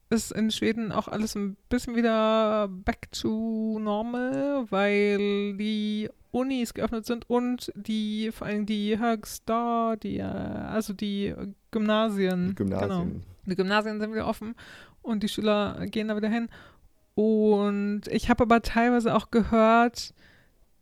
ist 0.08 0.32
in 0.32 0.50
Schweden 0.50 0.92
auch 0.92 1.08
alles 1.08 1.34
ein 1.34 1.56
bisschen 1.68 1.96
wieder 1.96 2.68
back 2.68 3.10
to 3.12 3.78
normal, 3.80 4.66
weil 4.70 5.56
die 5.56 6.08
Unis 6.30 6.74
geöffnet 6.74 7.06
sind 7.06 7.28
und 7.28 7.72
die, 7.74 8.30
vor 8.30 8.46
allem 8.46 8.66
die 8.66 8.98
Högstar, 8.98 9.96
die, 9.96 10.18
äh, 10.18 10.22
also 10.22 10.92
die 10.92 11.34
Gymnasien. 11.70 12.48
Die 12.48 12.54
Gymnasien. 12.54 12.88
Genau. 12.88 13.20
Die 13.46 13.56
Gymnasien 13.56 14.00
sind 14.00 14.12
wieder 14.12 14.26
offen 14.26 14.54
und 15.02 15.22
die 15.22 15.28
Schüler 15.28 15.86
gehen 15.86 16.08
da 16.08 16.16
wieder 16.16 16.28
hin. 16.28 16.48
Und 17.14 18.02
ich 18.10 18.28
habe 18.28 18.42
aber 18.42 18.60
teilweise 18.60 19.14
auch 19.14 19.30
gehört, 19.30 20.12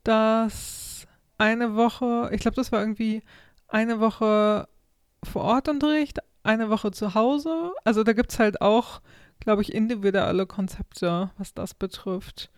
dass 0.03 1.07
eine 1.37 1.75
Woche, 1.75 2.29
ich 2.33 2.41
glaube, 2.41 2.55
das 2.55 2.71
war 2.71 2.81
irgendwie 2.81 3.23
eine 3.67 3.99
Woche 3.99 4.67
vor 5.23 5.43
Ort 5.43 5.69
Unterricht, 5.69 6.19
eine 6.45 6.69
Woche 6.69 6.91
zu 6.91 7.13
Hause. 7.13 7.73
Also 7.83 8.03
da 8.03 8.13
gibt 8.13 8.31
es 8.31 8.39
halt 8.39 8.61
auch, 8.61 9.01
glaube 9.39 9.61
ich, 9.61 9.73
individuelle 9.73 10.45
Konzepte, 10.45 11.31
was 11.37 11.53
das 11.53 11.73
betrifft 11.73 12.49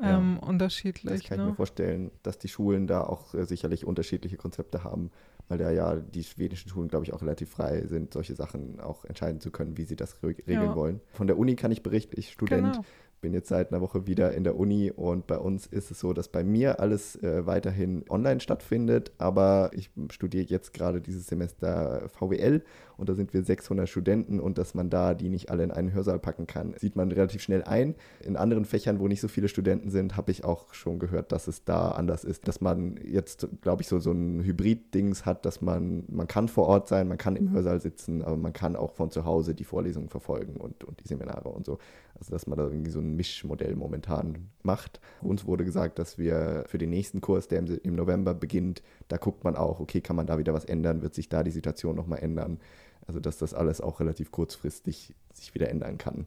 ähm, 0.00 0.38
ja. 0.40 0.48
unterschiedlich. 0.48 1.20
Das 1.20 1.24
kann 1.24 1.38
ne? 1.38 1.44
ich 1.44 1.50
mir 1.50 1.56
vorstellen, 1.56 2.10
dass 2.22 2.38
die 2.38 2.48
Schulen 2.48 2.86
da 2.86 3.02
auch 3.02 3.34
äh, 3.34 3.44
sicherlich 3.44 3.84
unterschiedliche 3.84 4.36
Konzepte 4.36 4.84
haben, 4.84 5.10
weil 5.48 5.58
da 5.58 5.70
ja 5.70 5.96
die 5.96 6.24
schwedischen 6.24 6.68
Schulen, 6.68 6.88
glaube 6.88 7.04
ich, 7.04 7.12
auch 7.12 7.22
relativ 7.22 7.50
frei 7.50 7.86
sind, 7.86 8.12
solche 8.12 8.34
Sachen 8.34 8.80
auch 8.80 9.04
entscheiden 9.04 9.40
zu 9.40 9.50
können, 9.50 9.76
wie 9.76 9.84
sie 9.84 9.96
das 9.96 10.22
regeln 10.22 10.62
ja. 10.62 10.74
wollen. 10.74 11.00
Von 11.12 11.26
der 11.26 11.38
Uni 11.38 11.54
kann 11.56 11.70
ich 11.70 11.82
berichten, 11.82 12.18
ich 12.18 12.32
Student. 12.32 12.74
Genau 12.74 12.84
bin 13.24 13.32
jetzt 13.32 13.48
seit 13.48 13.72
einer 13.72 13.80
Woche 13.80 14.06
wieder 14.06 14.34
in 14.34 14.44
der 14.44 14.54
Uni 14.54 14.92
und 14.94 15.26
bei 15.26 15.38
uns 15.38 15.66
ist 15.66 15.90
es 15.90 15.98
so, 15.98 16.12
dass 16.12 16.28
bei 16.28 16.44
mir 16.44 16.78
alles 16.78 17.16
äh, 17.22 17.46
weiterhin 17.46 18.04
online 18.10 18.38
stattfindet, 18.38 19.12
aber 19.16 19.70
ich 19.72 19.88
studiere 20.10 20.44
jetzt 20.44 20.74
gerade 20.74 21.00
dieses 21.00 21.26
Semester 21.26 22.10
VWL 22.10 22.62
und 22.98 23.08
da 23.08 23.14
sind 23.14 23.32
wir 23.32 23.42
600 23.42 23.88
Studenten 23.88 24.40
und 24.40 24.58
dass 24.58 24.74
man 24.74 24.90
da 24.90 25.14
die 25.14 25.30
nicht 25.30 25.50
alle 25.50 25.64
in 25.64 25.70
einen 25.70 25.94
Hörsaal 25.94 26.18
packen 26.18 26.46
kann, 26.46 26.74
sieht 26.78 26.96
man 26.96 27.10
relativ 27.10 27.40
schnell 27.40 27.62
ein. 27.64 27.94
In 28.20 28.36
anderen 28.36 28.66
Fächern, 28.66 29.00
wo 29.00 29.08
nicht 29.08 29.22
so 29.22 29.28
viele 29.28 29.48
Studenten 29.48 29.88
sind, 29.88 30.18
habe 30.18 30.30
ich 30.30 30.44
auch 30.44 30.74
schon 30.74 30.98
gehört, 30.98 31.32
dass 31.32 31.48
es 31.48 31.64
da 31.64 31.92
anders 31.92 32.24
ist, 32.24 32.46
dass 32.46 32.60
man 32.60 33.00
jetzt, 33.02 33.48
glaube 33.62 33.80
ich, 33.80 33.88
so, 33.88 34.00
so 34.00 34.12
ein 34.12 34.44
Hybrid-Dings 34.44 35.24
hat, 35.24 35.46
dass 35.46 35.62
man, 35.62 36.04
man 36.08 36.28
kann 36.28 36.48
vor 36.48 36.66
Ort 36.66 36.88
sein, 36.88 37.08
man 37.08 37.16
kann 37.16 37.36
im 37.36 37.52
Hörsaal 37.52 37.80
sitzen, 37.80 38.20
aber 38.20 38.36
man 38.36 38.52
kann 38.52 38.76
auch 38.76 38.92
von 38.92 39.10
zu 39.10 39.24
Hause 39.24 39.54
die 39.54 39.64
Vorlesungen 39.64 40.10
verfolgen 40.10 40.58
und, 40.58 40.84
und 40.84 41.00
die 41.02 41.08
Seminare 41.08 41.48
und 41.48 41.64
so. 41.64 41.78
Also 42.18 42.30
dass 42.30 42.46
man 42.46 42.58
da 42.58 42.64
irgendwie 42.64 42.90
so 42.90 43.00
ein 43.00 43.16
Mischmodell 43.16 43.74
momentan 43.76 44.50
macht. 44.62 45.00
Uns 45.20 45.46
wurde 45.46 45.64
gesagt, 45.64 45.98
dass 45.98 46.16
wir 46.18 46.64
für 46.68 46.78
den 46.78 46.90
nächsten 46.90 47.20
Kurs, 47.20 47.48
der 47.48 47.58
im, 47.58 47.78
im 47.82 47.94
November 47.94 48.34
beginnt, 48.34 48.82
da 49.08 49.16
guckt 49.16 49.44
man 49.44 49.56
auch, 49.56 49.80
okay, 49.80 50.00
kann 50.00 50.16
man 50.16 50.26
da 50.26 50.38
wieder 50.38 50.54
was 50.54 50.64
ändern, 50.64 51.02
wird 51.02 51.14
sich 51.14 51.28
da 51.28 51.42
die 51.42 51.50
Situation 51.50 51.96
nochmal 51.96 52.20
ändern. 52.20 52.58
Also 53.06 53.20
dass 53.20 53.38
das 53.38 53.52
alles 53.52 53.80
auch 53.80 54.00
relativ 54.00 54.30
kurzfristig 54.30 55.14
sich 55.32 55.54
wieder 55.54 55.68
ändern 55.68 55.98
kann. 55.98 56.26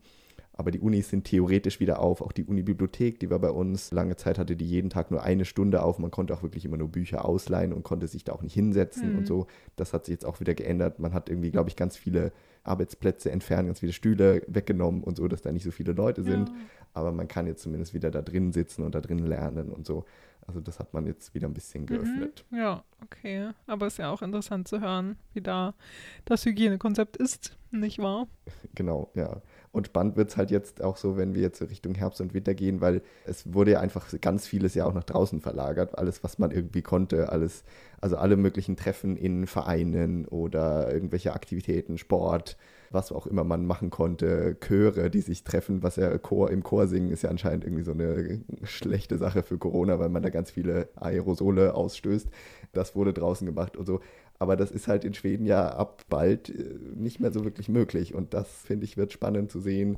Aber 0.58 0.72
die 0.72 0.80
Unis 0.80 1.10
sind 1.10 1.26
theoretisch 1.26 1.80
wieder 1.80 2.00
auf. 2.00 2.20
Auch 2.22 2.32
die 2.32 2.44
Unibibliothek, 2.44 3.20
die 3.20 3.30
war 3.30 3.38
bei 3.38 3.52
uns 3.52 3.92
lange 3.92 4.16
Zeit, 4.16 4.40
hatte 4.40 4.56
die 4.56 4.66
jeden 4.66 4.90
Tag 4.90 5.12
nur 5.12 5.22
eine 5.22 5.46
Stunde 5.46 5.84
auf. 5.84 6.00
Man 6.00 6.10
konnte 6.10 6.34
auch 6.34 6.42
wirklich 6.42 6.66
immer 6.66 6.78
nur 6.78 6.88
Bücher 6.88 7.26
ausleihen 7.26 7.74
und 7.74 7.84
konnte 7.84 8.08
sich 8.08 8.24
da 8.24 8.34
auch 8.34 8.42
nicht 8.42 8.56
hinsetzen 8.56 9.12
mhm. 9.12 9.20
und 9.20 9.28
so. 9.28 9.46
Das 9.76 9.94
hat 9.94 10.06
sich 10.06 10.14
jetzt 10.14 10.26
auch 10.26 10.40
wieder 10.40 10.56
geändert. 10.56 10.98
Man 10.98 11.14
hat 11.14 11.30
irgendwie, 11.30 11.52
glaube 11.52 11.70
ich, 11.70 11.76
ganz 11.76 11.96
viele 11.96 12.32
Arbeitsplätze 12.68 13.32
entfernt, 13.32 13.68
ganz 13.68 13.80
viele 13.80 13.94
Stühle 13.94 14.44
weggenommen 14.48 15.04
und 15.04 15.18
so, 15.18 15.28
dass 15.28 15.42
da 15.42 15.52
nicht 15.52 15.64
so 15.64 15.72
viele 15.72 15.94
Leute 15.94 16.24
sind. 16.24 16.50
Ja. 16.50 16.56
Aber 16.94 17.12
man 17.12 17.28
kann 17.28 17.48
jetzt 17.48 17.62
zumindest 17.62 17.94
wieder 17.94 18.12
da 18.12 18.22
drin 18.22 18.54
sitzen 18.54 18.84
und 18.84 18.96
da 18.96 19.02
drin 19.02 19.20
lernen 19.20 19.72
und 19.72 19.86
so. 19.86 20.06
Also 20.48 20.62
das 20.62 20.80
hat 20.80 20.94
man 20.94 21.06
jetzt 21.06 21.36
wieder 21.36 21.48
ein 21.48 21.54
bisschen 21.54 21.84
mhm. 21.84 21.88
geöffnet. 21.88 22.46
Mhm, 22.50 22.58
ja, 22.58 22.84
okay. 23.04 23.50
Aber 23.68 23.88
es 23.88 23.94
ist 23.94 23.98
ja 24.00 24.10
auch 24.10 24.22
interessant 24.22 24.68
zu 24.68 24.80
hören, 24.80 25.18
wie 25.34 25.42
da 25.42 25.74
das 26.26 26.46
Hygienekonzept 26.46 27.18
ist, 27.18 27.58
nicht 27.72 28.00
wahr? 28.00 28.28
Genau, 28.76 29.12
ja. 29.16 29.42
Und 29.72 29.88
spannend 29.88 30.16
wird 30.16 30.30
es 30.30 30.38
halt 30.38 30.50
jetzt 30.50 30.82
auch 30.82 30.98
so, 30.98 31.18
wenn 31.18 31.36
wir 31.36 31.42
jetzt 31.42 31.62
Richtung 31.62 31.94
Herbst 31.96 32.22
und 32.22 32.34
Winter 32.34 32.54
gehen, 32.54 32.82
weil 32.82 33.02
es 33.26 33.54
wurde 33.54 33.72
ja 33.72 33.80
einfach 33.80 34.08
ganz 34.22 34.48
vieles 34.48 34.74
ja 34.74 34.86
auch 34.86 34.94
nach 34.94 35.04
draußen 35.04 35.42
verlagert. 35.42 35.98
Alles, 35.98 36.24
was 36.24 36.40
man 36.40 36.52
irgendwie 36.52 36.82
konnte, 36.82 37.30
alles, 37.30 37.64
also 38.02 38.18
alle 38.18 38.38
möglichen 38.38 38.76
Treffen 38.76 39.18
in 39.18 39.46
Vereinen 39.46 40.26
oder 40.26 40.92
irgendwelche 40.92 41.34
Aktivitäten, 41.34 41.98
Sport, 41.98 42.58
was 42.90 43.12
auch 43.12 43.28
immer 43.28 43.44
man 43.44 43.66
machen 43.66 43.90
konnte, 43.90 44.58
Chöre, 44.60 45.10
die 45.10 45.22
sich 45.22 45.44
treffen, 45.44 45.84
was 45.84 45.98
ja 45.98 46.18
Chor 46.18 46.50
im 46.52 46.64
Chor 46.64 46.88
singen, 46.88 47.12
ist 47.12 47.24
ja 47.24 47.30
anscheinend 47.30 47.66
irgendwie 47.66 47.84
so 47.84 47.92
eine 47.92 48.42
schlechte 48.64 49.18
Sache 49.18 49.44
für 49.44 49.58
Corona, 49.58 50.00
weil 50.00 50.10
man 50.10 50.24
da 50.24 50.30
ganz 50.30 50.52
viele 50.52 50.90
Aerosole 50.96 51.74
ausstößt. 51.76 52.30
Das 52.74 52.96
wurde 52.96 53.14
draußen 53.14 53.46
gemacht 53.46 53.76
und 53.76 53.86
so. 53.86 54.00
Aber 54.40 54.56
das 54.56 54.72
ist 54.72 54.88
halt 54.88 55.04
in 55.04 55.14
Schweden 55.14 55.46
ja 55.46 55.70
ab 55.70 56.04
bald 56.10 56.50
äh, 56.50 56.80
nicht 56.96 57.20
mehr 57.20 57.32
so 57.32 57.44
wirklich 57.44 57.70
möglich. 57.70 58.14
Und 58.14 58.34
das, 58.34 58.48
finde 58.64 58.86
ich, 58.86 58.98
wird 58.98 59.14
spannend 59.14 59.52
zu 59.52 59.60
sehen, 59.60 59.98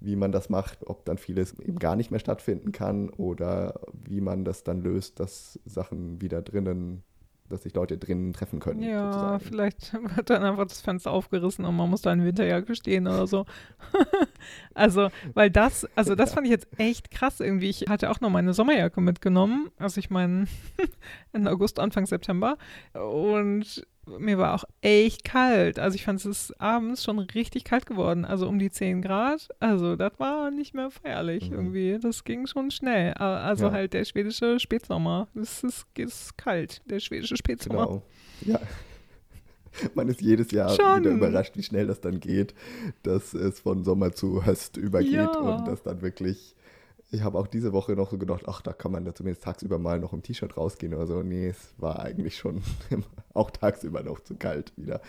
wie 0.00 0.16
man 0.16 0.32
das 0.32 0.48
macht, 0.48 0.86
ob 0.86 1.04
dann 1.04 1.18
vieles 1.18 1.58
eben 1.60 1.78
gar 1.78 1.96
nicht 1.96 2.10
mehr 2.10 2.20
stattfinden 2.20 2.72
kann 2.72 3.10
oder 3.10 3.80
wie 3.92 4.20
man 4.20 4.44
das 4.44 4.64
dann 4.64 4.82
löst, 4.82 5.20
dass 5.20 5.60
Sachen 5.66 6.20
wieder 6.20 6.40
drinnen, 6.42 7.02
dass 7.50 7.64
sich 7.64 7.74
Leute 7.74 7.98
drinnen 7.98 8.32
treffen 8.32 8.60
können. 8.60 8.82
Ja, 8.82 9.12
sozusagen. 9.12 9.40
vielleicht 9.40 9.92
wird 10.16 10.30
dann 10.30 10.42
einfach 10.42 10.66
das 10.66 10.80
Fenster 10.80 11.10
aufgerissen 11.10 11.64
und 11.64 11.76
man 11.76 11.90
muss 11.90 12.02
da 12.02 12.12
in 12.12 12.24
Winterjacke 12.24 12.74
stehen 12.74 13.06
oder 13.06 13.26
so. 13.26 13.44
also, 14.74 15.08
weil 15.34 15.50
das, 15.50 15.86
also 15.96 16.14
das 16.14 16.32
fand 16.34 16.46
ich 16.46 16.52
jetzt 16.52 16.68
echt 16.78 17.10
krass 17.10 17.40
irgendwie. 17.40 17.68
Ich 17.68 17.86
hatte 17.88 18.10
auch 18.10 18.20
noch 18.20 18.30
meine 18.30 18.54
Sommerjacke 18.54 19.00
mitgenommen, 19.00 19.70
also 19.78 19.98
ich 19.98 20.10
meine, 20.10 20.46
in 21.32 21.46
August, 21.46 21.78
Anfang 21.78 22.06
September. 22.06 22.56
Und 22.94 23.86
mir 24.18 24.38
war 24.38 24.54
auch 24.54 24.64
echt 24.80 25.24
kalt. 25.24 25.78
Also 25.78 25.94
ich 25.94 26.04
fand 26.04 26.24
es 26.24 26.52
abends 26.58 27.04
schon 27.04 27.18
richtig 27.18 27.64
kalt 27.64 27.86
geworden. 27.86 28.24
Also 28.24 28.48
um 28.48 28.58
die 28.58 28.70
10 28.70 29.02
Grad. 29.02 29.48
Also 29.60 29.96
das 29.96 30.12
war 30.18 30.50
nicht 30.50 30.74
mehr 30.74 30.90
feierlich 30.90 31.50
mhm. 31.50 31.56
irgendwie. 31.56 31.98
Das 32.00 32.24
ging 32.24 32.46
schon 32.46 32.70
schnell. 32.70 33.12
Also 33.14 33.66
ja. 33.66 33.72
halt 33.72 33.92
der 33.92 34.04
schwedische 34.04 34.58
Spätsommer. 34.60 35.28
Das 35.34 35.62
ist, 35.62 35.86
ist 35.96 36.36
kalt, 36.36 36.82
der 36.86 37.00
schwedische 37.00 37.36
Spätsommer. 37.36 37.86
Genau. 37.86 38.02
Ja. 38.42 38.60
Man 39.94 40.08
ist 40.08 40.20
jedes 40.20 40.50
Jahr 40.50 40.70
schon. 40.70 41.00
wieder 41.00 41.12
überrascht, 41.12 41.56
wie 41.56 41.62
schnell 41.62 41.86
das 41.86 42.00
dann 42.00 42.20
geht, 42.20 42.54
dass 43.02 43.34
es 43.34 43.60
von 43.60 43.84
Sommer 43.84 44.12
zu 44.12 44.44
Höst 44.44 44.76
übergeht 44.76 45.12
ja. 45.12 45.38
und 45.38 45.68
das 45.68 45.82
dann 45.82 46.02
wirklich 46.02 46.56
ich 47.10 47.22
habe 47.22 47.38
auch 47.38 47.46
diese 47.46 47.72
Woche 47.72 47.92
noch 47.92 48.10
so 48.10 48.18
gedacht, 48.18 48.44
ach, 48.46 48.62
da 48.62 48.72
kann 48.72 48.92
man 48.92 49.04
da 49.04 49.14
zumindest 49.14 49.44
tagsüber 49.44 49.78
mal 49.78 49.98
noch 49.98 50.12
im 50.12 50.22
T-Shirt 50.22 50.56
rausgehen 50.56 50.94
oder 50.94 51.06
so. 51.06 51.22
Nee, 51.22 51.48
es 51.48 51.74
war 51.78 52.00
eigentlich 52.00 52.36
schon 52.36 52.62
auch 53.34 53.50
tagsüber 53.50 54.02
noch 54.02 54.20
zu 54.20 54.36
kalt 54.36 54.72
wieder. 54.76 55.00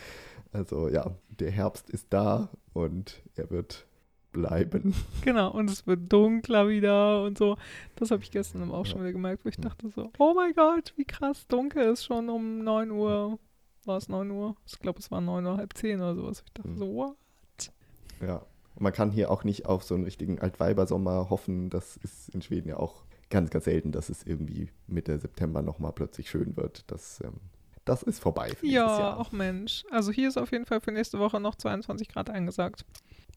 Also 0.51 0.89
ja, 0.89 1.11
der 1.29 1.51
Herbst 1.51 1.89
ist 1.89 2.07
da 2.09 2.49
und 2.73 3.21
er 3.35 3.49
wird 3.51 3.85
bleiben. 4.31 4.95
Genau, 5.23 5.51
und 5.51 5.69
es 5.69 5.85
wird 5.85 6.11
dunkler 6.11 6.67
wieder 6.67 7.23
und 7.23 7.37
so. 7.37 7.57
Das 7.95 8.11
habe 8.11 8.23
ich 8.23 8.31
gestern 8.31 8.71
auch 8.71 8.85
schon 8.85 9.01
wieder 9.01 9.11
gemerkt, 9.11 9.45
wo 9.45 9.49
ich 9.49 9.57
dachte 9.57 9.89
so, 9.89 10.11
oh 10.17 10.33
mein 10.33 10.53
Gott, 10.53 10.93
wie 10.95 11.05
krass 11.05 11.47
dunkel 11.47 11.91
ist 11.91 12.05
schon 12.05 12.29
um 12.29 12.63
9 12.63 12.91
Uhr. 12.91 13.37
War 13.85 13.97
es 13.97 14.09
9 14.09 14.29
Uhr? 14.31 14.55
Ich 14.65 14.79
glaube, 14.79 14.99
es 14.99 15.11
war 15.11 15.21
9 15.21 15.45
Uhr, 15.45 15.57
halb 15.57 15.75
10 15.75 15.99
oder 15.99 16.15
sowas. 16.15 16.43
Ich 16.45 16.53
dachte 16.53 16.69
mhm. 16.69 16.77
so, 16.77 16.93
what? 16.93 17.15
Ja, 18.21 18.45
man 18.81 18.93
kann 18.93 19.11
hier 19.11 19.31
auch 19.31 19.43
nicht 19.43 19.65
auf 19.65 19.83
so 19.83 19.95
einen 19.95 20.03
richtigen 20.03 20.39
Altweibersommer 20.39 21.29
hoffen. 21.29 21.69
Das 21.69 21.97
ist 21.97 22.29
in 22.29 22.41
Schweden 22.41 22.69
ja 22.69 22.77
auch 22.77 23.03
ganz, 23.29 23.49
ganz 23.49 23.65
selten, 23.65 23.91
dass 23.91 24.09
es 24.09 24.23
irgendwie 24.23 24.69
Mitte 24.87 25.17
September 25.19 25.61
nochmal 25.61 25.93
plötzlich 25.93 26.29
schön 26.29 26.57
wird. 26.57 26.83
Das, 26.91 27.21
ähm, 27.23 27.35
das 27.85 28.03
ist 28.03 28.19
vorbei. 28.19 28.51
ja, 28.61 29.15
auch 29.15 29.31
Mensch. 29.31 29.85
Also 29.91 30.11
hier 30.11 30.27
ist 30.27 30.37
auf 30.37 30.51
jeden 30.51 30.65
Fall 30.65 30.81
für 30.81 30.91
nächste 30.91 31.19
Woche 31.19 31.39
noch 31.39 31.55
22 31.55 32.09
Grad 32.09 32.29
eingesagt. 32.29 32.85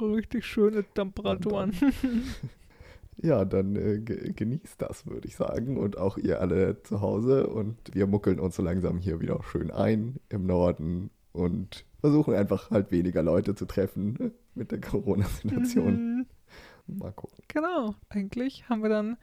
Richtig 0.00 0.44
schöne 0.44 0.84
Temperaturen. 0.94 1.72
ja, 3.22 3.44
dann 3.44 3.76
äh, 3.76 4.00
genießt 4.00 4.80
das, 4.80 5.06
würde 5.06 5.28
ich 5.28 5.36
sagen. 5.36 5.76
Und 5.76 5.98
auch 5.98 6.16
ihr 6.18 6.40
alle 6.40 6.82
zu 6.82 7.00
Hause. 7.00 7.46
Und 7.46 7.76
wir 7.92 8.06
muckeln 8.06 8.40
uns 8.40 8.56
so 8.56 8.62
langsam 8.62 8.98
hier 8.98 9.20
wieder 9.20 9.40
schön 9.44 9.70
ein 9.70 10.16
im 10.30 10.46
Norden 10.46 11.10
und 11.32 11.84
versuchen 12.04 12.34
einfach 12.34 12.70
halt 12.70 12.92
weniger 12.92 13.22
Leute 13.22 13.54
zu 13.54 13.64
treffen 13.64 14.32
mit 14.54 14.70
der 14.72 14.78
Corona-Situation. 14.78 16.26
Mhm. 16.86 16.98
Mal 16.98 17.12
gucken. 17.12 17.42
Genau, 17.48 17.94
eigentlich 18.10 18.68
haben 18.68 18.82
wir 18.82 18.90
dann 18.90 19.16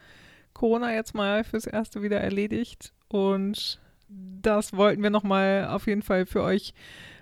Corona 0.53 0.91
jetzt 0.91 1.13
mal 1.13 1.43
fürs 1.43 1.67
Erste 1.67 2.01
wieder 2.01 2.19
erledigt 2.19 2.91
und 3.07 3.79
das 4.09 4.73
wollten 4.73 5.03
wir 5.03 5.11
nochmal 5.11 5.67
auf 5.67 5.85
jeden 5.85 6.01
Fall 6.01 6.25
für 6.25 6.41
euch 6.41 6.73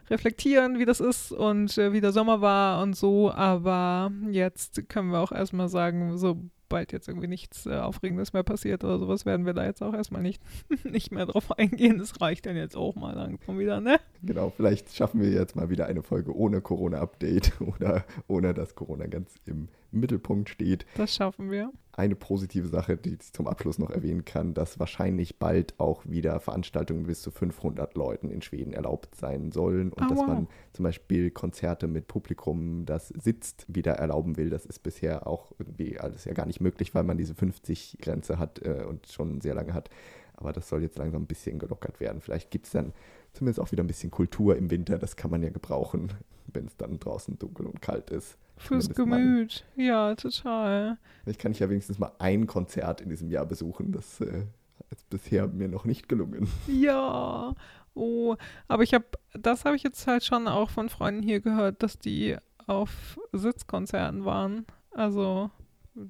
reflektieren, 0.10 0.80
wie 0.80 0.86
das 0.86 1.02
ist 1.02 1.34
und 1.34 1.78
äh, 1.78 1.92
wie 1.92 2.00
der 2.00 2.14
Sommer 2.14 2.40
war 2.40 2.82
und 2.82 2.96
so. 2.96 3.30
Aber 3.30 4.14
jetzt 4.32 4.88
können 4.88 5.12
wir 5.12 5.20
auch 5.20 5.34
erstmal 5.34 5.68
sagen, 5.68 6.18
so 6.18 6.42
bald 6.70 6.92
jetzt 6.92 7.08
irgendwie 7.08 7.28
nichts 7.28 7.66
äh, 7.66 7.76
Aufregendes 7.76 8.34
mehr 8.34 8.44
passiert 8.44 8.84
oder 8.84 9.00
sowas, 9.00 9.26
werden 9.26 9.46
wir 9.46 9.54
da 9.54 9.66
jetzt 9.66 9.82
auch 9.82 9.94
erstmal 9.94 10.22
nicht, 10.22 10.42
nicht 10.84 11.12
mehr 11.12 11.26
drauf 11.26 11.58
eingehen. 11.58 11.98
Das 11.98 12.22
reicht 12.22 12.46
dann 12.46 12.56
jetzt 12.56 12.78
auch 12.78 12.96
mal 12.96 13.16
langsam 13.16 13.60
wieder, 13.60 13.82
ne? 13.82 14.00
Genau, 14.24 14.52
vielleicht 14.56 14.96
schaffen 14.96 15.22
wir 15.22 15.30
jetzt 15.30 15.56
mal 15.56 15.70
wieder 15.70 15.88
eine 15.88 16.04
Folge 16.04 16.36
ohne 16.36 16.62
Corona-Update 16.62 17.60
oder 17.78 18.06
ohne 18.28 18.54
dass 18.54 18.76
Corona 18.76 19.08
ganz 19.08 19.36
im 19.46 19.68
Mittelpunkt 19.92 20.50
steht. 20.50 20.86
Das 20.96 21.16
schaffen 21.16 21.52
wir. 21.52 21.72
Eine 21.92 22.16
positive 22.16 22.68
Sache, 22.68 22.96
die 22.96 23.16
ich 23.16 23.34
zum 23.34 23.48
Abschluss 23.48 23.78
noch 23.78 23.90
erwähnen 23.90 24.24
kann, 24.24 24.54
dass 24.54 24.80
wahrscheinlich 24.80 25.38
bald 25.38 25.78
auch 25.80 26.06
wieder 26.06 26.40
Veranstaltungen 26.40 27.04
bis 27.04 27.22
zu 27.22 27.30
500 27.30 27.96
Leuten 27.96 28.30
in 28.30 28.42
Schweden 28.42 28.72
erlaubt 28.72 29.16
sein 29.16 29.52
sollen 29.52 29.92
und 29.92 30.06
oh, 30.06 30.10
dass 30.10 30.20
wow. 30.20 30.28
man 30.28 30.48
zum 30.72 30.84
Beispiel 30.84 31.30
Konzerte 31.32 31.88
mit 31.88 32.08
Publikum, 32.08 32.86
das 32.86 33.10
sitzt, 33.10 33.66
wieder 33.68 33.94
erlauben 33.94 34.38
will. 34.38 34.50
Das 34.50 34.66
ist 34.66 34.80
bisher 34.80 35.28
auch 35.28 35.52
irgendwie 35.60 36.00
alles 36.00 36.24
ja 36.24 36.34
gar 36.34 36.46
nicht 36.46 36.62
möglich, 36.62 36.96
weil 36.96 37.04
man 37.04 37.18
diese 37.18 37.34
50-Grenze 37.34 38.40
hat 38.40 38.62
äh, 38.64 38.86
und 38.88 39.08
schon 39.08 39.42
sehr 39.42 39.56
lange 39.56 39.74
hat. 39.74 39.90
Aber 40.38 40.54
das 40.54 40.70
soll 40.70 40.82
jetzt 40.82 40.98
langsam 40.98 41.24
ein 41.24 41.28
bisschen 41.28 41.60
gelockert 41.60 42.00
werden. 42.00 42.22
Vielleicht 42.22 42.50
gibt 42.50 42.68
es 42.68 42.72
dann 42.72 42.94
zumindest 43.34 43.60
auch 43.60 43.74
wieder 43.74 43.84
ein 43.84 43.88
bisschen 43.88 44.10
Kultur 44.10 44.56
im 44.56 44.72
Winter. 44.72 44.98
Das 44.98 45.18
kann 45.18 45.32
man 45.32 45.44
ja 45.44 45.50
gebrauchen, 45.50 46.14
wenn 46.48 46.66
es 46.66 46.78
dann 46.78 46.98
draußen 46.98 47.38
dunkel 47.38 47.66
und 47.66 47.82
kalt 47.82 48.10
ist. 48.10 48.38
Fürs 48.60 48.90
Gemüt, 48.90 49.66
mal. 49.76 49.86
ja, 49.86 50.16
total. 50.16 50.98
Vielleicht 51.24 51.40
kann 51.40 51.52
ich 51.52 51.60
ja 51.60 51.70
wenigstens 51.70 51.98
mal 51.98 52.12
ein 52.20 52.46
Konzert 52.46 53.02
in 53.02 53.10
diesem 53.10 53.30
Jahr 53.30 53.46
besuchen. 53.46 53.92
Das 53.92 54.20
äh, 54.22 54.44
ist 54.92 55.10
bisher 55.10 55.48
mir 55.48 55.68
noch 55.68 55.86
nicht 55.86 56.10
gelungen. 56.10 56.48
Ja, 56.68 57.56
oh, 57.94 58.36
aber 58.68 58.84
ich 58.84 58.94
habe, 58.94 59.06
das 59.34 59.66
habe 59.66 59.76
ich 59.76 59.84
jetzt 59.84 60.06
halt 60.08 60.24
schon 60.24 60.48
auch 60.48 60.70
von 60.70 60.90
Freunden 60.90 61.24
hier 61.24 61.40
gehört, 61.40 61.82
dass 61.84 61.98
die 62.00 62.38
auf 62.68 63.20
Sitzkonzerten 63.32 64.26
waren. 64.26 64.66
Also 64.92 65.50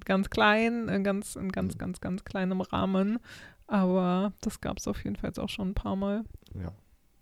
ganz 0.04 0.30
klein, 0.30 0.88
in 0.88 1.04
ganz, 1.04 1.36
in 1.36 1.52
ganz, 1.52 1.74
mhm. 1.74 1.78
ganz, 1.78 2.00
ganz 2.00 2.24
kleinem 2.24 2.60
Rahmen. 2.60 3.18
Aber 3.66 4.32
das 4.40 4.60
gab 4.60 4.78
es 4.78 4.88
auf 4.88 5.04
jeden 5.04 5.16
Fall 5.16 5.30
jetzt 5.30 5.38
auch 5.38 5.48
schon 5.48 5.70
ein 5.70 5.74
paar 5.74 5.96
Mal. 5.96 6.24
Ja, 6.60 6.72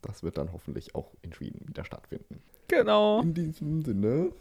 das 0.02 0.22
wird 0.22 0.38
dann 0.38 0.52
hoffentlich 0.52 0.94
auch 0.94 1.12
in 1.22 1.32
Schweden 1.32 1.68
wieder 1.68 1.84
stattfinden. 1.84 2.42
Genau. 2.68 3.20
In 3.22 3.34
diesem 3.34 3.82
Sinne. 3.82 4.32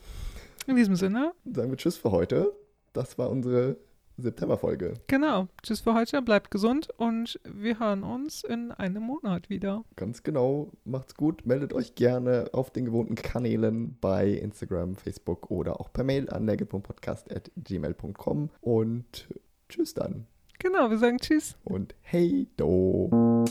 In 0.68 0.76
diesem 0.76 0.96
Sinne. 0.96 1.34
Sagen 1.52 1.72
wir 1.72 1.78
Tschüss 1.78 1.98
für 1.98 2.12
heute. 2.12 2.54
Das 2.94 3.18
war 3.18 3.30
unsere 3.30 3.78
Septemberfolge. 4.18 4.96
Genau. 5.08 5.48
Tschüss 5.64 5.82
für 5.82 5.94
heute. 5.94 6.22
Bleibt 6.22 6.52
gesund 6.52 6.90
und 6.98 7.40
wir 7.44 7.80
hören 7.80 8.04
uns 8.04 8.44
in 8.44 8.72
einem 8.72 9.04
Monat 9.04 9.50
wieder. 9.50 9.84
Ganz 9.96 10.24
genau. 10.24 10.72
Macht's 10.84 11.16
gut. 11.16 11.46
Meldet 11.46 11.74
euch 11.74 11.96
gerne 11.96 12.50
auf 12.52 12.72
den 12.72 12.86
gewohnten 12.86 13.16
Kanälen 13.16 13.98
bei 14.02 14.30
Instagram, 14.30 14.96
Facebook 14.96 15.52
oder 15.52 15.80
auch 15.80 15.94
per 15.94 16.04
Mail 16.04 16.30
an 16.30 16.46
nergit.podcast.gmail.com 16.46 18.50
und 18.62 19.28
tschüss 19.70 19.94
dann. 19.94 20.26
Genau, 20.60 20.90
wir 20.90 20.98
sagen 20.98 21.20
Tschüss. 21.20 21.56
Und 21.64 21.94
hey 22.02 22.48
do. 22.58 23.46